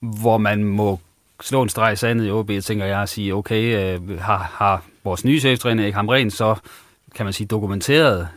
hvor 0.00 0.38
man 0.38 0.64
må 0.64 1.00
slå 1.42 1.62
en 1.62 1.68
streg 1.68 1.92
i 1.92 1.96
sandet 1.96 2.26
i 2.26 2.30
OB, 2.30 2.50
tænker 2.64 2.84
jeg, 2.84 2.98
og 2.98 3.08
sige, 3.08 3.34
okay, 3.34 3.96
øh, 3.98 4.20
har, 4.20 4.52
har 4.54 4.82
vores 5.04 5.24
nye 5.24 5.40
cheftræner 5.40 5.82
Erik 5.82 5.94
Hamren 5.94 6.30
så 6.30 6.56
kan 7.14 7.26
man 7.26 7.32
sige, 7.32 7.46
dokumenteret 7.46 8.28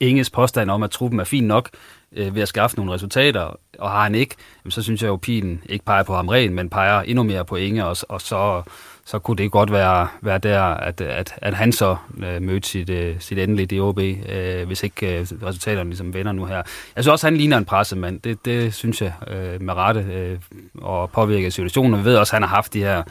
Inges 0.00 0.30
påstand 0.30 0.70
om, 0.70 0.82
at 0.82 0.90
truppen 0.90 1.20
er 1.20 1.24
fin 1.24 1.44
nok 1.44 1.70
øh, 2.12 2.34
ved 2.34 2.42
at 2.42 2.48
skaffe 2.48 2.76
nogle 2.76 2.92
resultater, 2.92 3.56
og 3.78 3.90
har 3.90 4.02
han 4.02 4.14
ikke, 4.14 4.34
så 4.68 4.82
synes 4.82 5.02
jeg 5.02 5.08
jo, 5.08 5.16
pilen 5.16 5.62
ikke 5.66 5.84
peger 5.84 6.02
på 6.02 6.14
ham 6.14 6.28
rent, 6.28 6.54
men 6.54 6.70
peger 6.70 7.00
endnu 7.00 7.22
mere 7.22 7.44
på 7.44 7.56
Inge, 7.56 7.84
og, 7.84 7.96
og 8.08 8.20
så, 8.20 8.62
så 9.04 9.18
kunne 9.18 9.36
det 9.36 9.50
godt 9.50 9.72
være, 9.72 10.08
være 10.20 10.38
der, 10.38 10.62
at, 10.62 11.00
at, 11.00 11.34
at 11.36 11.54
han 11.54 11.72
så 11.72 11.96
øh, 12.24 12.42
mødte 12.42 12.68
sit, 12.68 12.90
øh, 12.90 13.16
sit 13.18 13.38
endelige 13.38 13.78
DOB, 13.78 13.98
øh, 13.98 14.66
hvis 14.66 14.82
ikke 14.82 15.18
øh, 15.18 15.26
resultaterne 15.42 15.90
ligesom 15.90 16.14
vender 16.14 16.32
nu 16.32 16.44
her. 16.44 16.56
Jeg 16.56 16.64
synes 16.96 17.06
også, 17.06 17.26
at 17.26 17.30
han 17.30 17.36
ligner 17.36 17.58
en 17.58 17.64
pressemand. 17.64 18.20
Det, 18.20 18.44
det 18.44 18.74
synes 18.74 19.02
jeg 19.02 19.12
øh, 19.28 19.62
med 19.62 19.74
rette, 19.74 20.00
øh, 20.00 20.38
og 20.74 21.10
påvirker 21.10 21.50
situationen. 21.50 22.00
Vi 22.00 22.04
ved 22.04 22.16
også, 22.16 22.30
at 22.30 22.34
han 22.34 22.48
har 22.48 22.56
haft 22.56 22.74
de 22.74 22.80
her, 22.80 23.02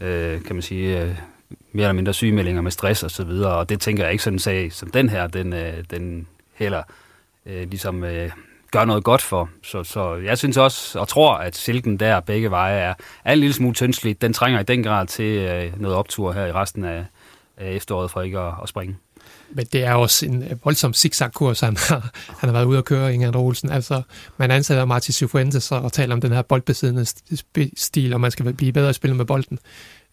øh, 0.00 0.42
kan 0.42 0.56
man 0.56 0.62
sige... 0.62 1.02
Øh, 1.02 1.14
mere 1.72 1.84
eller 1.84 1.92
mindre 1.92 2.14
sygemeldinger 2.14 2.62
med 2.62 2.70
stress 2.70 3.02
og 3.02 3.10
så 3.10 3.24
videre, 3.24 3.52
og 3.52 3.68
det 3.68 3.80
tænker 3.80 4.02
jeg 4.02 4.12
ikke 4.12 4.24
sådan 4.24 4.34
en 4.34 4.38
sag 4.38 4.72
som 4.72 4.90
den 4.90 5.08
her, 5.08 5.26
den, 5.26 5.52
øh, 5.52 5.84
den 5.90 6.26
heller 6.54 6.82
øh, 7.46 7.70
ligesom 7.70 8.04
øh, 8.04 8.30
gør 8.78 8.84
noget 8.84 9.04
godt 9.04 9.22
for. 9.22 9.48
Så, 9.62 9.84
så 9.84 10.14
jeg 10.14 10.38
synes 10.38 10.56
også, 10.56 10.98
og 10.98 11.08
tror, 11.08 11.34
at 11.34 11.56
silken 11.56 11.96
der 11.96 12.20
begge 12.20 12.50
veje 12.50 12.78
er, 12.78 12.94
er 13.24 13.32
en 13.32 13.38
lille 13.38 13.54
smule 13.54 13.74
tyndsligt. 13.74 14.22
Den 14.22 14.32
trænger 14.32 14.60
i 14.60 14.62
den 14.62 14.82
grad 14.82 15.06
til 15.06 15.24
øh, 15.24 15.80
noget 15.80 15.96
optur 15.96 16.32
her 16.32 16.46
i 16.46 16.52
resten 16.52 16.84
af, 16.84 17.04
øh, 17.60 17.68
efteråret 17.68 18.10
for 18.10 18.22
ikke 18.22 18.38
at, 18.38 18.52
at 18.62 18.68
springe. 18.68 18.96
Men 19.50 19.66
det 19.72 19.84
er 19.84 19.94
også 19.94 20.26
en 20.26 20.42
øh, 20.42 20.64
voldsom 20.64 20.94
zigzag-kurs, 20.94 21.60
han 21.60 21.76
har, 21.88 22.10
han 22.38 22.48
har 22.48 22.52
været 22.52 22.64
ude 22.64 22.78
at 22.78 22.84
køre, 22.84 23.14
Inger 23.14 23.36
Olsen. 23.36 23.70
Altså, 23.70 24.02
man 24.36 24.50
ansætter 24.50 24.84
Martin 24.84 25.12
Cifuentes 25.12 25.72
og 25.72 25.92
taler 25.92 26.14
om 26.14 26.20
den 26.20 26.32
her 26.32 26.42
boldbesiddende 26.42 27.06
stil, 27.76 28.14
og 28.14 28.20
man 28.20 28.30
skal 28.30 28.54
blive 28.54 28.72
bedre 28.72 28.88
at 28.88 28.94
spille 28.94 29.16
med 29.16 29.24
bolden 29.24 29.58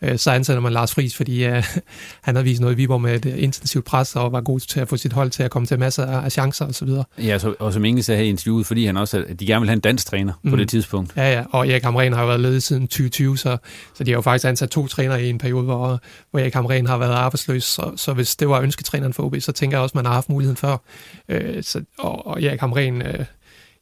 øh, 0.03 0.63
man 0.63 0.73
Lars 0.73 0.93
Friis, 0.93 1.15
fordi 1.15 1.45
øh, 1.45 1.63
han 2.21 2.35
har 2.35 2.43
vist 2.43 2.61
noget 2.61 2.73
i 2.73 2.77
Viborg 2.77 3.01
med 3.01 3.15
et 3.15 3.25
intensivt 3.25 3.85
pres 3.85 4.15
og 4.15 4.31
var 4.31 4.41
god 4.41 4.59
til 4.59 4.79
at 4.79 4.89
få 4.89 4.97
sit 4.97 5.13
hold 5.13 5.29
til 5.29 5.43
at 5.43 5.51
komme 5.51 5.65
til 5.65 5.79
masser 5.79 6.05
af 6.05 6.31
chancer 6.31 6.65
osv. 6.65 6.89
Ja, 7.17 7.37
så, 7.37 7.55
og 7.59 7.73
som 7.73 7.85
Inge 7.85 8.03
sagde 8.03 8.17
her 8.17 8.25
i 8.25 8.29
interviewet, 8.29 8.65
fordi 8.65 8.85
han 8.85 8.97
også, 8.97 9.25
at 9.29 9.39
de 9.39 9.45
gerne 9.45 9.61
vil 9.61 9.69
have 9.69 9.75
en 9.75 9.79
dansk 9.79 10.07
træner 10.07 10.33
mm. 10.43 10.49
på 10.49 10.55
det 10.55 10.69
tidspunkt. 10.69 11.13
Ja, 11.15 11.33
ja, 11.33 11.43
og 11.51 11.67
Erik 11.67 11.83
Hamren 11.83 12.13
har 12.13 12.21
jo 12.21 12.27
været 12.27 12.39
ledet 12.39 12.63
siden 12.63 12.87
2020, 12.87 13.37
så, 13.37 13.57
så 13.93 14.03
de 14.03 14.11
har 14.11 14.17
jo 14.17 14.21
faktisk 14.21 14.49
ansat 14.49 14.69
to 14.69 14.87
trænere 14.87 15.23
i 15.23 15.29
en 15.29 15.37
periode, 15.37 15.63
hvor, 15.63 15.99
hvor 16.31 16.39
Erik 16.39 16.53
Hamren 16.53 16.87
har 16.87 16.97
været 16.97 17.13
arbejdsløs, 17.13 17.63
så, 17.63 17.91
så 17.95 18.13
hvis 18.13 18.35
det 18.35 18.49
var 18.49 18.61
ønsketræneren 18.61 19.13
for 19.13 19.23
OB, 19.23 19.35
så 19.39 19.51
tænker 19.51 19.77
jeg 19.77 19.83
også, 19.83 19.91
at 19.91 19.95
man 19.95 20.05
har 20.05 20.13
haft 20.13 20.29
muligheden 20.29 20.57
før. 20.57 20.77
Øh, 21.29 21.63
så, 21.63 21.81
og, 21.99 22.27
og 22.27 22.43
Erik 22.43 22.59
Hamren... 22.59 23.01
Øh, 23.01 23.25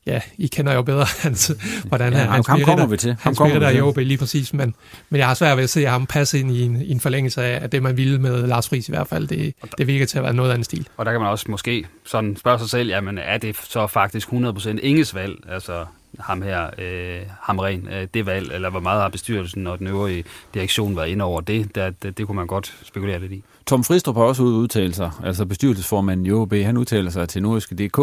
ja, 0.06 0.22
I 0.38 0.48
kender 0.48 0.74
jo 0.74 0.82
bedre 0.82 1.06
hans, 1.24 1.52
hvordan 1.86 2.14
ja, 2.14 2.20
han, 2.20 2.30
han, 2.30 2.44
han 2.48 2.62
kommer 2.62 2.86
vi 2.86 2.98
til. 2.98 3.16
Han 3.20 3.36
spiller 3.36 3.60
der 3.60 3.70
i 3.70 3.82
OB 3.82 3.98
lige 3.98 4.18
præcis, 4.18 4.54
men, 4.54 4.76
men 5.10 5.20
jeg 5.20 5.28
har 5.28 5.34
svært 5.34 5.58
ved 5.58 5.64
at 5.64 5.70
se 5.70 5.86
ham 5.86 6.06
passe 6.06 6.40
ind 6.40 6.52
i 6.52 6.62
en, 6.62 6.82
i 6.82 6.92
en 6.92 7.00
forlængelse 7.00 7.44
af, 7.44 7.70
det, 7.70 7.84
man 7.84 7.98
ville 7.98 8.20
med 8.20 8.48
Lars 8.48 8.70
Friis 8.70 8.90
i 8.90 8.92
hvert 8.92 9.08
fald. 9.08 9.28
Det, 9.28 9.54
det 9.78 9.88
virker 9.88 10.06
til 10.06 10.18
at 10.18 10.24
være 10.24 10.34
noget 10.34 10.52
andet 10.52 10.66
stil. 10.66 10.88
Og 10.98 11.06
der 11.06 11.12
kan 11.12 11.22
man 11.22 11.30
også 11.30 11.46
måske 11.50 11.86
sådan 12.06 12.38
spørge 12.38 12.60
sig 12.60 12.70
selv, 12.70 12.90
jamen 12.90 13.18
er 13.18 13.38
det 13.38 13.56
så 13.70 13.88
faktisk 13.88 14.28
100% 14.28 14.70
Inges 14.82 15.16
valg, 15.16 15.36
altså 15.50 15.86
ham 16.20 16.42
her, 16.42 16.70
øh, 16.78 17.22
Hamren, 17.42 17.88
øh, 17.88 18.08
det 18.14 18.26
valg, 18.26 18.52
eller 18.54 18.70
hvor 18.70 18.80
meget 18.80 19.02
har 19.02 19.10
bestyrelsen 19.10 19.68
og 19.68 19.80
den 19.80 19.88
øvrige 19.88 20.24
direktion 20.54 20.96
været 20.96 21.08
inde 21.08 21.26
over 21.26 21.42
det, 21.42 21.76
det, 21.76 22.04
det, 22.04 22.18
det 22.18 22.28
kunne 22.28 22.36
man 22.36 22.48
godt 22.48 22.74
spekulere 22.84 23.20
lidt 23.20 23.32
i. 23.32 23.44
Tom 23.66 23.84
Fristrup 23.84 24.16
har 24.16 24.24
også 24.24 24.44
udtalt 24.44 24.96
sig, 24.96 25.12
altså 25.24 25.46
bestyrelsesformanden 25.46 26.26
i 26.26 26.32
OB, 26.32 26.54
han 26.54 26.78
udtaler 26.78 27.12
sig 27.12 27.30
til 27.30 27.42
Nordiske.dk, 27.42 28.00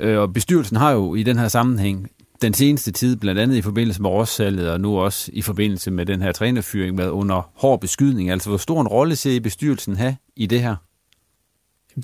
og 0.00 0.32
bestyrelsen 0.32 0.76
har 0.76 0.90
jo 0.90 1.14
i 1.14 1.22
den 1.22 1.38
her 1.38 1.48
sammenhæng 1.48 2.10
den 2.42 2.54
seneste 2.54 2.92
tid, 2.92 3.16
blandt 3.16 3.40
andet 3.40 3.56
i 3.56 3.62
forbindelse 3.62 4.02
med 4.02 4.10
årssalget, 4.10 4.70
og 4.70 4.80
nu 4.80 4.98
også 4.98 5.30
i 5.32 5.42
forbindelse 5.42 5.90
med 5.90 6.06
den 6.06 6.22
her 6.22 6.32
trænerfyring, 6.32 6.98
været 6.98 7.08
under 7.08 7.50
hård 7.54 7.80
beskydning. 7.80 8.30
Altså, 8.30 8.48
hvor 8.48 8.58
stor 8.58 8.80
en 8.80 8.88
rolle 8.88 9.16
ser 9.16 9.32
I 9.32 9.40
bestyrelsen 9.40 9.96
have 9.96 10.16
i 10.36 10.46
det 10.46 10.60
her? 10.62 10.76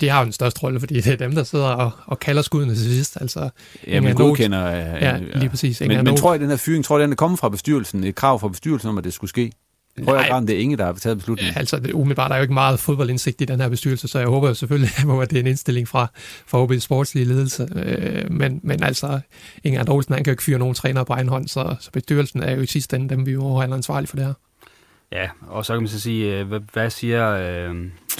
De 0.01 0.09
har 0.09 0.19
jo 0.19 0.23
den 0.23 0.33
største 0.33 0.63
rolle, 0.63 0.79
fordi 0.79 0.95
det 0.95 1.07
er 1.07 1.15
dem, 1.15 1.35
der 1.35 1.43
sidder 1.43 1.65
og, 1.65 1.91
og 2.05 2.19
kalder 2.19 2.41
skuddene 2.41 2.75
til 2.75 2.83
sidst. 2.83 3.17
Altså, 3.21 3.49
ja, 3.87 4.01
men 4.01 4.15
godkender... 4.15 4.69
Ja, 4.69 5.17
lige 5.35 5.49
præcis. 5.49 5.81
Men, 5.81 6.03
men 6.03 6.17
tror 6.17 6.33
I, 6.33 6.37
den 6.37 6.49
her 6.49 6.57
fyring, 6.57 6.85
tror 6.85 6.99
I, 6.99 7.01
den 7.01 7.11
er 7.11 7.15
kommet 7.15 7.39
fra 7.39 7.49
bestyrelsen? 7.49 8.03
Et 8.03 8.15
krav 8.15 8.39
fra 8.39 8.47
bestyrelsen 8.47 8.89
om, 8.89 8.97
at 8.97 9.03
det 9.03 9.13
skulle 9.13 9.29
ske? 9.29 9.51
Højere 10.05 10.27
grad 10.27 10.41
det 10.41 10.55
er 10.55 10.59
Inge, 10.59 10.77
der 10.77 10.85
har 10.85 10.93
taget 10.93 11.17
beslutningen. 11.17 11.53
Ja, 11.53 11.59
altså, 11.59 11.79
det, 11.79 11.91
umiddelbart 11.91 12.31
er 12.31 12.35
jo 12.35 12.41
ikke 12.41 12.53
meget 12.53 12.79
fodboldindsigt 12.79 13.41
i 13.41 13.45
den 13.45 13.61
her 13.61 13.69
bestyrelse, 13.69 14.07
så 14.07 14.19
jeg 14.19 14.27
håber 14.27 14.53
selvfølgelig, 14.53 14.89
at 15.21 15.29
det 15.29 15.35
er 15.35 15.39
en 15.39 15.47
indstilling 15.47 15.87
fra, 15.87 16.07
fra 16.47 16.65
OB's 16.65 16.79
sportslige 16.79 17.25
ledelse. 17.25 17.67
Øh, 17.75 18.31
men, 18.31 18.59
men 18.63 18.83
altså, 18.83 19.19
Inge 19.63 19.79
Andolsen, 19.79 20.13
han 20.13 20.23
kan 20.23 20.31
jo 20.31 20.33
ikke 20.33 20.43
fyre 20.43 20.59
nogen 20.59 20.75
træner 20.75 21.03
på 21.03 21.13
egen 21.13 21.29
hånd, 21.29 21.47
så, 21.47 21.75
så 21.79 21.91
bestyrelsen 21.91 22.43
er 22.43 22.55
jo 22.55 22.61
i 22.61 22.65
sidste 22.65 22.95
ende 22.95 23.09
dem, 23.09 23.25
vi 23.25 23.31
jo 23.31 23.55
er 23.55 23.73
ansvarlige 23.73 24.07
for 24.07 24.15
det 24.15 24.25
her. 24.25 24.33
Ja, 25.11 25.29
og 25.47 25.65
så 25.65 25.73
kan 25.73 25.81
man 25.81 25.89
så 25.89 25.99
sige, 25.99 26.39
øh, 26.39 26.47
hvad, 26.47 26.59
hvad 26.73 26.89
siger 26.89 27.29
øh, 27.29 27.75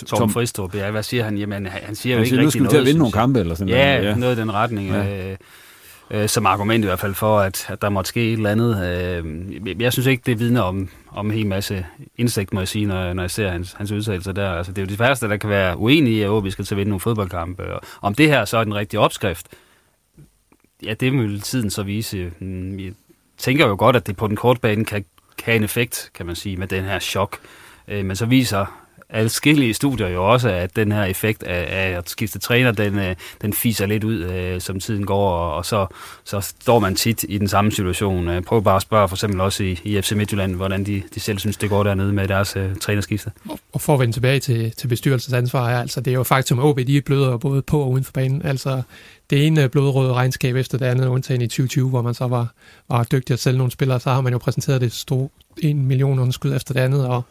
Tom, 0.08 0.19
Tom 0.19 0.29
Fristrup? 0.29 0.75
Ja, 0.75 0.91
hvad 0.91 1.03
siger 1.03 1.23
han? 1.23 1.38
Jamen, 1.38 1.65
han 1.65 1.95
siger 1.95 2.15
jo 2.15 2.21
ikke 2.21 2.29
siger, 2.29 2.41
rigtig 2.41 2.41
noget. 2.41 2.45
Nu 2.45 2.51
skal 2.51 2.63
vi 2.63 2.69
til 2.69 2.77
at 2.77 2.86
vinde 2.86 2.99
nogle 2.99 3.12
kampe, 3.12 3.39
eller 3.39 3.55
sådan 3.55 3.69
ja, 3.69 3.97
noget. 3.97 4.10
Ja, 4.10 4.15
noget 4.15 4.38
i 4.38 4.41
den 4.41 4.53
retning. 4.53 4.89
Ja. 4.89 5.32
Øh, 5.32 5.38
øh, 6.12 6.30
som 6.30 6.45
argument 6.45 6.84
i 6.84 6.88
hvert 6.88 7.00
fald 7.00 7.13
for, 7.13 7.39
at, 7.39 7.65
at 7.69 7.82
der 7.82 7.89
måtte 7.89 8.08
ske 8.08 8.28
et 8.28 8.34
eller 8.34 8.52
andet. 8.52 8.86
Øh, 8.86 9.82
jeg 9.82 9.93
synes 9.93 10.08
ikke, 10.08 10.24
det 10.26 10.39
vidner 10.39 10.62
om, 10.62 10.89
om 11.12 11.26
en 11.26 11.32
hel 11.32 11.48
masse 11.48 11.86
indsigt, 12.17 12.54
må 12.54 12.60
jeg 12.60 12.67
sige, 12.67 12.86
når, 12.86 13.13
når 13.13 13.24
jeg 13.24 13.32
ser 13.32 13.50
hans, 13.50 13.74
hans 13.74 13.91
udtalelser 13.91 14.32
der. 14.32 14.52
Altså, 14.52 14.72
det 14.72 14.78
er 14.82 14.86
jo 14.86 14.89
de 14.89 14.98
færreste, 14.98 15.30
der 15.30 15.38
kan 15.38 15.50
være 15.50 15.78
uenige 15.78 16.17
i, 16.17 16.22
at 16.22 16.43
vi 16.43 16.52
skal 16.52 16.65
til 16.65 16.76
at 16.76 16.78
vinde 16.78 16.89
nogle 16.89 17.00
fodboldkampe. 17.00 17.74
Og 17.74 17.82
om 18.02 18.15
det 18.15 18.28
her 18.28 18.45
så 18.45 18.58
er 18.58 18.63
den 18.63 18.76
rigtige 18.76 19.00
opskrift, 19.00 19.48
ja, 20.84 20.93
det 20.93 21.13
vil 21.13 21.41
tiden 21.41 21.69
så 21.69 21.84
vise. 21.84 22.32
Mm, 22.39 22.80
jeg 22.80 22.93
tænker 23.38 23.67
jo 23.67 23.76
godt, 23.80 23.95
at 23.95 24.08
det 24.08 24.17
på 24.17 24.28
den 24.28 24.36
korte 24.36 24.60
bane 24.60 24.86
kan, 24.86 25.06
kan 25.38 25.45
have 25.45 25.56
en 25.56 25.63
effekt, 25.63 26.12
kan 26.13 26.26
man 26.26 26.36
sige, 26.36 26.58
med 26.58 26.67
den 26.67 26.84
her 26.84 27.00
chok. 27.00 27.38
Øh, 27.88 28.06
men 28.06 28.15
så 28.15 28.26
viser 28.26 28.65
adskillige 29.10 29.74
studier 29.74 30.08
jo 30.08 30.32
også, 30.32 30.50
at 30.50 30.76
den 30.76 30.91
her 30.91 31.04
effekt 31.04 31.43
af, 31.43 31.67
af 31.69 31.98
at 31.98 32.10
skifte 32.10 32.39
træner, 32.39 32.72
den, 32.72 33.00
øh, 33.00 33.15
den 33.41 33.54
fiser 33.54 33.86
lidt 33.86 34.04
ud, 34.04 34.17
øh, 34.17 34.62
som 34.62 34.80
tiden 34.80 35.06
går, 35.06 35.30
og, 35.30 35.56
og 35.56 35.65
så, 35.65 35.88
så 36.24 36.41
står 36.41 36.80
man 36.80 36.95
tit 36.95 37.26
i 37.30 37.38
den 37.38 37.48
samme 37.48 37.72
situation. 37.72 38.28
Øh, 38.28 38.41
prøv 38.41 38.63
bare 38.63 38.76
at 38.76 38.82
spørge 38.82 39.08
for 39.08 39.15
eksempel 39.15 39.41
også 39.41 39.63
i, 39.63 39.80
i 39.84 40.02
FC 40.02 40.12
Midtjylland, 40.12 40.56
hvordan 40.56 40.84
de, 40.84 41.04
de 41.15 41.19
selv 41.19 41.39
synes, 41.39 41.58
det 41.58 41.69
går 41.69 41.84
dernede 41.84 42.13
med 42.13 42.28
deres 42.28 42.56
øh, 42.56 42.76
trænerskifte. 42.76 43.32
Og 43.74 43.82
for 43.82 43.93
at 43.93 44.00
vende 44.00 44.13
tilbage 44.13 44.39
til, 44.39 44.72
til 44.72 44.88
bestyrelsens 44.88 45.34
ansvar, 45.34 45.80
altså 45.80 46.02
det 46.02 46.12
er 46.12 46.15
jo 46.15 46.24
faktisk, 46.24 46.52
at 46.52 46.60
OB 46.63 46.80
de 46.88 47.02
bløder 47.02 47.38
både 47.38 47.62
på 47.62 47.82
og 47.82 47.91
uden 47.91 48.04
for 48.04 48.12
banen. 48.12 48.45
Altså 48.45 48.82
det 49.30 49.48
ene 49.48 49.63
øh, 49.63 49.69
blodrøde 49.69 50.13
regnskab 50.13 50.56
efter 50.56 50.78
det 50.78 50.86
andet, 50.86 51.08
undtagen 51.08 51.41
i 51.41 51.48
2020, 51.48 51.89
hvor 51.89 52.02
man 52.02 52.13
så 52.13 52.28
var, 52.28 52.54
var 52.89 53.04
dygtig 53.04 53.34
at 53.34 53.39
sælge 53.39 53.58
nogle 53.58 53.72
spillere, 53.72 54.00
så 54.00 54.10
har 54.10 54.22
man 54.22 54.34
jo 54.34 54.39
præsenteret 54.39 54.82
det 54.82 54.91
store 54.91 55.30
1 55.58 55.76
million 55.76 56.19
underskud 56.19 56.56
efter 56.56 56.74
det 56.74 56.82
andet, 56.82 57.08
og 57.08 57.24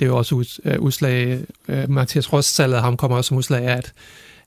det 0.00 0.06
er 0.06 0.10
jo 0.10 0.16
også 0.16 0.34
ud, 0.34 0.60
øh, 0.64 0.80
udslag, 0.80 1.40
uh, 1.68 1.90
Mathias 1.90 2.32
Ross 2.32 2.48
salget 2.48 2.82
ham 2.82 2.96
kommer 2.96 3.16
også 3.16 3.28
som 3.28 3.36
udslag 3.36 3.62
af, 3.64 3.76
at, 3.76 3.92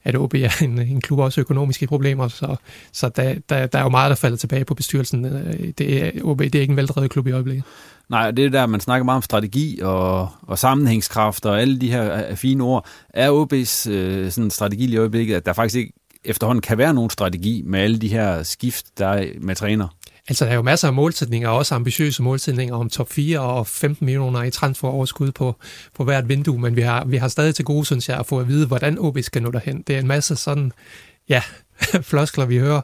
at 0.04 0.16
OB 0.16 0.34
er 0.34 0.62
en, 0.63 0.80
en 0.80 1.02
klub 1.02 1.20
også 1.20 1.42
økonomiske 1.42 1.88
problemer, 1.88 2.28
så, 2.28 2.56
så 2.92 3.10
der, 3.10 3.36
der, 3.50 3.68
der 3.68 3.80
er 3.80 3.84
jo 3.84 3.89
meget, 3.89 4.10
der 4.10 4.16
falder 4.16 4.38
tilbage 4.38 4.66
på 4.66 4.74
bestyrelsen. 4.74 5.26
Øh, 5.26 5.74
det 5.78 6.04
er, 6.04 6.12
OB 6.24 6.39
det 6.39 6.56
er 6.56 6.62
ikke 6.62 6.72
en 6.72 6.78
veldrevet 6.78 7.12
klub 7.12 7.28
i 7.28 7.32
øjeblikket. 7.32 7.63
Nej, 8.10 8.32
det 8.32 8.46
er 8.46 8.50
der, 8.50 8.66
man 8.66 8.80
snakker 8.80 9.06
meget 9.06 9.16
om 9.16 9.22
strategi 9.22 9.80
og, 9.82 10.30
og 10.42 10.60
sammenhængskraft 10.60 11.46
og 11.46 11.62
alle 11.62 11.80
de 11.80 11.92
her 11.92 12.36
fine 12.36 12.63
ord. 12.63 12.86
Er 13.10 13.32
OB's 13.32 13.89
øh, 13.89 14.32
sådan 14.32 14.52
strategi 14.52 14.94
i 14.94 14.98
øjeblikket, 14.98 15.36
at 15.36 15.46
der 15.46 15.54
faktisk 15.54 15.76
ikke 15.76 15.94
efterhånden 16.26 16.62
kan 16.62 16.78
være 16.78 16.94
nogen 16.94 17.10
strategi 17.10 17.62
med 17.66 17.80
alle 17.80 17.98
de 17.98 18.08
her 18.08 18.44
skift, 18.44 18.86
der 18.98 19.08
er 19.08 19.26
med 19.42 19.56
træner? 19.56 19.88
Altså, 20.30 20.46
der 20.46 20.52
er 20.52 20.56
jo 20.56 20.62
masser 20.62 20.88
af 20.88 20.94
målsætninger, 20.94 21.50
også 21.50 21.76
ambitiøse 21.76 22.24
målsætninger 22.24 22.76
om 22.76 22.90
top 22.90 23.10
4 23.10 23.40
og 23.40 23.68
15 23.68 24.06
millioner 24.06 24.44
i 24.44 24.52
transferoverskud 24.52 25.32
på, 25.32 25.56
på 25.94 26.04
hvert 26.04 26.30
vindue, 26.30 26.60
men 26.60 26.76
vi 26.76 26.82
har, 26.82 27.06
vi 27.06 27.18
har 27.18 27.28
stadig 27.28 27.56
til 27.56 27.66
gode, 27.66 27.86
synes 27.86 28.10
jeg, 28.10 28.20
at 28.20 28.26
få 28.26 28.40
at 28.40 28.48
vide, 28.48 28.68
hvordan 28.68 29.00
OB 29.00 29.18
skal 29.22 29.42
nå 29.42 29.52
derhen. 29.52 29.84
Det 29.88 29.96
er 29.96 30.00
en 30.00 30.08
masse 30.08 30.36
sådan, 30.36 30.72
ja, 31.30 31.42
floskler, 32.02 32.46
vi 32.46 32.58
hører, 32.58 32.82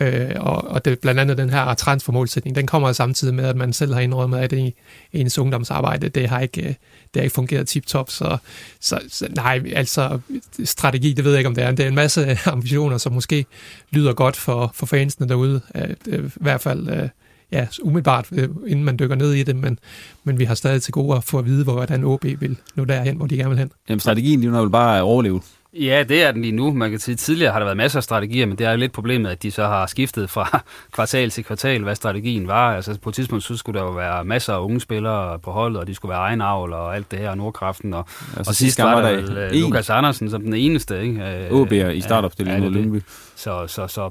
øh, 0.00 0.30
og, 0.36 0.68
og 0.68 0.84
det, 0.84 0.98
blandt 0.98 1.20
andet 1.20 1.38
den 1.38 1.50
her 1.50 1.74
transformålsætning, 1.74 2.56
den 2.56 2.66
kommer 2.66 2.92
samtidig 2.92 3.34
med, 3.34 3.44
at 3.44 3.56
man 3.56 3.72
selv 3.72 3.94
har 3.94 4.00
indrømmet, 4.00 4.38
at 4.38 4.50
det 4.50 4.58
i 4.58 4.74
ens 5.12 5.38
ungdomsarbejde, 5.38 6.08
det 6.08 6.28
har 6.28 6.40
ikke, 6.40 6.62
øh, 6.62 6.68
det 6.68 7.16
har 7.16 7.22
ikke 7.22 7.34
fungeret 7.34 7.68
tip-top, 7.68 8.10
så, 8.10 8.36
så, 8.80 9.00
så 9.08 9.28
nej, 9.30 9.62
altså 9.72 10.20
strategi, 10.64 11.12
det 11.12 11.24
ved 11.24 11.32
jeg 11.32 11.38
ikke, 11.40 11.48
om 11.48 11.54
det 11.54 11.64
er. 11.64 11.70
Det 11.70 11.84
er 11.84 11.88
en 11.88 11.94
masse 11.94 12.38
ambitioner, 12.46 12.98
som 12.98 13.12
måske 13.12 13.46
lyder 13.90 14.12
godt 14.12 14.36
for, 14.36 14.70
for 14.74 14.86
fansene 14.86 15.28
derude, 15.28 15.60
at, 15.68 15.98
øh, 16.06 16.24
i 16.24 16.30
hvert 16.40 16.60
fald 16.60 16.88
øh, 16.88 17.08
ja, 17.52 17.66
umiddelbart, 17.82 18.28
øh, 18.32 18.48
inden 18.66 18.84
man 18.84 18.98
dykker 18.98 19.16
ned 19.16 19.32
i 19.32 19.42
det, 19.42 19.56
men, 19.56 19.78
men 20.24 20.38
vi 20.38 20.44
har 20.44 20.54
stadig 20.54 20.82
til 20.82 20.92
gode 20.92 21.16
at 21.16 21.24
få 21.24 21.38
at 21.38 21.46
vide, 21.46 21.64
hvordan 21.64 22.04
OB 22.04 22.24
vil 22.24 22.56
nå 22.74 22.84
derhen, 22.84 23.16
hvor 23.16 23.26
de 23.26 23.36
gerne 23.36 23.50
vil 23.50 23.58
hen. 23.58 23.72
Jamen 23.88 24.00
strategien 24.00 24.42
de 24.42 24.46
vil 24.46 24.56
er 24.56 24.60
vel 24.60 24.70
bare 24.70 24.96
at 24.96 25.02
overleve 25.02 25.40
Ja, 25.72 26.04
det 26.08 26.22
er 26.22 26.32
den 26.32 26.42
lige 26.42 26.52
nu. 26.52 26.72
Man 26.72 26.90
kan 26.90 26.98
sige, 26.98 27.14
tidligere 27.14 27.52
har 27.52 27.58
der 27.58 27.66
været 27.66 27.76
masser 27.76 27.98
af 27.98 28.02
strategier, 28.02 28.46
men 28.46 28.58
det 28.58 28.66
er 28.66 28.70
jo 28.70 28.76
lidt 28.76 28.92
problemet, 28.92 29.30
at 29.30 29.42
de 29.42 29.50
så 29.50 29.64
har 29.66 29.86
skiftet 29.86 30.30
fra 30.30 30.62
kvartal 30.94 31.30
til 31.30 31.44
kvartal, 31.44 31.82
hvad 31.82 31.94
strategien 31.94 32.46
var. 32.46 32.76
Altså 32.76 32.98
på 33.02 33.08
et 33.08 33.14
tidspunkt 33.14 33.44
så 33.44 33.56
skulle 33.56 33.80
der 33.80 33.86
jo 33.86 33.92
være 33.92 34.24
masser 34.24 34.54
af 34.54 34.60
unge 34.60 34.80
spillere 34.80 35.38
på 35.38 35.50
holdet, 35.50 35.80
og 35.80 35.86
de 35.86 35.94
skulle 35.94 36.10
være 36.10 36.18
egenavl 36.18 36.72
og 36.72 36.96
alt 36.96 37.10
det 37.10 37.18
her, 37.18 37.34
Nordkraften. 37.34 37.94
Og, 37.94 38.06
ja, 38.36 38.40
og 38.40 38.54
sidst 38.54 38.78
var 38.78 39.00
der, 39.00 39.20
der 39.20 39.48
vel, 39.48 39.60
Lukas 39.60 39.90
Andersen 39.90 40.30
som 40.30 40.42
den 40.42 40.54
eneste. 40.54 41.02
Ikke? 41.02 41.48
OB'er 41.50 41.88
i 41.88 42.00
startopstillingen 42.00 42.62
mod 42.62 42.70
Lyngby. 42.70 43.02
Så, 43.36 43.66
så, 43.66 43.86
så 43.86 44.10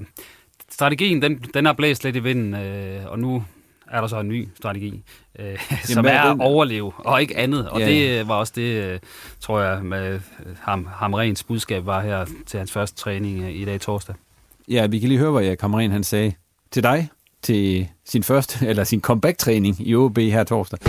strategien, 0.72 1.22
den, 1.22 1.44
den 1.54 1.66
har 1.66 1.74
blæst 1.74 2.04
lidt 2.04 2.16
i 2.16 2.20
vinden, 2.20 2.54
øh, 2.54 3.06
og 3.06 3.20
nu 3.20 3.44
er 3.92 4.02
der 4.02 4.08
så 4.08 4.20
en 4.20 4.28
ny 4.28 4.48
strategi, 4.56 5.04
øh, 5.40 5.60
som 5.84 6.06
er 6.06 6.20
at 6.20 6.38
overleve, 6.40 6.92
og 6.98 7.22
ikke 7.22 7.38
andet. 7.38 7.70
Og 7.70 7.80
ja. 7.80 7.88
det 7.88 8.28
var 8.28 8.36
også 8.36 8.54
det, 8.56 8.84
øh, 8.84 9.00
tror 9.40 9.62
jeg, 9.62 9.84
med 9.84 10.20
ham, 10.62 10.88
ham 10.94 11.14
rens 11.14 11.44
budskab 11.44 11.86
var 11.86 12.02
her 12.02 12.26
til 12.46 12.58
hans 12.58 12.72
første 12.72 12.98
træning 12.98 13.44
øh, 13.44 13.56
i 13.56 13.66
dag 13.66 13.82
torsdag. 13.82 14.16
Ja, 14.70 14.88
vi 14.88 15.00
kan 15.00 15.10
lige 15.10 15.20
høre, 15.20 15.32
hvad 15.32 15.44
jeg 15.44 15.58
Kammerin 15.58 15.92
han 15.92 16.04
sagde 16.04 16.34
til 16.72 16.84
dig 16.84 17.10
til 17.42 17.88
sin 18.06 18.24
første, 18.24 18.68
eller 18.70 18.84
sin 18.84 19.02
comeback-træning 19.02 19.88
i 19.88 19.96
OB 19.96 20.18
her 20.18 20.44
torsdag. 20.44 20.80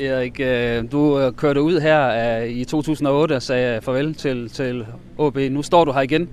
Erik, 0.00 0.40
øh, 0.40 0.92
du 0.92 1.32
kørte 1.36 1.62
ud 1.62 1.80
her 1.80 2.42
i 2.42 2.64
2008 2.64 3.36
og 3.36 3.42
sagde 3.42 3.82
farvel 3.82 4.14
til, 4.14 4.48
til 4.48 4.86
OB. 5.18 5.36
Nu 5.36 5.62
står 5.62 5.84
du 5.84 5.92
her 5.92 6.00
igen. 6.00 6.28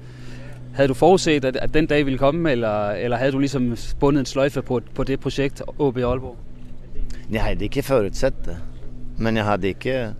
Havde 0.77 0.87
du 0.87 0.93
forudset, 0.93 1.45
at, 1.45 1.55
at 1.55 1.73
den 1.73 1.85
dag 1.85 2.05
ville 2.05 2.17
komme, 2.17 2.51
eller, 2.51 2.89
eller 2.89 3.17
havde 3.17 3.31
du 3.31 3.39
ligesom 3.39 3.77
bundet 3.99 4.19
en 4.19 4.25
sløjfe 4.25 4.61
på, 4.61 4.81
på 4.95 5.03
det 5.03 5.19
projekt, 5.19 5.61
OB 5.79 5.97
Aalborg? 5.97 6.37
Jeg 7.31 7.43
havde 7.43 7.63
ikke 7.63 7.83
forudsat 7.83 8.33
det. 8.45 8.57
Men 9.17 9.35
jeg 9.37 9.45
havde 9.45 9.67
ikke... 9.67 10.13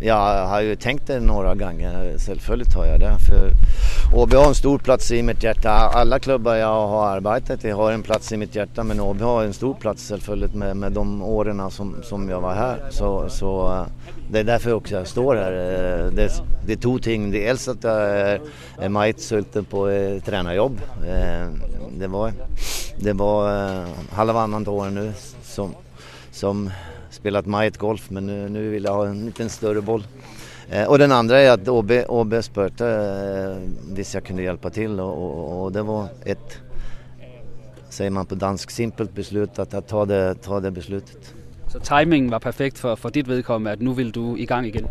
Jag 0.00 0.46
har 0.46 0.60
ju 0.60 0.76
tänkt 0.76 1.06
det 1.06 1.20
några 1.20 1.54
gånger, 1.54 2.18
selvfølgelig 2.18 2.72
har 2.74 2.86
jag 2.86 3.00
det. 3.00 3.16
För 3.28 3.50
OB 4.14 4.34
har 4.34 4.48
en 4.48 4.54
stor 4.54 4.78
plats 4.78 5.10
i 5.10 5.22
mitt 5.22 5.42
hjärta. 5.42 5.70
Alla 5.70 6.18
klubbar 6.18 6.54
jag 6.54 6.88
har 6.88 7.06
arbetat 7.06 7.64
i 7.64 7.70
har 7.70 7.92
en 7.92 8.02
plats 8.02 8.32
i 8.32 8.36
mitt 8.36 8.54
hjärta 8.54 8.84
men 8.84 9.00
OB 9.00 9.20
har 9.20 9.44
en 9.44 9.52
stor 9.52 9.74
plats 9.74 10.08
självfallet 10.08 10.54
med, 10.54 10.76
med 10.76 10.92
de 10.92 11.22
åren 11.22 11.70
som, 11.70 11.96
som 12.02 12.28
jag 12.28 12.40
var 12.40 12.54
här. 12.54 12.84
Så, 12.90 13.28
så 13.28 13.72
eh, 13.72 13.86
det 14.30 14.38
är 14.38 14.44
därför 14.44 14.72
också 14.72 14.94
jag 14.94 15.06
står 15.06 15.36
här. 15.36 15.52
Eh, 15.52 16.12
det, 16.12 16.30
det 16.66 16.72
är 16.72 16.76
två 16.76 16.98
ting. 16.98 17.30
Dels 17.30 17.68
att 17.68 17.84
jag 17.84 18.10
är, 18.10 18.40
är 18.78 18.88
majtsulten 18.88 19.64
på 19.64 19.88
eh, 19.88 20.22
tränarjobb. 20.22 20.80
Eh, 21.06 21.46
det 21.98 22.06
var, 22.06 22.32
det 22.98 23.12
var 23.12 23.84
halvannat 24.12 24.68
år 24.68 24.90
nu 24.90 25.12
som 25.42 25.74
som 26.36 26.70
spelat 27.16 27.46
Majet 27.46 27.78
Golf 27.78 28.10
men 28.10 28.26
nu, 28.26 28.48
nu 28.48 28.70
vill 28.70 28.84
jag 28.84 28.94
ha 28.94 29.06
en 29.06 29.26
liten 29.26 29.50
större 29.50 29.80
boll. 29.80 30.04
Eh, 30.70 30.84
och 30.84 30.98
den 30.98 31.12
andra 31.12 31.40
är 31.40 31.50
att 31.50 31.68
OB, 31.68 31.92
OB 32.08 32.34
spurte 32.42 32.86
eh, 32.86 33.94
visst 33.94 34.14
jag 34.14 34.24
kunde 34.24 34.42
hjälpa 34.42 34.70
till 34.70 35.00
och, 35.00 35.14
och, 35.22 35.64
och, 35.64 35.72
det 35.72 35.82
var 35.82 36.08
ett, 36.24 36.58
säger 37.88 38.10
man 38.10 38.26
på 38.26 38.34
dansk, 38.34 38.70
simpelt 38.70 39.14
beslut 39.14 39.58
att, 39.58 39.74
att 39.74 39.88
ta, 39.88 40.04
det, 40.04 40.34
ta 40.34 40.60
det 40.60 40.70
beslutet. 40.70 41.34
Så 41.72 41.80
timingen 41.80 42.30
var 42.30 42.40
perfekt 42.40 42.78
for, 42.78 42.96
for 42.96 43.10
dit 43.10 43.28
vedkommende, 43.28 43.72
at 43.72 43.80
nu 43.80 43.94
vil 43.94 44.12
du 44.12 44.38
i 44.38 44.46
gang 44.46 44.66
igen? 44.66 44.88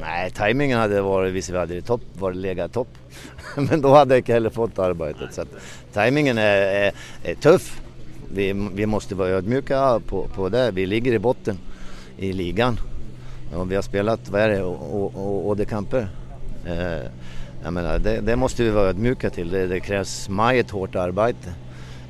Nej, 0.00 0.30
timingen 0.30 0.78
hade 0.78 1.02
varit, 1.02 1.32
hvis 1.32 1.50
vi 1.50 1.58
hade 1.58 1.76
i 1.76 1.82
topp, 1.82 2.00
varit 2.18 2.36
legat 2.36 2.70
i 2.70 2.74
topp. 2.74 2.88
Men 3.70 3.80
då 3.80 3.94
hade 3.94 4.14
jag 4.14 4.18
inte 4.18 4.32
heller 4.32 4.50
fått 4.50 4.78
arbetet. 4.78 5.34
Så 5.34 5.42
att, 5.42 5.48
timingen 5.92 6.38
är, 6.38 6.60
är, 6.60 6.92
är 7.24 7.34
tuff. 7.34 7.80
Vi, 8.34 8.70
vi 8.74 8.86
måste 8.86 9.14
vara 9.14 9.28
ödmjuka 9.28 10.00
på, 10.06 10.28
på 10.34 10.48
det. 10.48 10.70
Vi 10.70 10.86
ligger 10.86 11.12
i 11.12 11.18
botten 11.18 11.58
i 12.16 12.32
ligan. 12.32 12.80
Och 13.54 13.70
vi 13.70 13.74
har 13.74 13.82
spelat, 13.82 14.28
vad 14.28 14.40
är 14.40 14.48
det, 14.48 14.64
Ådekamper. 14.64 16.08
Eh, 16.66 17.10
jag 17.64 17.72
menar, 17.72 17.98
det, 17.98 18.20
det, 18.20 18.36
måste 18.36 18.62
vi 18.62 18.70
vara 18.70 18.88
ödmjuka 18.88 19.30
till. 19.30 19.50
Det, 19.50 19.66
det 19.66 19.80
krävs 19.80 20.28
ett 20.54 20.70
hårt 20.70 20.94
arbete 20.94 21.54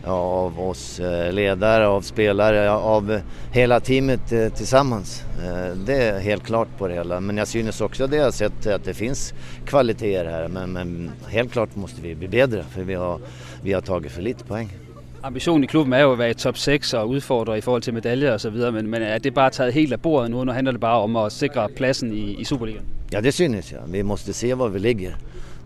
av 0.05 0.61
oss 0.61 1.01
eh, 1.01 1.33
ledare, 1.33 1.87
av 1.87 2.03
spelare, 2.03 2.71
av 2.71 3.21
hela 3.53 3.81
teamet 3.81 4.33
eh, 4.33 4.49
tillsammans. 4.49 5.25
Eh, 5.45 5.77
det 5.77 5.95
är 5.95 6.19
helt 6.21 6.45
klart 6.45 6.69
på 6.79 6.89
det 6.89 6.95
hela. 6.95 7.21
Men 7.21 7.37
jag 7.37 7.49
synes 7.49 7.81
också 7.81 8.07
det 8.07 8.17
jag 8.17 8.35
sett 8.35 8.67
att 8.67 8.85
det 8.85 8.95
finns 8.95 9.35
kvaliteter 9.67 10.25
här. 10.25 10.49
Men, 10.49 10.73
men 10.73 11.11
helt 11.29 11.53
klart 11.53 11.77
måste 11.77 12.01
vi 12.01 12.15
bli 12.15 12.29
bättre 12.29 12.65
för 12.71 12.83
vi 12.83 12.95
har, 12.95 13.21
vi 13.63 13.73
har 13.73 13.81
tagit 13.81 14.13
för 14.13 14.23
lite 14.23 14.45
poäng. 14.45 14.88
Ambitionen 15.29 15.65
i 15.65 15.67
klubben 15.67 15.93
er 15.93 16.07
jo 16.07 16.13
at 16.13 16.19
være 16.19 16.31
i 16.31 16.35
top 16.35 16.57
6 16.57 16.95
og 16.95 17.09
udfordre 17.09 17.59
i 17.59 17.61
forhold 17.61 17.83
til 17.83 17.95
medaljer 17.95 18.33
og 18.33 18.41
så 18.41 18.51
videre, 18.51 18.73
men, 18.73 18.87
men 18.87 19.03
er 19.03 19.19
det 19.19 19.35
bare 19.35 19.51
taget 19.51 19.75
helt 19.75 19.93
af 19.93 20.01
bordet 20.01 20.31
nu? 20.31 20.45
Nu 20.45 20.53
handler 20.53 20.73
det 20.73 20.81
bare 20.81 21.03
om 21.03 21.17
at 21.17 21.33
sikre 21.33 21.69
pladsen 21.77 22.13
i, 22.13 22.41
i 22.41 22.45
Superligaen. 22.45 22.87
Ja, 23.13 23.21
det 23.21 23.35
synes 23.35 23.73
jeg. 23.73 23.81
Vi 23.87 24.03
måste 24.03 24.33
se 24.33 24.55
hvor 24.55 24.69
vi 24.69 24.79
ligger. 24.79 25.13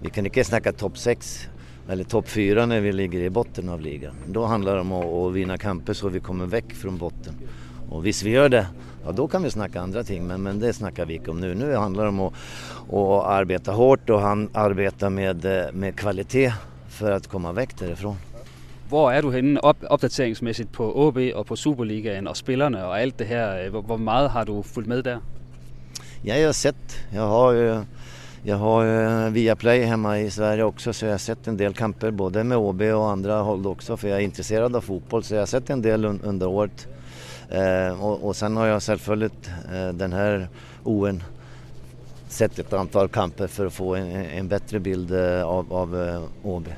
Vi 0.02 0.10
kan 0.10 0.26
ikke 0.26 0.44
snakke 0.44 0.72
top 0.72 0.96
6 0.96 1.48
eller 1.90 2.04
topp 2.04 2.28
4 2.28 2.66
när 2.66 2.80
vi 2.80 2.92
ligger 2.92 3.20
i 3.20 3.30
botten 3.30 3.68
av 3.68 3.80
ligan. 3.80 4.14
Då 4.26 4.44
handlar 4.44 4.74
det 4.74 4.80
om 4.80 4.92
att, 4.92 5.32
vinna 5.32 5.58
kamper 5.58 5.92
så 5.92 6.08
vi 6.08 6.20
kommer 6.20 6.46
väck 6.46 6.74
från 6.74 6.98
botten. 6.98 7.34
Och 7.90 8.06
visst 8.06 8.22
vi 8.22 8.30
gör 8.30 8.48
det, 8.48 8.66
ja 9.04 9.12
då 9.12 9.28
kan 9.28 9.42
vi 9.42 9.50
snacka 9.50 9.80
andra 9.80 10.04
ting 10.04 10.26
men, 10.26 10.42
men 10.42 10.60
det 10.60 10.72
snackar 10.72 11.06
vi 11.06 11.14
inte 11.14 11.30
om 11.30 11.40
nu. 11.40 11.54
Nu 11.54 11.74
handlar 11.74 12.02
det 12.02 12.08
om 12.08 12.20
att, 12.20 12.32
att 12.88 13.26
arbeta 13.26 13.72
hårt 13.72 14.10
och 14.10 14.20
han 14.20 14.48
arbeta 14.54 15.10
med, 15.10 15.44
eh, 15.44 15.72
med 15.72 15.96
kvalitet 15.96 16.52
för 16.88 17.12
att 17.12 17.26
komma 17.26 17.52
väck 17.52 17.78
därifrån. 17.78 18.16
Hvor 18.92 19.10
er 19.10 19.22
du 19.24 19.30
henne 19.30 19.60
op, 19.64 19.76
opdateringsmæssigt 19.90 20.72
på 20.72 20.84
OB 20.92 21.18
og 21.34 21.46
på 21.46 21.56
Superligaen 21.56 22.26
og 22.28 22.36
spillerne 22.36 22.84
og 22.84 23.00
alt 23.00 23.18
det 23.18 23.26
her? 23.26 23.70
Hvor, 23.70 23.80
hvor 23.80 23.96
meget 23.96 24.30
har 24.30 24.44
du 24.44 24.62
fulgt 24.62 24.88
med 24.88 25.02
der? 25.02 25.18
Ja, 26.24 26.36
jag 26.36 26.46
har 26.46 26.52
sett. 26.52 27.00
Jag 27.12 27.26
har 27.26 27.52
ju 27.52 27.84
jag 28.42 28.56
har 28.56 28.84
eh, 28.84 29.32
Viaplay 29.32 29.82
hemma 29.82 30.18
i 30.20 30.30
Sverige 30.30 30.64
också 30.64 30.92
så 30.92 31.06
jag 31.06 31.12
har 31.12 31.18
sett 31.18 31.48
en 31.48 31.56
del 31.56 31.74
kamper 31.74 32.10
både 32.10 32.44
med 32.44 32.58
OB 32.58 32.82
och 32.82 33.10
andra 33.10 33.34
håll 33.34 33.66
också 33.66 33.96
för 33.96 34.08
jag 34.08 34.18
är 34.18 34.22
intresserad 34.24 34.76
av 34.76 34.80
fotboll 34.80 35.22
så 35.22 35.34
jag 35.34 35.40
har 35.40 35.46
sett 35.46 35.70
en 35.70 35.82
del 35.82 36.04
un 36.04 36.20
under 36.24 36.46
året. 36.46 36.86
Eh, 37.50 38.04
och, 38.04 38.24
och 38.24 38.36
sen 38.36 38.56
har 38.56 38.66
jag 38.66 38.82
självföljt 38.82 39.50
eh, 39.74 39.88
den 39.88 40.12
här 40.12 40.48
ON 40.84 41.22
sett 42.28 42.58
ett 42.58 42.72
antal 42.72 43.08
kamper 43.08 43.46
för 43.46 43.66
att 43.66 43.72
få 43.72 43.94
en, 43.94 44.10
en 44.10 44.48
bättre 44.48 44.80
bild 44.80 45.12
eh, 45.12 45.42
av, 45.42 45.72
av 45.72 46.02
eh, 46.02 46.22
OB. 46.42 46.68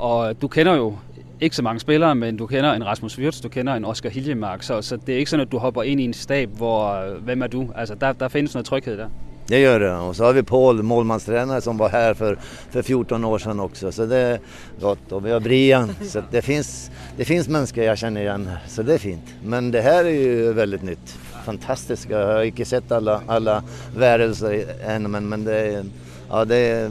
Og 0.00 0.36
du 0.40 0.48
kender 0.48 0.78
jo 0.80 0.94
ikke 1.40 1.56
så 1.56 1.62
mange 1.62 1.80
spillere, 1.80 2.14
men 2.14 2.36
du 2.36 2.46
kender 2.46 2.72
en 2.72 2.86
Rasmus 2.86 3.18
Wirtz, 3.18 3.40
du 3.40 3.48
kender 3.48 3.74
en 3.74 3.84
Oscar 3.84 4.08
Hiljemark, 4.08 4.62
så, 4.62 4.82
så 4.82 4.96
det 4.96 5.14
er 5.14 5.18
ikke 5.18 5.30
sådan, 5.30 5.46
at 5.46 5.52
du 5.52 5.58
hopper 5.58 5.82
ind 5.82 6.00
i 6.00 6.04
en 6.04 6.12
stab, 6.12 6.48
hvor, 6.48 6.92
øh, 6.92 7.24
hvem 7.24 7.42
er 7.42 7.46
du? 7.46 7.68
Altså, 7.76 7.94
der, 7.94 8.12
der 8.12 8.28
findes 8.28 8.54
noget 8.54 8.66
tryghed 8.66 8.96
der. 8.96 9.08
Det 9.48 9.58
gör 9.58 9.78
det. 9.78 9.92
Och 9.92 10.16
så 10.16 10.24
har 10.24 10.32
vi 10.32 10.42
Paul, 10.42 10.82
målmanstränare 10.82 11.60
som 11.60 11.78
var 11.78 11.88
här 11.88 12.14
för, 12.14 12.38
för 12.70 12.82
14 12.82 13.24
år 13.24 13.38
sedan 13.38 13.60
också. 13.60 13.92
Så 13.92 14.06
det 14.06 14.16
är 14.16 14.38
gott. 14.80 15.12
Och 15.12 15.26
vi 15.26 15.30
har 15.30 15.40
Brian. 15.40 15.94
Så 16.02 16.22
det 16.30 16.42
finns, 16.42 16.90
det 17.16 17.24
finns 17.24 17.48
människor 17.48 17.84
jag 17.84 17.98
känner 17.98 18.20
igen. 18.20 18.50
Så 18.68 18.82
det 18.82 18.94
är 18.94 18.98
fint. 18.98 19.34
Men 19.44 19.70
det 19.70 19.80
här 19.80 20.04
är 20.04 20.10
ju 20.10 20.52
väldigt 20.52 20.82
nytt. 20.82 21.18
Fantastiskt. 21.44 22.10
Jag 22.10 22.26
har 22.26 22.42
inte 22.42 22.64
sett 22.64 22.92
alla, 22.92 23.20
alla 23.26 23.62
varelser 23.96 24.64
än 24.86 25.10
men, 25.10 25.28
men 25.28 25.44
det, 25.44 25.84
ja, 26.28 26.44
det, 26.44 26.90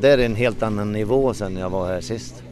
det 0.00 0.08
är 0.08 0.18
en 0.18 0.36
helt 0.36 0.62
annan 0.62 0.92
nivå 0.92 1.34
sen 1.34 1.56
jag 1.56 1.70
var 1.70 1.86
här 1.86 2.00
sist. 2.00 2.42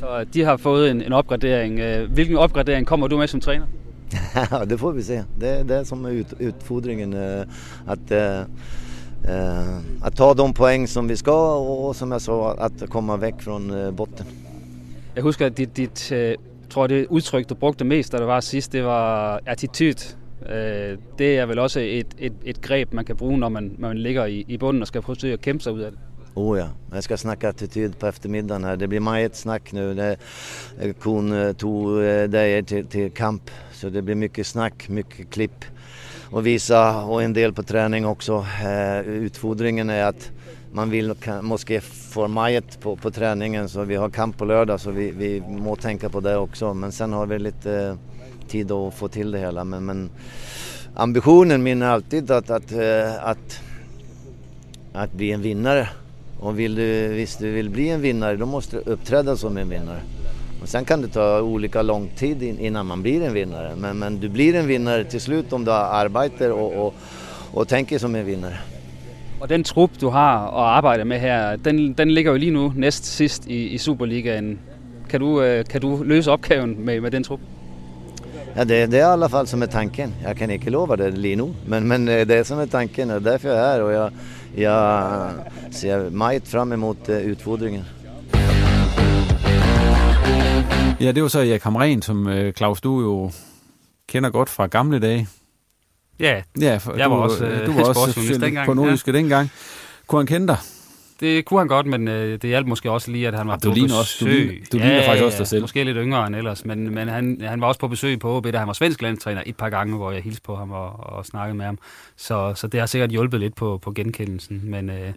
Så 0.00 0.24
de 0.34 0.42
har 0.42 0.56
fået 0.56 0.90
en, 0.90 1.02
en 1.02 1.12
opgradering. 1.12 1.80
Hvilken 2.08 2.36
opgradering 2.36 2.86
kommer 2.86 3.06
du 3.06 3.18
med 3.18 3.26
som 3.28 3.40
træner? 3.40 3.66
Ja, 4.50 4.64
det 4.64 4.78
får 4.80 4.92
vi 4.92 5.02
se. 5.02 5.24
Det 5.40 5.68
det 5.68 5.86
som 5.86 6.04
är 6.04 6.10
ut, 6.10 6.34
utfordringen. 6.40 7.14
Att, 7.86 8.10
eh, 8.10 8.40
eh, 9.24 9.76
att 10.02 10.16
ta 10.16 10.34
de 10.34 10.54
poäng 10.54 10.88
som 10.88 11.08
vi 11.08 11.16
ska 11.16 11.54
och 11.54 11.96
som 11.96 12.12
jag 12.12 12.20
sa, 12.20 12.54
att 12.54 12.90
komma 12.90 13.16
væk 13.16 13.34
från 13.40 13.96
botten. 13.96 14.26
Jeg 15.16 15.22
husker, 15.22 15.46
at 15.46 15.56
dit, 15.56 15.76
dit 15.76 16.12
tror 16.70 16.86
det 16.86 17.06
udtryk, 17.10 17.48
du 17.48 17.54
brugte 17.54 17.84
mest, 17.84 18.12
da 18.12 18.18
det 18.18 18.26
var 18.26 18.40
sidst, 18.40 18.72
det 18.72 18.84
var 18.84 19.40
attitude. 19.46 20.16
Det 21.18 21.38
er 21.38 21.46
vel 21.46 21.58
også 21.58 21.80
et, 21.80 22.14
et, 22.18 22.32
et 22.44 22.60
greb, 22.60 22.92
man 22.92 23.04
kan 23.04 23.16
bruge, 23.16 23.38
når 23.38 23.48
man, 23.48 23.74
man 23.78 23.98
ligger 23.98 24.24
i, 24.24 24.44
i 24.48 24.56
bunden 24.56 24.82
og 24.82 24.86
skal 24.86 25.02
forsøge 25.02 25.32
at 25.32 25.40
kæmpe 25.40 25.62
sig 25.64 25.72
ud 25.72 25.80
af 25.80 25.90
det. 25.90 26.00
Oh 26.40 26.58
ja, 26.58 26.68
jag 26.92 27.04
ska 27.04 27.16
snacka 27.16 27.48
attityd 27.48 27.98
på 27.98 28.06
eftermiddagen 28.06 28.64
här. 28.64 28.76
Det 28.76 28.88
blir 28.88 29.00
majet 29.00 29.36
snack 29.36 29.72
nu. 29.72 29.94
Det, 29.94 30.16
eh, 30.80 30.92
kon 30.92 31.32
eh, 31.32 31.52
tog 31.52 32.02
eh, 32.02 32.22
dig 32.22 32.64
till, 32.64 32.86
till 32.86 33.10
kamp 33.10 33.50
så 33.72 33.88
det 33.88 34.02
blir 34.02 34.14
mycket 34.14 34.46
snack, 34.46 34.88
mycket 34.88 35.30
klipp 35.30 35.64
och 36.30 36.46
visa 36.46 37.04
och 37.04 37.22
en 37.22 37.32
del 37.32 37.52
på 37.52 37.62
träning 37.62 38.06
också. 38.06 38.46
Eh, 38.62 38.68
är 38.68 40.04
att 40.04 40.30
man 40.72 40.90
vill 40.90 41.14
måste 41.42 41.80
få 41.80 42.28
majet 42.28 42.80
på, 42.80 42.96
på 42.96 43.10
träningen 43.10 43.68
så 43.68 43.82
vi 43.84 43.96
har 43.96 44.10
kamp 44.10 44.38
på 44.38 44.44
lördag 44.44 44.80
så 44.80 44.90
vi, 44.90 45.10
vi 45.10 45.40
må 45.40 45.76
tänka 45.76 46.08
på 46.08 46.20
det 46.20 46.36
också. 46.36 46.74
Men 46.74 46.92
sen 46.92 47.12
har 47.12 47.26
vi 47.26 47.38
lite 47.38 47.98
tid 48.48 48.72
att 48.72 48.94
få 48.94 49.08
till 49.08 49.30
det 49.30 49.38
hela. 49.38 49.64
Men, 49.64 49.84
men 49.84 50.10
ambitionen 50.94 51.62
min 51.62 51.82
är 51.82 51.86
alltid 51.86 52.30
att, 52.30 52.50
att, 52.50 52.72
att, 52.72 53.18
att, 53.18 53.60
att 54.92 55.12
bli 55.12 55.32
en 55.32 55.42
vinnare. 55.42 55.88
Och 56.40 56.58
vill 56.58 56.74
du, 56.74 57.08
visst 57.08 57.38
du 57.38 57.50
vill 57.50 57.70
bli 57.70 57.88
en 57.88 58.00
vinnare 58.00 58.36
då 58.36 58.46
måste 58.46 58.76
du 58.76 58.92
uppträda 58.92 59.36
som 59.36 59.56
en 59.56 59.68
vinnare. 59.68 60.00
Och 60.62 60.68
sen 60.68 60.84
kan 60.84 61.02
det 61.02 61.08
ta 61.08 61.40
olika 61.40 61.82
lång 61.82 62.10
tid 62.16 62.42
innan 62.42 62.86
man 62.86 63.02
blir 63.02 63.22
en 63.22 63.34
vinnare. 63.34 63.76
Men, 63.76 63.98
men 63.98 64.20
du 64.20 64.28
blir 64.28 64.54
en 64.54 64.66
vinnare 64.66 65.04
till 65.04 65.20
slut 65.20 65.52
om 65.52 65.64
du 65.64 65.72
arbetar 65.72 66.50
och, 66.50 66.86
och, 66.86 66.94
och 67.52 67.68
tänker 67.68 67.98
som 67.98 68.14
en 68.14 68.26
vinnare. 68.26 68.58
Og 69.40 69.48
den 69.48 69.64
trup, 69.64 69.90
du 70.00 70.08
har 70.08 70.46
og 70.46 70.76
arbejder 70.76 71.04
med 71.04 71.20
her, 71.20 71.56
den, 71.56 71.92
den 71.92 72.10
ligger 72.10 72.32
jo 72.32 72.38
lige 72.38 72.50
nu 72.50 72.72
næst 72.76 73.06
sidst 73.06 73.46
i, 73.46 73.68
i 73.68 73.78
Superligaen. 73.78 74.58
Kan 75.10 75.20
du, 75.20 75.42
øh, 75.42 75.64
kan 75.64 75.80
du 75.80 76.02
løse 76.02 76.30
opgaven 76.30 76.84
med, 76.84 77.00
med 77.00 77.10
den 77.10 77.24
trup? 77.24 77.40
Ja, 78.56 78.64
det, 78.64 78.86
det 78.86 78.98
är 78.98 79.08
i 79.08 79.12
alla 79.12 79.28
fall 79.28 79.46
som 79.46 79.62
är 79.62 79.66
tanken. 79.66 80.14
Jag 80.22 80.36
kan 80.36 80.50
inte 80.50 80.70
lova 80.70 80.96
det 80.96 81.10
lige 81.10 81.36
nu, 81.36 81.54
men, 81.66 81.88
men 81.88 82.08
eh, 82.08 82.26
det 82.26 82.34
är 82.34 82.44
som 82.44 82.58
är 82.58 82.66
tanken 82.66 83.10
och 83.10 83.22
därför 83.22 83.48
jag 83.48 83.58
är 83.58 83.62
här 83.62 83.82
och 83.82 83.92
jag, 83.92 84.12
jag 84.56 85.30
ser 85.70 86.10
meget 86.10 86.48
fram 86.48 86.72
emot 86.72 87.08
eh, 87.08 87.30
utfordringen. 87.30 87.84
Ja, 91.00 91.12
det 91.12 91.22
var 91.22 91.28
så 91.28 91.40
Erik 91.40 91.62
Hamren, 91.62 92.02
som 92.02 92.28
øh, 92.28 92.52
Claus, 92.52 92.80
du 92.80 93.00
jo 93.00 93.30
kender 94.08 94.30
godt 94.30 94.48
fra 94.48 94.66
gamle 94.66 94.98
dage. 94.98 95.28
Ja, 96.20 96.42
ja 96.60 96.76
for, 96.76 96.96
jeg 96.96 97.04
du, 97.04 97.14
var 97.14 97.22
også, 97.22 97.44
du 97.66 97.72
var 97.72 97.88
også 97.88 98.38
dengang. 98.40 98.66
på 98.66 98.74
Nordjyske 98.74 99.10
ja. 99.10 99.18
dengang. 99.18 99.50
Kunne 100.06 100.18
han 100.18 100.26
kende 100.26 100.46
dig? 100.46 100.56
Det 101.20 101.44
kunne 101.44 101.60
han 101.60 101.68
godt, 101.68 101.86
men 101.86 102.08
øh, 102.08 102.32
det 102.32 102.44
hjalp 102.44 102.66
måske 102.66 102.90
også 102.90 103.10
lige, 103.10 103.28
at 103.28 103.34
han 103.34 103.48
var 103.48 103.56
du 103.56 103.68
på 103.68 103.74
besøg. 103.74 103.98
Også, 103.98 104.16
du 104.20 104.30
ligner, 104.30 104.52
du 104.72 104.76
ligner 104.76 104.94
ja, 104.94 105.08
faktisk 105.08 105.24
også 105.24 105.38
dig 105.38 105.46
selv. 105.46 105.60
Måske 105.60 105.84
lidt 105.84 105.96
yngre 106.00 106.26
end 106.26 106.36
ellers, 106.36 106.64
men, 106.64 106.94
men 106.94 107.08
han, 107.08 107.40
han 107.40 107.60
var 107.60 107.66
også 107.66 107.80
på 107.80 107.88
besøg 107.88 108.18
på 108.18 108.36
OB, 108.36 108.46
da 108.52 108.58
han 108.58 108.66
var 108.66 108.72
svensk 108.72 109.02
landstræner 109.02 109.42
et 109.46 109.56
par 109.56 109.70
gange, 109.70 109.96
hvor 109.96 110.10
jeg 110.10 110.22
hilste 110.22 110.42
på 110.42 110.56
ham 110.56 110.70
og, 110.70 110.92
og 111.00 111.26
snakkede 111.26 111.56
med 111.56 111.64
ham. 111.64 111.78
Så, 112.16 112.52
så 112.56 112.66
det 112.66 112.80
har 112.80 112.86
sikkert 112.86 113.10
hjulpet 113.10 113.40
lidt 113.40 113.54
på, 113.54 113.78
på 113.82 113.92
genkendelsen. 113.92 114.60
Men 114.64 114.90
øh, 114.90 114.96
jeg 114.96 115.12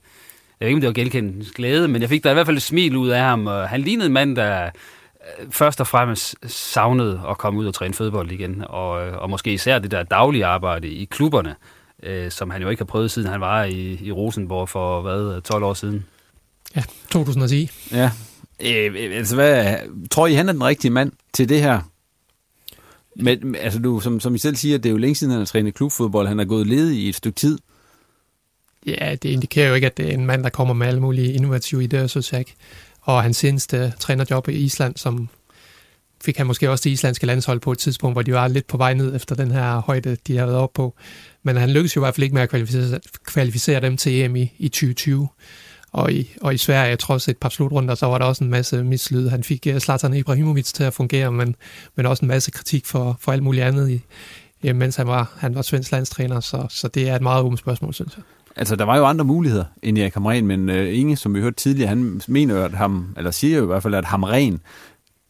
ved 0.59 0.67
ikke, 0.67 0.75
om 0.75 0.81
det 0.81 0.87
var 0.87 0.93
genkendelsens 0.93 1.51
glæde, 1.51 1.87
men 1.87 2.01
jeg 2.01 2.09
fik 2.09 2.23
da 2.23 2.29
i 2.29 2.33
hvert 2.33 2.45
fald 2.45 2.57
et 2.57 2.63
smil 2.63 2.95
ud 2.95 3.09
af 3.09 3.21
ham. 3.21 3.47
Han 3.47 3.81
lignede 3.81 4.07
en 4.07 4.13
mand, 4.13 4.35
der 4.35 4.69
Øh, 5.39 5.51
først 5.51 5.81
og 5.81 5.87
fremmest 5.87 6.35
savnet 6.51 7.21
at 7.29 7.37
komme 7.37 7.59
ud 7.59 7.65
og 7.65 7.73
træne 7.73 7.93
fodbold 7.93 8.31
igen, 8.31 8.63
og, 8.69 9.07
øh, 9.07 9.17
og 9.17 9.29
måske 9.29 9.53
især 9.53 9.79
det 9.79 9.91
der 9.91 10.03
daglige 10.03 10.45
arbejde 10.45 10.87
i 10.87 11.05
klubberne, 11.05 11.55
øh, 12.03 12.31
som 12.31 12.49
han 12.49 12.61
jo 12.61 12.69
ikke 12.69 12.79
har 12.79 12.85
prøvet, 12.85 13.11
siden 13.11 13.27
han 13.27 13.41
var 13.41 13.63
i, 13.63 13.99
i 14.01 14.11
Rosenborg 14.11 14.69
for, 14.69 15.01
hvad, 15.01 15.41
12 15.41 15.63
år 15.63 15.73
siden. 15.73 16.05
Ja, 16.75 16.83
2010. 17.09 17.69
Ja. 17.91 18.11
Øh, 18.59 18.95
altså, 19.17 19.35
hvad, 19.35 19.75
tror 20.11 20.27
I, 20.27 20.33
han 20.33 20.49
er 20.49 20.53
den 20.53 20.63
rigtige 20.63 20.91
mand 20.91 21.11
til 21.33 21.49
det 21.49 21.61
her? 21.61 21.81
Men, 23.15 23.55
altså, 23.55 23.79
du, 23.79 23.99
som, 23.99 24.19
som 24.19 24.35
I 24.35 24.37
selv 24.37 24.55
siger, 24.55 24.77
det 24.77 24.85
er 24.89 24.91
jo 24.91 24.97
længe 24.97 25.15
siden, 25.15 25.31
han 25.31 25.39
har 25.39 25.45
trænet 25.45 25.73
klubfodbold. 25.73 26.27
Han 26.27 26.37
har 26.37 26.45
gået 26.45 26.67
ledig 26.67 26.97
i 26.97 27.09
et 27.09 27.15
stykke 27.15 27.35
tid. 27.35 27.57
Ja, 28.85 29.15
det 29.15 29.29
indikerer 29.29 29.67
jo 29.67 29.75
ikke, 29.75 29.87
at 29.87 29.97
det 29.97 30.09
er 30.09 30.13
en 30.13 30.25
mand, 30.25 30.43
der 30.43 30.49
kommer 30.49 30.73
med 30.73 30.87
alle 30.87 30.99
mulige 30.99 31.33
innovative 31.33 31.83
idéer, 31.83 32.29
jeg 32.31 32.39
ikke 32.39 32.55
og 33.03 33.23
hans 33.23 33.37
seneste 33.37 33.93
trænerjob 33.99 34.47
i 34.47 34.51
Island 34.51 34.97
som 34.97 35.29
fik 36.23 36.37
han 36.37 36.47
måske 36.47 36.69
også 36.69 36.83
det 36.83 36.89
islandske 36.89 37.25
landshold 37.25 37.59
på 37.59 37.71
et 37.71 37.77
tidspunkt, 37.77 38.15
hvor 38.15 38.21
de 38.21 38.33
var 38.33 38.47
lidt 38.47 38.67
på 38.67 38.77
vej 38.77 38.93
ned 38.93 39.15
efter 39.15 39.35
den 39.35 39.51
her 39.51 39.79
højde, 39.79 40.17
de 40.27 40.37
havde 40.37 40.47
været 40.47 40.59
op 40.59 40.73
på. 40.73 40.95
Men 41.43 41.55
han 41.55 41.69
lykkedes 41.69 41.95
jo 41.95 42.01
i 42.01 42.03
hvert 42.03 42.15
fald 42.15 42.23
ikke 42.23 42.33
med 42.33 42.41
at 42.41 42.49
kvalificere, 42.49 42.99
kvalificere 43.25 43.81
dem 43.81 43.97
til 43.97 44.21
EM 44.21 44.35
i, 44.35 44.53
i 44.57 44.67
2020. 44.69 45.27
Og 45.91 46.13
i, 46.13 46.35
og 46.41 46.53
i 46.53 46.57
Sverige, 46.57 46.95
trods 46.95 47.27
et 47.27 47.37
par 47.37 47.49
slutrunder, 47.49 47.95
så 47.95 48.05
var 48.05 48.17
der 48.17 48.25
også 48.25 48.43
en 48.43 48.49
masse 48.49 48.83
mislyd. 48.83 49.29
Han 49.29 49.43
fik 49.43 49.67
øh, 49.67 49.79
Zlatan 49.79 50.13
Ibrahimovic 50.13 50.65
til 50.65 50.83
at 50.83 50.93
fungere, 50.93 51.31
men, 51.31 51.55
men 51.95 52.05
også 52.05 52.25
en 52.25 52.27
masse 52.27 52.51
kritik 52.51 52.85
for, 52.85 53.17
for 53.21 53.31
alt 53.31 53.43
muligt 53.43 53.63
andet, 53.63 53.89
i, 53.89 54.01
mens 54.71 54.95
han 54.95 55.07
var, 55.07 55.31
han 55.37 55.55
var 55.55 55.61
svensk 55.61 55.91
landstræner. 55.91 56.39
Så, 56.39 56.65
så 56.69 56.87
det 56.87 57.09
er 57.09 57.15
et 57.15 57.21
meget 57.21 57.43
åbent 57.43 57.59
spørgsmål, 57.59 57.93
synes 57.93 58.15
jeg. 58.15 58.23
Altså, 58.55 58.75
der 58.75 58.83
var 58.83 58.97
jo 58.97 59.05
andre 59.05 59.25
muligheder 59.25 59.65
end 59.83 59.97
Erik 59.97 60.13
Hamren, 60.13 60.47
men 60.47 60.69
øh, 60.69 60.87
uh, 60.87 60.99
Inge, 60.99 61.15
som 61.15 61.35
vi 61.35 61.41
hørte 61.41 61.55
tidligere, 61.55 61.89
han 61.89 62.21
mener 62.27 62.55
jo, 62.55 62.63
at 62.63 62.73
ham, 62.73 63.13
eller 63.17 63.31
siger 63.31 63.57
jo 63.57 63.63
i 63.63 63.67
hvert 63.67 63.83
fald, 63.83 63.93
at 63.93 64.05
Hamren, 64.05 64.59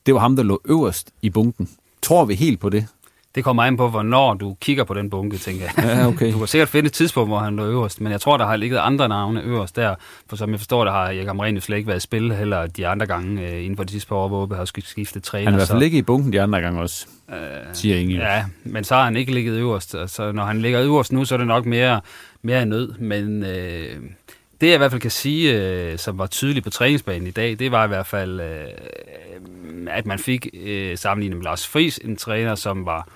det 0.06 0.14
var 0.14 0.20
ham, 0.20 0.36
der 0.36 0.44
lå 0.44 0.62
øverst 0.66 1.12
i 1.22 1.30
bunken. 1.30 1.70
Tror 2.02 2.26
vi 2.26 2.36
helt 2.36 2.60
på 2.60 2.70
det? 2.70 2.88
Det 3.36 3.44
kommer 3.44 3.64
an 3.64 3.78
på, 3.78 3.90
hvornår 3.90 4.34
du 4.34 4.56
kigger 4.62 4.84
på 4.84 4.94
den 4.94 5.10
bunke, 5.10 5.38
tænker 5.38 5.66
jeg. 5.66 5.86
Ja, 5.86 6.08
okay. 6.08 6.34
Du 6.34 6.38
kan 6.38 6.48
sikkert 6.48 6.70
finde 6.70 6.88
et 6.88 6.94
tidspunkt, 6.94 7.30
hvor 7.30 7.40
han 7.40 7.56
lå 7.56 7.66
øverst, 7.66 8.02
men 8.02 8.12
jeg 8.12 8.22
tror, 8.22 8.38
der 8.38 8.46
har 8.46 8.56
ligget 8.56 8.78
andre 8.78 9.10
navne 9.10 9.42
øverst 9.42 9.76
der. 9.76 9.96
For 10.30 10.36
som 10.36 10.52
jeg 10.52 10.60
forstår, 10.60 10.86
der 10.86 10.92
har 10.92 11.06
Erik 11.06 11.28
Amren 11.28 11.62
slet 11.62 11.78
ikke 11.78 11.88
været 11.88 11.98
i 11.98 12.00
spil, 12.00 12.34
heller 12.34 12.68
de 12.68 12.88
andre 12.88 13.06
gange 13.06 13.42
øh, 13.42 13.64
inden 13.64 13.78
for 13.78 13.84
de 13.84 13.92
sidste 13.92 14.10
par 14.10 14.16
år, 14.16 14.28
hvor 14.28 14.46
vi 14.46 14.56
har 14.56 14.66
skiftet 14.66 15.24
træner. 15.24 15.46
Han 15.46 15.54
har 15.54 15.60
i 15.60 15.60
hvert 15.60 15.68
fald 15.68 15.80
ligget 15.80 15.98
i 15.98 16.02
bunken 16.02 16.34
de 16.34 16.42
andre 16.42 16.62
gange 16.62 16.82
også, 16.82 17.08
øh, 17.30 17.38
siger 17.74 17.98
Inge. 17.98 18.16
Ja, 18.16 18.46
men 18.64 18.84
så 18.84 18.96
har 18.96 19.04
han 19.04 19.18
ikke 19.18 19.34
ligget 19.34 19.58
øverst. 19.58 19.96
Så 20.08 20.32
når 20.32 20.46
han 20.46 20.62
ligger 20.62 20.82
øverst 20.82 21.12
nu, 21.12 21.26
så 21.26 21.36
er 21.36 21.38
det 21.38 21.48
nok 21.48 21.66
mere, 21.66 22.02
mere 22.42 22.66
nød. 22.66 22.94
Men 23.00 23.44
øh, 23.44 23.96
det 24.64 24.70
jeg 24.70 24.76
i 24.76 24.78
hvert 24.78 24.92
fald 24.92 25.02
kan 25.02 25.12
sige, 25.12 25.62
øh, 25.62 25.98
som 25.98 26.18
var 26.18 26.28
tydeligt 26.28 26.64
på 26.64 26.70
træningsbanen 26.70 27.28
i 27.28 27.32
dag, 27.32 27.60
det 27.60 27.72
var 27.72 27.86
i 27.86 27.88
hvert 27.88 28.06
fald, 28.06 28.40
øh, 28.40 28.68
at 29.88 30.06
man 30.06 30.20
fik 30.20 30.48
øh, 30.54 30.98
sammenlignet 30.98 31.38
med 31.38 31.44
Lars 31.44 31.68
Friis, 31.68 32.00
en 32.04 32.16
træner, 32.16 32.56
som 32.56 32.86
var 32.86 33.08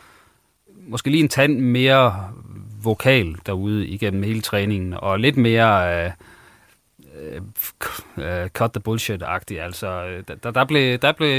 måske 0.88 1.10
lige 1.10 1.24
en 1.24 1.30
tand 1.30 1.60
mere 1.60 2.30
vokal 2.84 3.36
derude 3.46 3.88
igennem 3.88 4.24
hele 4.24 4.42
træningen, 4.42 4.94
og 4.94 5.20
lidt 5.20 5.38
mere 5.38 6.06
øh, 6.06 6.12
Øh, 7.22 7.42
øh, 8.18 8.50
cut 8.50 8.72
the 8.72 8.82
bullshit-agtig. 8.82 9.62
Altså, 9.62 9.88
øh, 9.88 10.24
der, 10.44 10.52
der, 10.52 10.66
blev, 10.66 10.98
der 10.98 11.12
blev, 11.12 11.30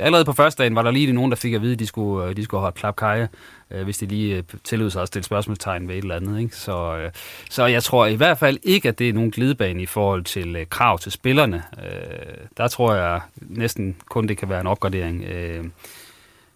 allerede 0.00 0.24
på 0.24 0.32
første 0.32 0.62
dagen 0.62 0.74
var 0.74 0.82
der 0.82 0.90
lige 0.90 1.12
nogen, 1.12 1.30
der 1.30 1.36
fik 1.36 1.54
at 1.54 1.62
vide, 1.62 1.72
at 1.72 1.78
de 1.78 1.86
skulle, 1.86 2.28
øh, 2.28 2.36
de 2.36 2.44
skulle 2.44 2.60
holde 2.60 2.76
klapkaje, 2.76 3.28
øh, 3.70 3.84
hvis 3.84 3.98
de 3.98 4.06
lige 4.06 4.44
tillod 4.64 4.90
sig 4.90 5.02
at 5.02 5.08
stille 5.08 5.24
spørgsmålstegn 5.24 5.88
ved 5.88 5.94
et 5.94 6.02
eller 6.02 6.16
andet. 6.16 6.40
Ikke? 6.40 6.56
Så, 6.56 6.96
øh, 6.96 7.10
så 7.50 7.66
jeg 7.66 7.82
tror 7.82 8.06
i 8.06 8.14
hvert 8.14 8.38
fald 8.38 8.58
ikke, 8.62 8.88
at 8.88 8.98
det 8.98 9.08
er 9.08 9.12
nogen 9.12 9.30
glidebane 9.30 9.82
i 9.82 9.86
forhold 9.86 10.24
til 10.24 10.56
øh, 10.56 10.66
krav 10.66 10.98
til 10.98 11.12
spillerne. 11.12 11.62
Øh, 11.84 12.36
der 12.56 12.68
tror 12.68 12.94
jeg 12.94 13.20
næsten 13.40 13.96
kun, 14.08 14.28
det 14.28 14.38
kan 14.38 14.48
være 14.48 14.60
en 14.60 14.66
opgradering. 14.66 15.24
Øh, 15.24 15.64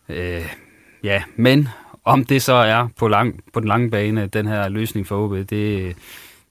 øh, 0.08 0.46
ja, 1.04 1.22
men 1.36 1.68
om 2.04 2.24
det 2.24 2.42
så 2.42 2.52
er 2.52 2.88
på, 2.96 3.08
lang, 3.08 3.40
på 3.52 3.60
den 3.60 3.68
lange 3.68 3.90
bane, 3.90 4.26
den 4.26 4.46
her 4.46 4.68
løsning 4.68 5.06
for 5.06 5.24
OB, 5.24 5.32
det, 5.32 5.96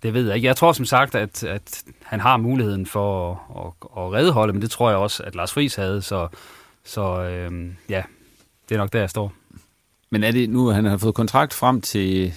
det 0.03 0.13
ved 0.13 0.25
jeg 0.27 0.35
ikke. 0.35 0.47
Jeg 0.47 0.55
tror 0.55 0.71
som 0.71 0.85
sagt, 0.85 1.15
at, 1.15 1.43
at 1.43 1.83
han 2.09 2.19
har 2.19 2.37
muligheden 2.37 2.85
for 2.85 3.31
at, 3.31 3.87
at, 3.97 4.03
at 4.03 4.13
redde 4.13 4.31
holdet, 4.31 4.55
men 4.55 4.61
det 4.61 4.71
tror 4.71 4.89
jeg 4.89 4.97
også, 4.97 5.23
at 5.23 5.35
Lars 5.35 5.53
Friis 5.53 5.75
havde, 5.75 6.01
så, 6.01 6.27
så 6.83 7.21
øhm, 7.21 7.75
ja, 7.89 8.03
det 8.69 8.75
er 8.75 8.79
nok 8.79 8.93
der, 8.93 8.99
jeg 8.99 9.09
står. 9.09 9.33
Men 10.09 10.23
er 10.23 10.31
det 10.31 10.49
nu, 10.49 10.67
han 10.67 10.85
har 10.85 10.97
fået 10.97 11.15
kontrakt 11.15 11.53
frem 11.53 11.81
til 11.81 12.33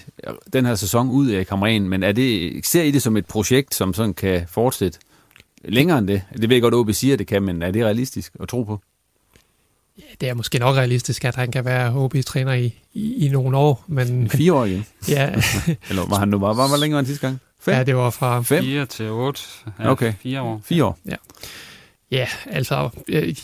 den 0.52 0.66
her 0.66 0.74
sæson 0.74 1.10
ud 1.10 1.28
af 1.28 1.46
Kamren, 1.46 1.88
men 1.88 2.02
er 2.02 2.12
det, 2.12 2.60
ser 2.66 2.82
I 2.82 2.90
det 2.90 3.02
som 3.02 3.16
et 3.16 3.26
projekt, 3.26 3.74
som 3.74 3.94
sådan 3.94 4.14
kan 4.14 4.44
fortsætte 4.48 4.98
længere 5.64 5.98
end 5.98 6.08
det? 6.08 6.22
Det 6.32 6.48
ved 6.48 6.56
jeg 6.56 6.62
godt, 6.62 6.74
at 6.74 6.78
OB 6.78 6.92
siger, 6.92 7.12
at 7.12 7.18
det 7.18 7.26
kan, 7.26 7.42
men 7.42 7.62
er 7.62 7.70
det 7.70 7.84
realistisk 7.84 8.32
at 8.40 8.48
tro 8.48 8.62
på? 8.62 8.80
Ja, 9.98 10.02
det 10.20 10.28
er 10.28 10.34
måske 10.34 10.58
nok 10.58 10.76
realistisk, 10.76 11.24
at 11.24 11.36
han 11.36 11.50
kan 11.50 11.64
være 11.64 11.94
OB-træner 11.94 12.52
i, 12.52 12.74
i, 12.92 13.26
i 13.26 13.28
nogle 13.28 13.56
år. 13.56 13.84
Men, 13.86 14.30
Fire 14.30 14.52
år 14.52 14.64
igen? 14.64 14.86
Ja. 15.08 15.34
Eller 15.88 16.08
var 16.08 16.18
han 16.18 16.28
nu 16.28 16.38
bare, 16.38 16.56
var, 16.56 16.68
var 16.68 16.76
længere 16.76 16.98
end 16.98 17.06
sidste 17.06 17.26
gang? 17.26 17.40
Fem? 17.62 17.74
Ja, 17.74 17.82
det 17.82 17.96
var 17.96 18.10
fra... 18.10 18.42
Fem? 18.42 18.64
Fire 18.64 18.86
til 18.86 19.10
otte. 19.10 19.40
Ja, 19.78 19.90
okay. 19.90 20.12
Fire 20.22 20.42
år. 20.42 20.60
Fire 20.64 20.84
år? 20.84 20.98
Ja. 21.06 21.16
Ja, 22.10 22.26
altså, 22.46 22.90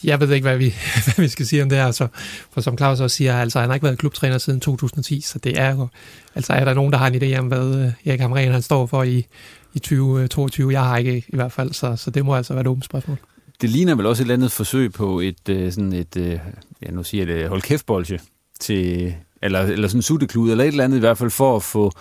jeg 0.05 0.21
ved 0.21 0.33
ikke, 0.33 0.49
hvad 0.49 0.59
vi, 0.59 0.75
hvad 1.05 1.14
vi 1.16 1.29
skal 1.29 1.47
sige 1.47 1.62
om 1.62 1.69
det 1.69 1.79
her. 1.79 1.87
Altså, 1.87 2.09
for 2.53 2.61
som 2.61 2.79
Claus 2.79 3.01
også 3.01 3.16
siger, 3.16 3.41
altså, 3.41 3.61
han 3.61 3.69
har 3.69 3.75
ikke 3.75 3.85
været 3.85 3.99
klubtræner 3.99 4.39
siden 4.39 4.61
2010, 4.61 5.21
så 5.21 5.39
det 5.39 5.61
er 5.61 5.75
jo... 5.75 5.89
Altså, 6.35 6.53
er 6.53 6.64
der 6.64 6.75
nogen, 6.75 6.93
der 6.93 6.99
har 6.99 7.07
en 7.07 7.23
idé 7.23 7.39
om, 7.39 7.47
hvad 7.47 7.75
øh, 7.77 7.93
Erik 8.05 8.21
Hamren 8.21 8.53
han 8.53 8.62
står 8.62 8.87
for 8.87 9.03
i, 9.03 9.27
i 9.75 9.79
2022? 9.79 10.73
Jeg 10.73 10.85
har 10.85 10.97
ikke 10.97 11.25
i 11.29 11.37
hvert 11.37 11.53
fald, 11.53 11.73
så, 11.73 11.97
så 11.97 12.11
det 12.11 12.25
må 12.25 12.35
altså 12.35 12.53
være 12.53 12.61
et 12.61 12.66
åbent 12.66 12.85
spørgsmål 12.85 13.19
det 13.61 13.71
ligner 13.71 13.95
vel 13.95 14.07
også 14.07 14.23
et 14.23 14.25
eller 14.25 14.35
andet 14.35 14.53
forsøg 14.53 14.93
på 14.93 15.21
et, 15.21 15.49
øh, 15.49 15.73
sådan 15.73 15.93
et 15.93 16.16
øh, 16.16 16.39
ja, 16.83 16.91
nu 16.91 17.03
siger 17.03 17.27
jeg 17.27 17.35
det, 17.35 17.49
hold 17.49 17.62
kæft 17.62 17.87
til, 18.61 19.14
eller, 19.43 19.61
eller 19.61 19.89
sådan 19.89 19.99
en 19.99 20.03
sutteklud, 20.03 20.51
eller 20.51 20.64
et 20.64 20.69
eller 20.69 20.85
andet 20.85 20.97
i 20.97 21.01
hvert 21.01 21.19
fald, 21.19 21.31
for 21.31 21.57
at 21.57 21.62
få, 21.62 21.93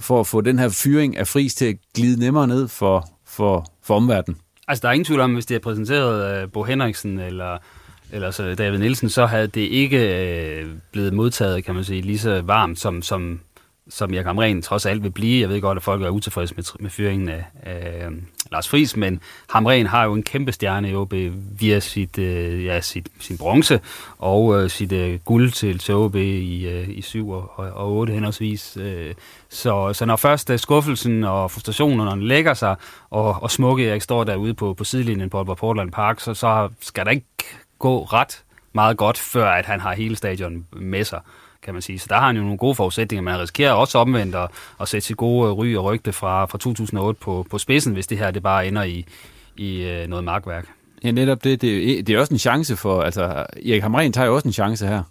for 0.00 0.20
at 0.20 0.26
få 0.26 0.40
den 0.40 0.58
her 0.58 0.68
fyring 0.68 1.16
af 1.16 1.26
fris 1.26 1.54
til 1.54 1.66
at 1.66 1.76
glide 1.94 2.20
nemmere 2.20 2.46
ned 2.46 2.68
for, 2.68 3.08
for, 3.26 3.66
for 3.82 3.96
omverdenen. 3.96 4.40
Altså, 4.68 4.82
der 4.82 4.88
er 4.88 4.92
ingen 4.92 5.04
tvivl 5.04 5.20
om, 5.20 5.34
hvis 5.34 5.46
det 5.46 5.54
er 5.54 5.58
præsenteret 5.58 6.44
uh, 6.44 6.52
Bo 6.52 6.62
Henriksen 6.62 7.18
eller, 7.18 7.58
eller 8.12 8.30
så 8.30 8.54
David 8.54 8.78
Nielsen, 8.78 9.08
så 9.08 9.26
havde 9.26 9.46
det 9.46 9.60
ikke 9.60 10.24
øh, 10.60 10.66
blevet 10.92 11.12
modtaget, 11.12 11.64
kan 11.64 11.74
man 11.74 11.84
sige, 11.84 12.02
lige 12.02 12.18
så 12.18 12.42
varmt, 12.42 12.78
som, 12.78 13.02
som 13.02 13.40
som 13.90 14.14
jeg 14.14 14.26
Ren 14.26 14.62
trods 14.62 14.86
alt 14.86 15.02
vil 15.02 15.10
blive. 15.10 15.40
Jeg 15.40 15.48
ved 15.48 15.60
godt, 15.60 15.78
at 15.78 15.82
folk 15.82 16.02
er 16.02 16.08
utilfredse 16.08 16.54
med, 16.54 16.64
med 16.80 16.90
fyringen 16.90 17.28
af, 17.28 17.44
af 17.62 18.08
Lars 18.52 18.68
Friis, 18.68 18.96
men 18.96 19.20
Hamren 19.50 19.86
har 19.86 20.04
jo 20.04 20.12
en 20.12 20.22
kæmpe 20.22 20.52
stjerne 20.52 20.90
i 20.90 20.94
OB 20.94 21.14
via 21.60 21.80
sit, 21.80 22.18
øh, 22.18 22.64
ja, 22.64 22.80
sit, 22.80 23.08
sin 23.20 23.38
bronze 23.38 23.80
og 24.18 24.62
øh, 24.62 24.70
sit 24.70 24.92
øh, 24.92 25.18
guld 25.24 25.50
til, 25.50 25.78
til 25.78 25.94
OB 25.94 26.16
i, 26.16 26.66
øh, 26.68 26.88
i 26.88 27.02
7 27.02 27.30
og, 27.30 27.52
og 27.56 27.92
8 27.92 28.12
henholdsvis. 28.12 28.76
Øh, 28.80 29.14
så, 29.48 29.92
så 29.92 30.04
når 30.04 30.16
først 30.16 30.50
øh, 30.50 30.58
skuffelsen 30.58 31.24
og 31.24 31.50
frustrationen 31.50 32.22
lægger 32.22 32.54
sig, 32.54 32.76
og, 33.10 33.42
og 33.42 33.50
Smukke 33.50 33.88
Erik 33.88 34.02
står 34.02 34.24
derude 34.24 34.54
på, 34.54 34.74
på 34.74 34.84
sidelinjen 34.84 35.30
på 35.30 35.44
Portland 35.44 35.92
Park, 35.92 36.20
så, 36.20 36.34
så 36.34 36.68
skal 36.80 37.04
der 37.04 37.10
ikke 37.10 37.26
gå 37.78 38.04
ret 38.04 38.42
meget 38.72 38.96
godt, 38.96 39.18
før 39.18 39.50
at 39.50 39.66
han 39.66 39.80
har 39.80 39.94
hele 39.94 40.16
stadion 40.16 40.66
med 40.72 41.04
sig 41.04 41.20
kan 41.62 41.74
man 41.74 41.82
sige. 41.82 41.98
Så 41.98 42.06
der 42.08 42.14
har 42.14 42.26
han 42.26 42.36
jo 42.36 42.42
nogle 42.42 42.58
gode 42.58 42.74
forudsætninger, 42.74 43.22
men 43.22 43.30
han 43.32 43.40
risikerer 43.40 43.72
også 43.72 43.98
omvendt 43.98 44.34
at, 44.34 44.48
at 44.80 44.88
sætte 44.88 45.06
sit 45.06 45.16
gode 45.16 45.52
ry 45.52 45.76
og 45.76 45.84
rygte 45.84 46.12
fra, 46.12 46.44
fra 46.44 46.58
2008 46.58 47.20
på, 47.20 47.46
på 47.50 47.58
spidsen, 47.58 47.92
hvis 47.92 48.06
det 48.06 48.18
her 48.18 48.30
det 48.30 48.42
bare 48.42 48.66
ender 48.66 48.82
i, 48.82 49.06
i 49.56 49.82
øh, 49.82 50.06
noget 50.08 50.24
markværk. 50.24 50.66
Ja, 51.04 51.10
netop 51.10 51.44
det. 51.44 51.60
Det, 51.60 52.06
det 52.06 52.14
er 52.14 52.20
også 52.20 52.34
en 52.34 52.38
chance 52.38 52.76
for, 52.76 53.02
altså 53.02 53.22
Erik 53.66 53.82
Hamren 53.82 54.12
tager 54.12 54.26
jo 54.26 54.34
også 54.34 54.48
en 54.48 54.52
chance 54.52 54.86
her. 54.86 55.02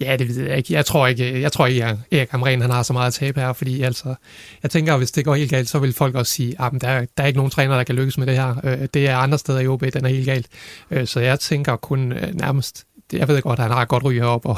Ja, 0.00 0.16
det 0.16 0.28
ved 0.28 0.46
jeg 0.46 0.56
ikke. 0.56 0.74
Jeg 0.74 0.86
tror 0.86 1.06
ikke, 1.06 1.40
jeg 1.40 1.52
tror 1.52 1.66
ikke 1.66 1.84
at 1.84 1.96
Erik 2.12 2.30
Hamren 2.30 2.60
han 2.60 2.70
har 2.70 2.82
så 2.82 2.92
meget 2.92 3.06
at 3.06 3.14
tabe 3.14 3.40
her, 3.40 3.52
fordi 3.52 3.82
altså, 3.82 4.14
jeg 4.62 4.70
tænker, 4.70 4.92
at 4.92 5.00
hvis 5.00 5.10
det 5.10 5.24
går 5.24 5.34
helt 5.34 5.50
galt, 5.50 5.68
så 5.68 5.78
vil 5.78 5.92
folk 5.92 6.14
også 6.14 6.32
sige, 6.32 6.54
at 6.58 6.74
ah, 6.74 6.80
der, 6.80 7.06
der 7.16 7.22
er 7.22 7.26
ikke 7.26 7.36
nogen 7.36 7.50
træner, 7.50 7.76
der 7.76 7.84
kan 7.84 7.94
lykkes 7.94 8.18
med 8.18 8.26
det 8.26 8.34
her. 8.34 8.54
Øh, 8.64 8.88
det 8.94 9.08
er 9.08 9.16
andre 9.16 9.38
steder 9.38 9.60
i 9.60 9.66
OB, 9.66 9.84
den 9.92 10.04
er 10.04 10.08
helt 10.08 10.26
galt. 10.26 10.46
Øh, 10.90 11.06
så 11.06 11.20
jeg 11.20 11.40
tænker 11.40 11.76
kun 11.76 12.14
nærmest 12.32 12.86
jeg 13.12 13.28
ved 13.28 13.42
godt, 13.42 13.58
at 13.58 13.62
han 13.62 13.72
har 13.72 13.84
godt 13.84 14.04
ryg 14.04 14.14
heroppe, 14.14 14.48
og, 14.48 14.56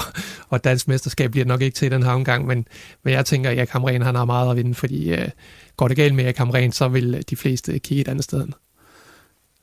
og 0.49 0.65
dansk 0.65 0.89
mesterskab 0.89 1.31
bliver 1.31 1.45
nok 1.45 1.63
ikke 1.63 1.75
til 1.75 1.91
den 1.91 2.03
her 2.03 2.11
omgang, 2.11 2.47
men, 2.47 2.67
men 3.03 3.15
jeg 3.15 3.27
tænker, 3.27 3.51
at 3.51 3.59
Erik 3.59 3.71
Hamren 3.71 4.03
han 4.03 4.15
har 4.15 4.25
meget 4.25 4.51
at 4.51 4.57
vinde, 4.57 4.75
fordi 4.75 5.13
øh, 5.13 5.29
går 5.77 5.89
det 5.89 5.97
galt 5.97 6.15
med 6.15 6.25
Erik 6.25 6.37
Hamren, 6.37 6.73
så 6.73 6.89
vil 6.89 7.25
de 7.31 7.37
fleste 7.37 7.79
kigge 7.79 8.01
et 8.01 8.09
andet 8.09 8.25
sted. 8.25 8.47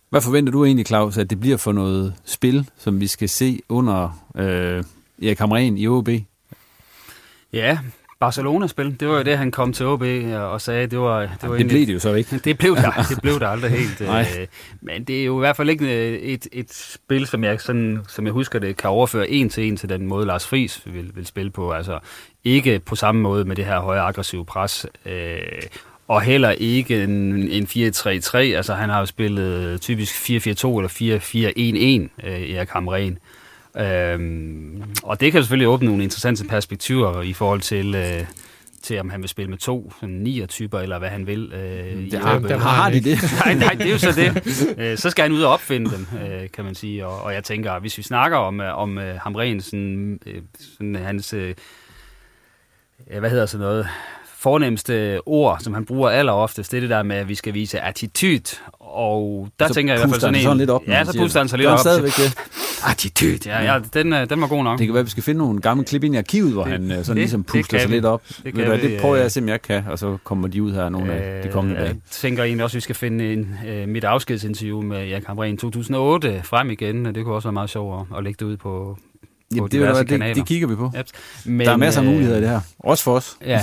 Hvad 0.10 0.22
forventer 0.22 0.52
du 0.52 0.66
egentlig, 0.66 0.88
Claus, 0.88 1.18
at 1.18 1.30
det 1.30 1.40
bliver 1.40 1.58
for 1.58 1.72
noget 1.72 2.14
spil, 2.26 2.70
som 2.78 3.00
vi 3.00 3.08
skal 3.08 3.30
se 3.30 3.60
under 3.70 4.26
øh, 4.36 4.84
Erik 5.24 5.40
Hamren 5.40 5.78
i 5.78 5.88
OB? 5.88 6.10
Ja, 7.54 7.80
Barcelona-spil, 8.20 9.00
det 9.00 9.08
var 9.08 9.18
jo 9.18 9.24
det, 9.24 9.38
han 9.38 9.52
kom 9.52 9.74
til 9.74 9.86
OB 9.86 10.02
og 10.34 10.62
sagde, 10.62 10.88
det 10.88 11.00
var... 11.00 11.20
Det, 11.20 11.50
var 11.50 11.58
det 11.58 11.68
blev 11.68 11.88
det 11.88 11.94
jo 11.94 12.00
så 12.00 12.14
ikke. 12.14 12.38
Det 12.38 12.58
blev 12.58 12.76
der, 12.76 12.92
det 13.10 13.22
blev 13.22 13.40
der 13.40 13.48
aldrig 13.48 13.72
helt. 13.72 14.02
øh, 14.02 14.48
men 14.82 15.04
det 15.04 15.22
er 15.22 15.26
jo 15.26 15.38
i 15.38 15.40
hvert 15.40 15.58
fald 15.58 15.70
ikke 15.70 15.86
øh, 15.86 16.20
et, 16.20 16.48
et 16.52 16.74
spil, 16.74 17.28
som 17.28 17.44
jeg, 17.44 17.62
sådan, 17.62 18.00
som 18.08 18.26
jeg 18.26 18.34
husker 18.34 18.60
det, 18.60 18.78
kan 18.78 18.90
overføre 18.90 19.30
en 19.30 19.50
til 19.50 19.68
en 19.68 19.78
til 19.78 19.90
den 19.90 20.08
måde, 20.08 20.26
Lars 20.26 20.48
Friis 20.48 20.82
vil, 20.86 21.12
vil 21.16 21.26
spille 21.26 21.52
på. 21.52 21.72
Altså 21.72 22.00
ikke 22.44 22.80
på 22.80 22.96
samme 22.96 23.22
måde 23.22 23.46
med 23.46 23.56
det 23.56 23.66
her 23.66 23.80
høje 23.80 24.02
aggressive 24.02 24.46
pres. 24.46 24.86
Øh, 25.06 25.40
og 26.08 26.22
heller 26.22 26.52
ikke 26.52 27.04
en, 27.04 27.34
en 27.50 27.64
4-3-3. 27.64 28.38
Altså 28.38 28.74
han 28.74 28.90
har 28.90 29.00
jo 29.00 29.06
spillet 29.06 29.82
typisk 29.82 30.16
4-4-2 30.16 30.30
eller 30.30 32.08
4-4-1-1 32.20 32.28
øh, 32.28 32.50
Erik 32.50 32.70
Hamren. 32.70 33.18
Øhm, 33.80 34.84
og 35.04 35.20
det 35.20 35.32
kan 35.32 35.42
selvfølgelig 35.42 35.68
åbne 35.68 35.88
nogle 35.88 36.04
interessante 36.04 36.44
perspektiver 36.44 37.22
i 37.22 37.34
forhold 37.34 37.62
til... 37.62 37.96
Øh, 37.96 38.26
til 38.82 39.00
om 39.00 39.10
han 39.10 39.22
vil 39.22 39.30
spille 39.30 39.50
med 39.50 39.58
to 39.58 39.94
nier-typer, 40.02 40.80
eller 40.80 41.00
hvad 41.00 41.10
han 41.10 41.28
vil. 41.28 41.54
Øh, 41.54 42.12
det 42.12 42.20
har, 42.20 42.40
der 42.40 42.58
har 42.58 42.90
de 42.90 43.00
det. 43.00 43.20
nej, 43.46 43.54
nej, 43.54 43.74
det 43.74 43.88
er 43.88 43.92
jo 43.92 43.98
så 43.98 44.12
det. 44.12 44.78
Øh, 44.78 44.98
så 44.98 45.10
skal 45.10 45.24
han 45.24 45.32
ud 45.32 45.42
og 45.42 45.52
opfinde 45.52 45.92
dem, 45.92 46.08
øh, 46.22 46.50
kan 46.54 46.66
man 46.66 46.76
sige. 46.76 47.06
Og, 47.06 47.22
og 47.22 47.34
jeg 47.34 47.44
tænker, 47.44 47.80
hvis 47.80 47.98
vi 47.98 48.04
snakker 48.04 48.38
om, 48.38 48.62
øh, 48.62 48.78
om 48.78 48.98
øh, 48.98 49.16
Hamren, 49.16 49.62
sådan, 49.62 50.20
øh, 50.26 50.42
sådan 50.78 50.96
hans... 50.96 51.34
Øh, 51.34 51.56
hvad 53.20 53.30
hedder 53.30 53.46
sådan 53.46 53.66
noget? 53.66 53.88
fornemmeste 54.38 55.20
ord, 55.26 55.60
som 55.60 55.74
han 55.74 55.86
bruger 55.86 56.10
alleroftest, 56.10 56.72
det 56.72 56.78
er 56.78 56.82
det 56.82 56.90
der 56.90 57.04
med, 57.04 57.16
at 57.16 57.28
vi 57.28 57.36
skal 57.36 57.54
vise 57.54 57.82
attitude. 57.82 58.58
Og 58.88 59.48
der 59.60 59.68
så 59.68 59.74
tænker 59.74 59.94
jeg 59.94 60.00
i 60.00 60.02
hvert 60.02 60.10
fald 60.10 60.22
sådan 60.22 60.36
en... 60.36 60.42
sådan 60.42 60.58
lidt 60.58 60.70
op, 60.70 60.82
Ja, 60.88 61.06
så 61.06 61.18
puster 61.18 61.40
han 61.40 61.48
sig 61.48 61.58
lidt 61.58 61.70
op. 61.70 61.80
Stadigvæk 61.80 62.12
det. 62.18 62.38
Attitude, 62.90 63.40
ja, 63.46 63.74
ja 63.74 63.80
den, 63.94 64.14
øh, 64.14 64.30
den 64.30 64.42
var 64.42 64.48
god 64.48 64.64
nok. 64.64 64.80
Det 64.80 64.88
kan 64.88 64.94
være, 64.94 65.00
at 65.00 65.06
vi 65.06 65.12
skal 65.12 65.24
finde 65.24 65.38
nogle 65.38 65.62
gamle 65.62 65.86
klip 65.86 66.04
ind 66.04 66.16
i 66.16 66.18
arkivet, 66.18 66.54
hvor 66.54 66.64
det, 66.64 66.72
han 66.72 66.84
øh, 66.84 66.98
sådan 66.98 67.08
det, 67.08 67.16
ligesom 67.16 67.44
puster 67.44 67.80
sig 67.80 67.90
vi. 67.90 67.96
lidt 67.96 68.06
op. 68.06 68.22
Det, 68.44 68.54
kan 68.54 68.72
vi, 68.72 68.82
det 68.82 69.02
prøver 69.02 69.16
jeg 69.16 69.26
at 69.26 69.32
se, 69.32 69.40
om 69.40 69.50
jeg 69.50 69.62
kan, 69.62 69.84
og 69.90 70.00
så 70.00 70.18
kommer 70.24 70.48
de 70.48 70.64
ud 70.64 70.74
her 70.74 70.90
nogle 70.90 71.14
øh, 71.14 71.38
af 71.38 71.44
de 71.44 71.50
kommende 71.50 71.80
dage. 71.80 71.88
Jeg 71.88 71.96
tænker 72.12 72.44
egentlig 72.44 72.64
også, 72.64 72.74
at 72.74 72.76
vi 72.76 72.82
skal 72.82 72.96
finde 72.96 73.34
en, 73.34 73.58
øh, 73.68 73.88
mit 73.88 74.04
afskedsinterview 74.04 74.82
med 74.82 75.12
Erik 75.12 75.26
Hamren 75.26 75.58
2008 75.58 76.42
frem 76.44 76.70
igen, 76.72 77.06
og 77.06 77.16
det 77.16 77.24
kunne 77.24 77.36
også 77.36 77.48
være 77.48 77.54
meget 77.54 77.70
sjovt 77.70 78.06
at, 78.12 78.18
at 78.18 78.24
lægge 78.24 78.38
det 78.46 78.52
ud 78.52 78.58
på, 78.58 78.98
Jamen, 79.56 79.72
det, 79.72 79.82
er, 79.82 80.04
det, 80.04 80.36
det 80.36 80.46
kigger 80.46 80.68
vi 80.68 80.76
på. 80.76 80.92
Yep. 80.98 81.08
Men, 81.46 81.68
der 81.68 81.74
er 81.74 81.78
masser 81.78 82.02
af 82.02 82.08
muligheder 82.08 82.38
i 82.38 82.42
det 82.42 82.50
her. 82.50 82.60
Også 82.80 83.04
for 83.04 83.16
os. 83.16 83.38
Ja, 83.46 83.62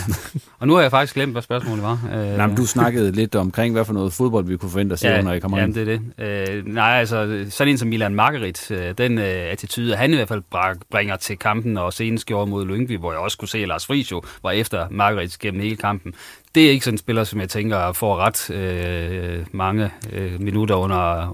og 0.58 0.66
nu 0.66 0.74
har 0.74 0.82
jeg 0.82 0.90
faktisk 0.90 1.14
glemt, 1.14 1.32
hvad 1.32 1.42
spørgsmålet 1.42 1.82
var. 1.82 2.00
Nej, 2.36 2.46
men 2.46 2.56
du 2.56 2.66
snakkede 2.66 3.12
lidt 3.12 3.34
omkring, 3.34 3.74
hvad 3.74 3.84
for 3.84 3.92
noget 3.92 4.12
fodbold 4.12 4.46
vi 4.46 4.56
kunne 4.56 4.70
forvente 4.70 4.92
at 4.92 4.98
se, 4.98 5.08
ja, 5.08 5.22
når 5.22 5.32
I 5.32 5.38
kommer 5.38 5.58
ind. 5.58 5.76
Ja, 5.76 5.84
det 5.84 6.00
er 6.18 6.24
det. 6.24 6.58
Uh, 6.60 6.74
nej, 6.74 6.98
altså, 6.98 7.46
sådan 7.50 7.70
en 7.70 7.78
som 7.78 7.88
Milan 7.88 8.14
Margarit, 8.14 8.70
uh, 8.70 8.76
den 8.98 9.18
uh, 9.18 9.24
attitude, 9.24 9.96
han 9.96 10.12
i 10.12 10.16
hvert 10.16 10.28
fald 10.28 10.42
bringer 10.90 11.16
til 11.16 11.38
kampen, 11.38 11.78
og 11.78 11.92
senest 11.92 12.26
gjorde 12.26 12.50
mod 12.50 12.66
Lyngby, 12.66 12.98
hvor 12.98 13.12
jeg 13.12 13.20
også 13.20 13.38
kunne 13.38 13.48
se, 13.48 13.58
at 13.58 13.68
Lars 13.68 13.86
Friis 13.86 14.12
jo 14.12 14.22
var 14.42 14.50
efter 14.50 14.86
Margarit 14.90 15.38
gennem 15.38 15.62
hele 15.62 15.76
kampen. 15.76 16.14
Det 16.54 16.66
er 16.66 16.70
ikke 16.70 16.84
sådan 16.84 16.94
en 16.94 16.98
spiller, 16.98 17.24
som 17.24 17.40
jeg 17.40 17.48
tænker 17.48 17.92
får 17.92 18.16
ret 18.16 18.50
uh, 18.50 19.56
mange 19.56 19.90
uh, 20.12 20.40
minutter 20.40 20.74
under 20.74 21.28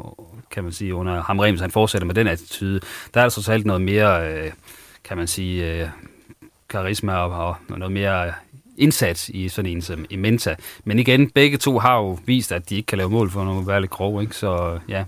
kan 0.50 0.64
man 0.64 0.72
sige, 0.72 0.94
under 0.94 1.22
Hamrem, 1.22 1.52
hvis 1.54 1.60
han 1.60 1.70
fortsætter 1.70 2.06
med 2.06 2.14
den 2.14 2.26
attitude, 2.26 2.80
der 3.14 3.20
er 3.20 3.24
der 3.24 3.28
så 3.28 3.52
alt 3.52 3.66
noget 3.66 3.82
mere, 3.82 4.32
øh, 4.32 4.52
kan 5.04 5.16
man 5.16 5.26
sige, 5.26 5.82
øh, 5.82 5.88
karisma 6.68 7.12
og, 7.16 7.56
og 7.68 7.78
noget 7.78 7.92
mere 7.92 8.26
øh, 8.26 8.32
indsats 8.76 9.28
i 9.28 9.48
sådan 9.48 9.70
en 9.70 9.82
som 9.82 10.04
Imenta. 10.10 10.56
Men 10.84 10.98
igen, 10.98 11.30
begge 11.30 11.56
to 11.58 11.78
har 11.78 11.96
jo 11.96 12.18
vist, 12.26 12.52
at 12.52 12.70
de 12.70 12.76
ikke 12.76 12.86
kan 12.86 12.98
lave 12.98 13.10
mål 13.10 13.30
for 13.30 13.44
noget 13.44 13.66
være 13.66 13.80
lidt 13.80 13.90
grov, 13.90 14.22
ikke? 14.22 14.36
Så 14.36 14.78
ja. 14.88 15.04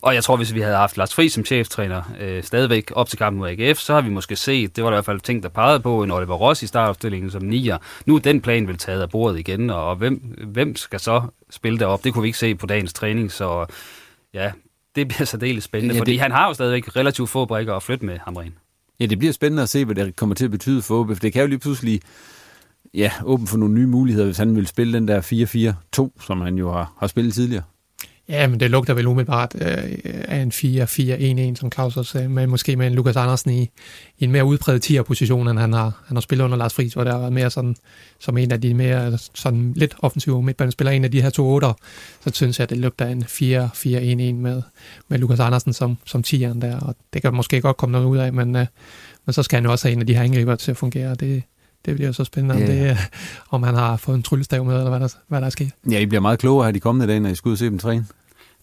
Og 0.00 0.14
jeg 0.14 0.24
tror, 0.24 0.36
hvis 0.36 0.54
vi 0.54 0.60
havde 0.60 0.76
haft 0.76 0.96
Lars 0.96 1.14
Friis 1.14 1.32
som 1.32 1.44
cheftræner 1.44 2.02
øh, 2.20 2.42
stadigvæk 2.42 2.92
op 2.94 3.08
til 3.08 3.18
kampen 3.18 3.38
mod 3.38 3.48
AGF, 3.48 3.78
så 3.78 3.94
har 3.94 4.00
vi 4.00 4.10
måske 4.10 4.36
set, 4.36 4.76
det 4.76 4.84
var 4.84 4.90
der 4.90 4.96
i 4.96 4.98
hvert 4.98 5.04
fald 5.04 5.20
ting, 5.20 5.42
der 5.42 5.48
pegede 5.48 5.80
på, 5.80 6.02
en 6.02 6.10
Oliver 6.10 6.34
Ross 6.34 6.62
i 6.62 6.66
startopstillingen 6.66 7.30
som 7.30 7.42
nier. 7.42 7.78
Nu 8.06 8.14
er 8.14 8.18
den 8.18 8.40
plan 8.40 8.68
vel 8.68 8.78
taget 8.78 9.02
af 9.02 9.10
bordet 9.10 9.38
igen, 9.38 9.70
og 9.70 9.96
hvem, 9.96 10.14
hvem 10.46 10.76
skal 10.76 11.00
så 11.00 11.22
spille 11.50 11.78
derop? 11.78 12.04
Det 12.04 12.12
kunne 12.12 12.22
vi 12.22 12.28
ikke 12.28 12.38
se 12.38 12.54
på 12.54 12.66
dagens 12.66 12.92
træning, 12.92 13.32
så 13.32 13.66
ja, 14.34 14.52
det 14.96 15.08
bliver 15.08 15.24
så 15.24 15.36
delt 15.36 15.62
spændende, 15.62 15.94
ja, 15.94 16.00
fordi 16.00 16.12
det... 16.12 16.20
han 16.20 16.30
har 16.30 16.48
jo 16.48 16.54
stadigvæk 16.54 16.96
relativt 16.96 17.28
få 17.28 17.44
brækker 17.44 17.74
at 17.74 17.82
flytte 17.82 18.06
med 18.06 18.18
Hamren. 18.18 18.54
Ja, 19.00 19.06
det 19.06 19.18
bliver 19.18 19.32
spændende 19.32 19.62
at 19.62 19.68
se, 19.68 19.84
hvad 19.84 19.94
det 19.94 20.16
kommer 20.16 20.34
til 20.34 20.44
at 20.44 20.50
betyde 20.50 20.82
for 20.82 21.00
OB, 21.00 21.08
for 21.08 21.14
det 21.14 21.32
kan 21.32 21.42
jo 21.42 21.48
lige 21.48 21.58
pludselig 21.58 22.00
ja, 22.94 23.10
åbne 23.24 23.46
for 23.46 23.56
nogle 23.56 23.74
nye 23.74 23.86
muligheder, 23.86 24.26
hvis 24.26 24.38
han 24.38 24.56
vil 24.56 24.66
spille 24.66 24.92
den 24.92 25.08
der 25.08 25.20
4-4-2, 26.20 26.26
som 26.26 26.40
han 26.40 26.58
jo 26.58 26.72
har, 26.72 26.92
har 26.98 27.06
spillet 27.06 27.34
tidligere. 27.34 27.62
Ja, 28.28 28.46
men 28.46 28.60
det 28.60 28.70
lugter 28.70 28.94
vel 28.94 29.06
umiddelbart 29.06 29.54
øh, 29.60 29.98
af 30.04 30.36
en 30.36 30.52
4-4-1-1, 31.54 31.60
som 31.60 31.72
Claus 31.72 31.96
også 31.96 32.12
sagde, 32.12 32.28
men 32.28 32.50
måske 32.50 32.76
med 32.76 32.86
en 32.86 32.94
Lukas 32.94 33.16
Andersen 33.16 33.50
i, 33.50 33.62
i 34.18 34.24
en 34.24 34.30
mere 34.30 34.44
udpræget 34.44 34.90
10'er-position, 34.90 35.48
end 35.48 35.58
han 35.58 35.72
har, 35.72 36.02
han 36.06 36.16
har 36.16 36.20
spillet 36.20 36.44
under 36.44 36.56
Lars 36.56 36.74
Friis, 36.74 36.94
hvor 36.94 37.04
der 37.04 37.12
har 37.12 37.18
været 37.18 37.32
mere 37.32 37.50
sådan, 37.50 37.76
som 38.18 38.38
en 38.38 38.52
af 38.52 38.60
de 38.60 38.74
mere 38.74 39.18
sådan 39.34 39.72
lidt 39.76 39.94
offensive 39.98 40.42
midtbanespillere, 40.42 40.96
en 40.96 41.04
af 41.04 41.10
de 41.10 41.22
her 41.22 41.30
to 41.30 41.60
8'er, 41.60 41.72
så 42.20 42.30
synes 42.34 42.58
jeg, 42.58 42.62
at 42.62 42.70
det 42.70 42.78
lugter 42.78 43.06
af 43.06 43.10
en 43.10 43.22
4-4-1-1 43.22 44.34
med, 44.34 44.62
med 45.08 45.18
Lukas 45.18 45.40
Andersen 45.40 45.72
som, 45.72 45.98
som 46.04 46.24
10'eren 46.26 46.60
der, 46.60 46.80
og 46.80 46.96
det 47.12 47.22
kan 47.22 47.34
måske 47.34 47.60
godt 47.60 47.76
komme 47.76 47.92
noget 47.92 48.06
ud 48.06 48.18
af, 48.18 48.32
men, 48.32 48.56
øh, 48.56 48.66
men 49.26 49.32
så 49.32 49.42
skal 49.42 49.56
han 49.56 49.64
jo 49.64 49.70
også 49.70 49.88
have 49.88 49.92
en 49.92 50.00
af 50.00 50.06
de 50.06 50.14
her 50.14 50.22
angriber 50.22 50.56
til 50.56 50.70
at 50.70 50.76
fungere, 50.76 51.14
det, 51.14 51.42
det 51.86 51.96
bliver 51.96 52.12
så 52.12 52.24
spændende, 52.24 52.60
yeah. 52.60 52.70
om, 52.70 52.76
det, 52.76 52.98
om 53.50 53.62
han 53.62 53.74
har 53.74 53.96
fået 53.96 54.16
en 54.16 54.22
tryllestav 54.22 54.64
med, 54.64 54.76
eller 54.76 54.90
hvad 54.90 55.00
der, 55.00 55.08
hvad 55.28 55.40
der 55.40 55.46
er 55.46 55.50
sket. 55.50 55.70
Ja, 55.90 55.98
I 55.98 56.06
bliver 56.06 56.20
meget 56.20 56.38
klogere 56.38 56.64
her 56.64 56.72
de 56.72 56.80
kommende 56.80 57.06
dage, 57.06 57.20
når 57.20 57.30
I 57.30 57.34
skal 57.34 57.48
ud 57.48 57.52
og 57.52 57.58
se 57.58 57.64
dem 57.64 57.78
træne. 57.78 58.06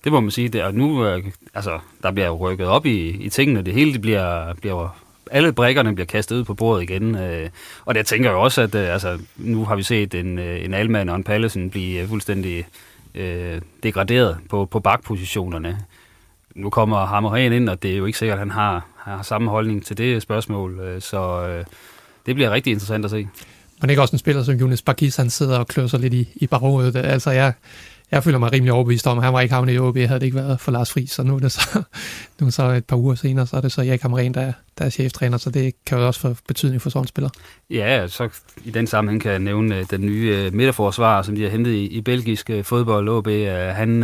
Det 0.03 0.11
må 0.11 0.19
man 0.19 0.31
sige. 0.31 0.49
Det, 0.49 0.63
og 0.63 0.73
nu, 0.73 1.05
øh, 1.05 1.23
altså, 1.53 1.79
der 2.03 2.11
bliver 2.11 2.27
jo 2.27 2.35
rykket 2.35 2.67
op 2.67 2.85
i, 2.85 3.09
i 3.09 3.29
tingene. 3.29 3.61
Det 3.61 3.73
hele 3.73 3.93
det 3.93 4.01
bliver, 4.01 4.53
bliver 4.53 5.01
alle 5.31 5.53
brækkerne 5.53 5.95
bliver 5.95 6.05
kastet 6.05 6.35
ud 6.35 6.43
på 6.43 6.53
bordet 6.53 6.83
igen. 6.83 7.15
Øh, 7.15 7.49
og 7.85 7.95
det 7.95 8.05
tænker 8.05 8.29
jeg 8.29 8.37
også, 8.37 8.61
at 8.61 8.75
øh, 8.75 8.93
altså, 8.93 9.19
nu 9.37 9.65
har 9.65 9.75
vi 9.75 9.83
set 9.83 10.13
en, 10.13 10.39
en 10.39 10.73
Alman 10.73 11.09
og 11.09 11.15
en 11.15 11.23
Pallesen 11.23 11.69
blive 11.69 12.07
fuldstændig 12.07 12.67
øh, 13.15 13.61
degraderet 13.83 14.37
på, 14.49 14.65
på 14.65 14.79
bakpositionerne. 14.79 15.79
Nu 16.55 16.69
kommer 16.69 17.05
Hammerhen 17.05 17.53
ind, 17.53 17.69
og 17.69 17.83
det 17.83 17.91
er 17.91 17.97
jo 17.97 18.05
ikke 18.05 18.17
sikkert, 18.17 18.35
at 18.35 18.39
han 18.39 18.51
har, 18.51 18.85
har 18.97 19.21
samme 19.21 19.49
holdning 19.49 19.85
til 19.85 19.97
det 19.97 20.21
spørgsmål. 20.21 20.79
Øh, 20.79 21.01
så 21.01 21.47
øh, 21.47 21.65
det 22.25 22.35
bliver 22.35 22.51
rigtig 22.51 22.71
interessant 22.71 23.05
at 23.05 23.11
se. 23.11 23.27
Men 23.81 23.89
ikke 23.89 24.01
også 24.01 24.15
en 24.15 24.19
spiller 24.19 24.43
som 24.43 24.55
Jonas 24.55 24.81
Bakis, 24.81 25.15
han 25.15 25.29
sidder 25.29 25.57
og 25.57 25.67
klør 25.67 25.87
sig 25.87 25.99
lidt 25.99 26.13
i, 26.13 26.27
i 26.35 26.47
baghovedet. 26.47 26.95
Altså, 26.95 27.31
jeg, 27.31 27.53
jeg 28.11 28.23
føler 28.23 28.37
mig 28.37 28.51
rimelig 28.51 28.73
overbevist 28.73 29.07
om, 29.07 29.17
at 29.17 29.23
han 29.23 29.33
var 29.33 29.41
ikke 29.41 29.53
havnet 29.53 29.73
i 29.73 29.79
OB, 29.79 29.97
havde 29.97 30.19
det 30.19 30.23
ikke 30.23 30.37
været 30.37 30.59
for 30.59 30.71
Lars 30.71 30.91
Friis, 30.91 31.11
så 31.11 31.23
nu 31.23 31.35
er 31.35 31.39
det 31.39 31.51
så, 31.51 31.83
nu 32.39 32.47
er 32.47 32.51
så 32.51 32.63
et 32.63 32.85
par 32.85 32.95
uger 32.95 33.15
senere, 33.15 33.47
så 33.47 33.57
er 33.57 33.61
det 33.61 33.71
så 33.71 33.81
Erik 33.81 34.01
Hamren, 34.01 34.33
der, 34.33 34.53
der 34.77 34.85
er 34.85 34.89
cheftræner, 34.89 35.37
så 35.37 35.49
det 35.49 35.73
kan 35.85 35.97
jo 35.97 36.07
også 36.07 36.19
få 36.19 36.35
betydning 36.47 36.81
for 36.81 36.89
sådan 36.89 37.03
en 37.03 37.07
spiller. 37.07 37.29
Ja, 37.69 38.07
så 38.07 38.29
i 38.65 38.71
den 38.71 38.87
sammenhæng 38.87 39.21
kan 39.21 39.31
jeg 39.31 39.39
nævne 39.39 39.77
øh, 39.77 39.85
den 39.91 40.01
nye 40.01 40.35
øh, 40.37 40.53
midterforsvar, 40.53 41.21
som 41.21 41.35
de 41.35 41.43
har 41.43 41.49
hentet 41.49 41.71
i, 41.71 41.85
i 41.85 42.01
belgisk 42.01 42.49
øh, 42.49 42.63
fodbold, 42.63 43.09
OB, 43.09 43.27
han 43.75 44.03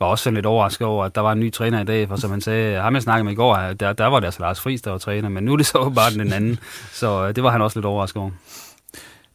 var 0.00 0.06
også 0.06 0.30
lidt 0.30 0.46
overrasket 0.46 0.86
over, 0.86 1.04
at 1.04 1.14
der 1.14 1.20
var 1.20 1.32
en 1.32 1.40
ny 1.40 1.52
træner 1.52 1.80
i 1.80 1.84
dag, 1.84 2.08
for 2.08 2.16
som 2.16 2.30
han 2.30 2.40
sagde, 2.40 2.80
ham 2.80 2.94
jeg 2.94 3.02
snakkede 3.02 3.24
med 3.24 3.32
i 3.32 3.36
går, 3.36 3.56
der, 3.56 3.92
der 3.92 4.06
var 4.06 4.20
det 4.20 4.26
altså 4.26 4.40
Lars 4.40 4.60
Friis, 4.60 4.82
der 4.82 4.90
var 4.90 4.98
træner, 4.98 5.28
men 5.28 5.44
nu 5.44 5.52
er 5.52 5.56
det 5.56 5.66
så 5.66 5.92
bare 5.94 6.10
den 6.10 6.32
anden, 6.32 6.58
så 7.00 7.32
det 7.32 7.44
var 7.44 7.50
han 7.50 7.62
også 7.62 7.78
lidt 7.78 7.86
overrasket 7.86 8.22
over. 8.22 8.30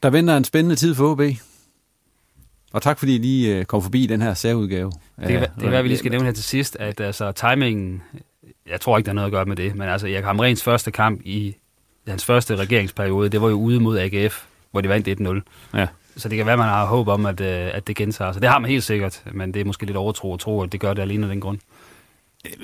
Der 0.04 0.10
venter 0.10 0.38
en 0.38 0.44
spændende 0.44 0.76
tid 0.76 0.96
for 0.96 1.12
OB. 1.12 1.22
Og 2.74 2.82
tak 2.82 3.00
fordi 3.00 3.16
I 3.16 3.18
lige 3.18 3.58
øh, 3.58 3.66
kom 3.66 3.82
forbi 3.82 4.06
den 4.06 4.22
her 4.22 4.34
særudgave. 4.34 4.92
Det 5.20 5.28
kan, 5.28 5.42
det 5.42 5.72
være, 5.72 5.78
at 5.78 5.84
vi 5.84 5.90
lige 5.90 5.98
skal 5.98 6.12
nævne 6.12 6.26
her 6.26 6.34
til 6.34 6.44
sidst, 6.44 6.78
at 6.80 7.00
altså, 7.00 7.32
timingen, 7.32 8.02
jeg 8.70 8.82
tror 8.82 8.98
ikke, 8.98 9.06
der 9.06 9.12
er 9.12 9.16
noget 9.16 9.26
at 9.26 9.32
gøre 9.32 9.46
med 9.46 9.56
det, 9.56 9.76
men 9.76 9.90
altså, 9.90 10.08
Erik 10.08 10.24
Hamrens 10.24 10.64
første 10.64 10.92
kamp 10.92 11.22
i 11.26 11.56
hans 12.08 12.26
første 12.26 12.56
regeringsperiode, 12.56 13.30
det 13.30 13.42
var 13.42 13.50
jo 13.50 13.56
ude 13.56 13.80
mod 13.80 14.00
AGF, 14.00 14.44
hvor 14.72 14.82
de 14.82 14.90
vandt 14.90 15.08
1-0. 15.08 15.78
Ja. 15.80 15.88
Så 16.18 16.30
det 16.30 16.38
kan 16.38 16.46
være, 16.46 16.58
man 16.58 16.68
har 16.68 16.86
håb 16.86 17.08
om, 17.08 17.26
at, 17.26 17.42
øh, 17.42 17.70
at 17.74 17.88
det 17.88 17.96
gentager 17.96 18.32
sig. 18.32 18.42
Det 18.42 18.50
har 18.50 18.60
man 18.60 18.70
helt 18.72 18.84
sikkert, 18.84 19.24
men 19.32 19.54
det 19.54 19.60
er 19.60 19.66
måske 19.66 19.86
lidt 19.86 19.98
overtro 19.98 20.34
at 20.34 20.40
tro, 20.40 20.62
at 20.62 20.72
det 20.72 20.80
gør 20.80 20.94
det 20.94 21.02
alene 21.02 21.26
af 21.26 21.30
den 21.30 21.42
grund. 21.42 21.60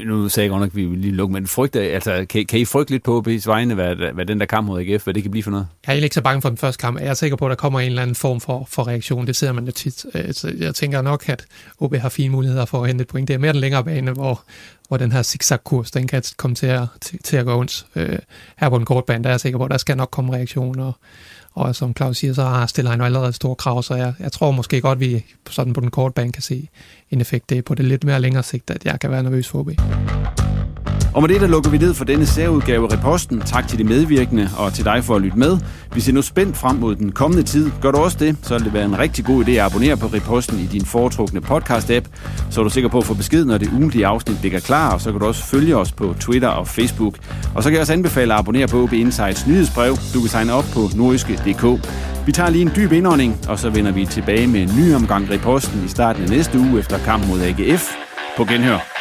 Nu 0.06 0.30
sagde 0.30 0.46
jeg 0.46 0.50
godt 0.52 0.62
nok, 0.62 0.70
at 0.70 0.76
vi 0.76 0.86
vil 0.86 1.00
lige 1.00 1.14
lukke, 1.14 1.34
men 1.34 1.48
frygte, 1.48 1.80
altså, 1.80 2.26
kan, 2.30 2.46
kan 2.46 2.60
I 2.60 2.66
frygte 2.66 2.92
lidt 2.92 3.04
på 3.04 3.24
OB's 3.28 3.44
vegne, 3.46 3.74
hvad, 3.74 3.96
hvad 3.96 4.26
den 4.26 4.40
der 4.40 4.46
kamp 4.46 4.68
mod 4.68 4.82
AGF, 4.82 5.04
hvad 5.04 5.14
det 5.14 5.24
kan 5.24 5.32
blive 5.32 5.44
for 5.44 5.52
noget? 5.52 5.68
Jeg 5.88 5.98
er 5.98 6.04
ikke 6.04 6.14
så 6.14 6.22
bange 6.22 6.42
for 6.42 6.50
den 6.50 6.58
første 6.58 6.82
kamp. 6.82 7.00
Jeg 7.00 7.08
er 7.08 7.14
sikker 7.14 7.38
på, 7.38 7.46
at 7.46 7.50
der 7.50 7.56
kommer 7.56 7.80
en 7.80 7.86
eller 7.86 8.02
anden 8.02 8.16
form 8.16 8.42
for, 8.42 8.68
for 8.70 8.88
reaktion. 8.88 9.28
Det 9.28 9.36
ser 9.36 9.52
man 9.52 9.66
jo 9.66 9.72
tit. 9.72 10.06
Øh, 10.14 10.34
så 10.34 10.54
jeg 10.58 10.76
tænker 10.76 11.02
nok, 11.02 11.30
at 11.30 11.46
OB 11.80 11.96
har 11.96 12.10
fine 12.10 12.32
muligheder 12.32 12.66
for 12.66 12.82
at 12.82 12.88
hente 12.88 13.02
et 13.02 13.08
point. 13.08 13.28
Det 13.28 13.34
er 13.34 13.38
mere 13.38 13.54
den 13.54 13.62
længere 13.62 13.84
bane, 13.84 14.12
hvor, 14.12 14.42
hvor 14.88 14.98
den 14.98 15.12
her 15.12 15.24
zigzag-kurs, 15.24 15.92
den 15.92 16.08
kan 16.08 16.24
komme 16.38 16.56
til 16.56 16.68
at, 16.68 16.88
til, 17.02 17.20
til 17.24 17.38
at 17.38 17.46
gå 17.46 17.60
ondt. 17.60 17.86
Øh, 17.96 18.20
her 18.58 18.70
på 18.70 18.78
den 18.78 18.86
korte 18.86 19.06
bane, 19.06 19.24
der 19.24 19.30
er 19.30 19.34
jeg 19.34 19.40
sikker 19.40 19.58
på, 19.58 19.66
at 19.66 19.72
der 19.72 19.78
skal 19.78 19.98
nok 19.98 20.12
komme 20.12 20.34
reaktioner. 20.34 20.86
Og 20.86 20.96
og 21.58 21.76
som 21.76 21.94
Claus 21.96 22.18
siger, 22.18 22.34
så 22.34 22.44
har 22.44 22.66
stiller 22.66 22.92
han 22.92 23.00
jo 23.00 23.06
allerede 23.06 23.34
store 23.34 23.56
krav, 23.56 23.84
så 23.84 23.96
jeg, 23.96 24.14
jeg 24.20 24.32
tror 24.32 24.52
måske 24.52 24.82
godt, 24.82 25.00
vi 25.00 25.26
sådan 25.50 25.74
på 25.74 25.82
den 25.82 25.92
korte 25.92 26.14
bane 26.14 26.32
kan 26.32 26.44
se 26.44 26.70
en 27.12 27.22
effekt. 27.22 27.50
Det 27.50 27.58
er 27.58 27.62
på 27.62 27.76
det 27.76 27.86
lidt 27.86 28.04
mere 28.04 28.22
længere 28.22 28.44
sigt, 28.44 28.70
at 28.70 28.86
jeg 28.86 29.00
kan 29.00 29.12
være 29.12 29.24
nervøs 29.24 29.48
for 29.48 29.60
OB. 29.60 29.70
Og 31.18 31.24
med 31.24 31.30
det, 31.30 31.42
der 31.42 31.48
lukker 31.48 31.70
vi 31.70 31.78
ned 31.78 31.94
for 31.94 32.06
denne 32.06 32.26
særudgave 32.26 32.84
af 32.92 32.98
Reposten. 32.98 33.42
Tak 33.42 33.68
til 33.68 33.80
de 33.80 33.84
medvirkende 33.84 34.50
og 34.58 34.74
til 34.74 34.86
dig 34.86 35.04
for 35.04 35.16
at 35.16 35.22
lytte 35.22 35.40
med. 35.40 35.58
Vi 35.94 36.02
ser 36.02 36.14
nu 36.14 36.22
spændt 36.22 36.58
frem 36.58 36.76
mod 36.76 36.96
den 36.96 37.12
kommende 37.12 37.44
tid. 37.44 37.72
Gør 37.82 37.92
du 37.92 37.98
også 37.98 38.18
det, 38.20 38.38
så 38.42 38.54
vil 38.54 38.66
det 38.66 38.74
være 38.74 38.86
en 38.86 39.00
rigtig 39.00 39.26
god 39.26 39.46
idé 39.46 39.52
at 39.52 39.60
abonnere 39.60 39.98
på 39.98 40.08
Reposten 40.08 40.60
i 40.60 40.66
din 40.66 40.86
foretrukne 40.86 41.40
podcast-app, 41.40 42.06
så 42.50 42.62
er 42.62 42.64
du 42.64 42.70
sikker 42.70 42.90
på 42.90 42.98
at 42.98 43.04
få 43.04 43.14
besked, 43.14 43.46
når 43.46 43.58
det 43.58 43.70
ugentlige 43.74 44.06
afsnit 44.06 44.42
ligger 44.42 44.60
klar, 44.60 44.94
og 44.94 45.02
så 45.02 45.12
kan 45.12 45.20
du 45.20 45.26
også 45.26 45.44
følge 45.44 45.78
os 45.78 45.92
på 45.92 46.16
Twitter 46.20 46.48
og 46.48 46.68
Facebook. 46.68 47.16
Og 47.56 47.64
så 47.64 47.70
kan 47.70 47.74
jeg 47.74 47.82
også 47.82 47.94
anbefale 47.94 48.34
at 48.34 48.40
abonnere 48.40 48.68
på 48.68 48.84
OB 48.84 48.94
Insights 48.94 49.48
nyhedsbrev. 49.48 49.96
Du 50.14 50.20
kan 50.20 50.30
tegne 50.30 50.54
op 50.54 50.66
på 50.74 50.80
nordiske.dk. 50.96 51.88
Vi 52.26 52.32
tager 52.32 52.50
lige 52.50 52.62
en 52.62 52.72
dyb 52.76 52.92
indånding, 52.92 53.38
og 53.48 53.60
så 53.60 53.70
vender 53.70 53.92
vi 53.92 54.06
tilbage 54.06 54.48
med 54.48 54.62
en 54.62 54.72
ny 54.80 54.96
omgang 54.96 55.30
Reposten 55.30 55.86
i 55.86 55.88
starten 55.88 56.24
af 56.24 56.30
næste 56.30 56.60
uge 56.60 56.80
efter 56.80 56.98
kampen 56.98 57.30
mod 57.30 57.42
AGF. 57.42 57.92
På 58.38 58.46
genhør. 58.46 58.98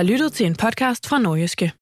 Har 0.00 0.04
lyttet 0.04 0.32
til 0.32 0.46
en 0.46 0.54
podcast 0.56 1.06
fra 1.06 1.18
Nordjyske. 1.18 1.72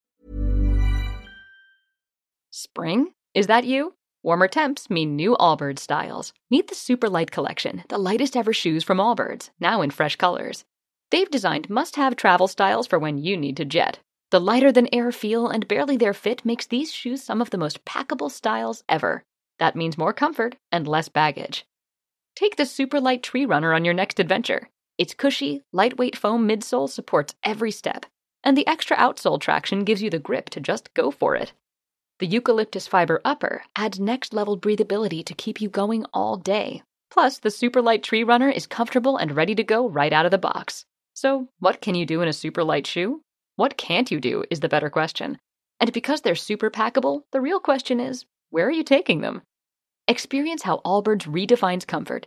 Spring? 2.51 3.15
Is 3.35 3.47
that 3.47 3.65
you? 3.65 3.93
Warmer 4.25 4.49
temps 4.49 4.91
mean 4.91 5.17
new 5.17 5.37
Allbirds 5.39 5.81
styles. 5.81 6.33
Meet 6.51 6.67
the 6.67 6.75
Superlight 6.75 7.31
Collection, 7.31 7.83
the 7.89 7.99
lightest 7.99 8.37
ever 8.37 8.53
shoes 8.53 8.83
from 8.85 8.99
Allbirds, 8.99 9.51
now 9.61 9.83
in 9.83 9.93
fresh 9.93 10.17
colors. 10.17 10.65
They've 11.13 11.31
designed 11.31 11.71
must 11.71 11.95
have 11.95 12.17
travel 12.17 12.49
styles 12.49 12.89
for 12.89 12.99
when 12.99 13.19
you 13.19 13.37
need 13.37 13.57
to 13.59 13.65
jet. 13.65 14.01
The 14.33 14.41
lighter 14.41 14.73
than 14.73 14.93
air 14.93 15.13
feel 15.13 15.47
and 15.47 15.69
barely 15.69 15.97
there 15.97 16.15
fit 16.15 16.45
makes 16.45 16.67
these 16.67 16.93
shoes 16.93 17.23
some 17.23 17.41
of 17.41 17.51
the 17.51 17.63
most 17.65 17.85
packable 17.85 18.31
styles 18.31 18.83
ever. 18.89 19.23
That 19.61 19.77
means 19.77 19.97
more 19.97 20.13
comfort 20.13 20.57
and 20.73 20.89
less 20.89 21.09
baggage. 21.09 21.67
Take 22.35 22.57
the 22.57 22.65
Superlight 22.65 23.23
Tree 23.23 23.47
Runner 23.47 23.73
on 23.73 23.85
your 23.85 23.95
next 23.95 24.19
adventure. 24.19 24.69
Its 24.99 25.15
cushy, 25.15 25.63
lightweight 25.73 26.17
foam 26.17 26.47
midsole 26.49 26.91
supports 26.91 27.35
every 27.45 27.71
step, 27.71 28.05
and 28.43 28.57
the 28.57 28.67
extra 28.67 28.97
outsole 28.97 29.41
traction 29.41 29.85
gives 29.85 30.03
you 30.03 30.11
the 30.11 30.19
grip 30.19 30.51
to 30.51 30.61
just 30.61 30.93
go 30.93 31.13
for 31.13 31.37
it. 31.37 31.53
The 32.19 32.27
eucalyptus 32.27 32.89
fiber 32.89 33.21
upper 33.25 33.63
adds 33.77 34.01
next 34.01 34.35
level 34.35 34.59
breathability 34.59 35.25
to 35.25 35.35
keep 35.35 35.61
you 35.61 35.69
going 35.69 36.05
all 36.13 36.37
day. 36.37 36.83
Plus, 37.13 37.39
the 37.39 37.49
Superlight 37.49 38.03
Tree 38.03 38.25
Runner 38.25 38.51
is 38.51 38.67
comfortable 38.67 39.17
and 39.17 39.37
ready 39.37 39.55
to 39.55 39.63
go 39.63 39.89
right 39.89 40.13
out 40.13 40.25
of 40.25 40.33
the 40.33 40.37
box. 40.37 40.85
So, 41.15 41.49
what 41.61 41.81
can 41.81 41.95
you 41.95 42.05
do 42.05 42.21
in 42.21 42.29
a 42.29 42.33
super 42.33 42.65
light 42.65 42.87
shoe? 42.87 43.23
What 43.55 43.77
can't 43.77 44.11
you 44.11 44.21
do 44.21 44.45
is 44.51 44.61
the 44.61 44.69
better 44.69 44.91
question. 44.91 45.39
And 45.81 45.93
because 45.93 46.23
they're 46.23 46.35
super 46.35 46.71
packable, 46.71 47.23
the 47.31 47.41
real 47.41 47.61
question 47.61 48.01
is 48.01 48.27
where 48.51 48.67
are 48.67 48.73
you 48.73 48.83
taking 48.83 49.21
them? 49.21 49.43
Experience 50.09 50.63
how 50.63 50.81
Allbirds 50.85 51.23
redefines 51.23 51.87
comfort. 51.87 52.27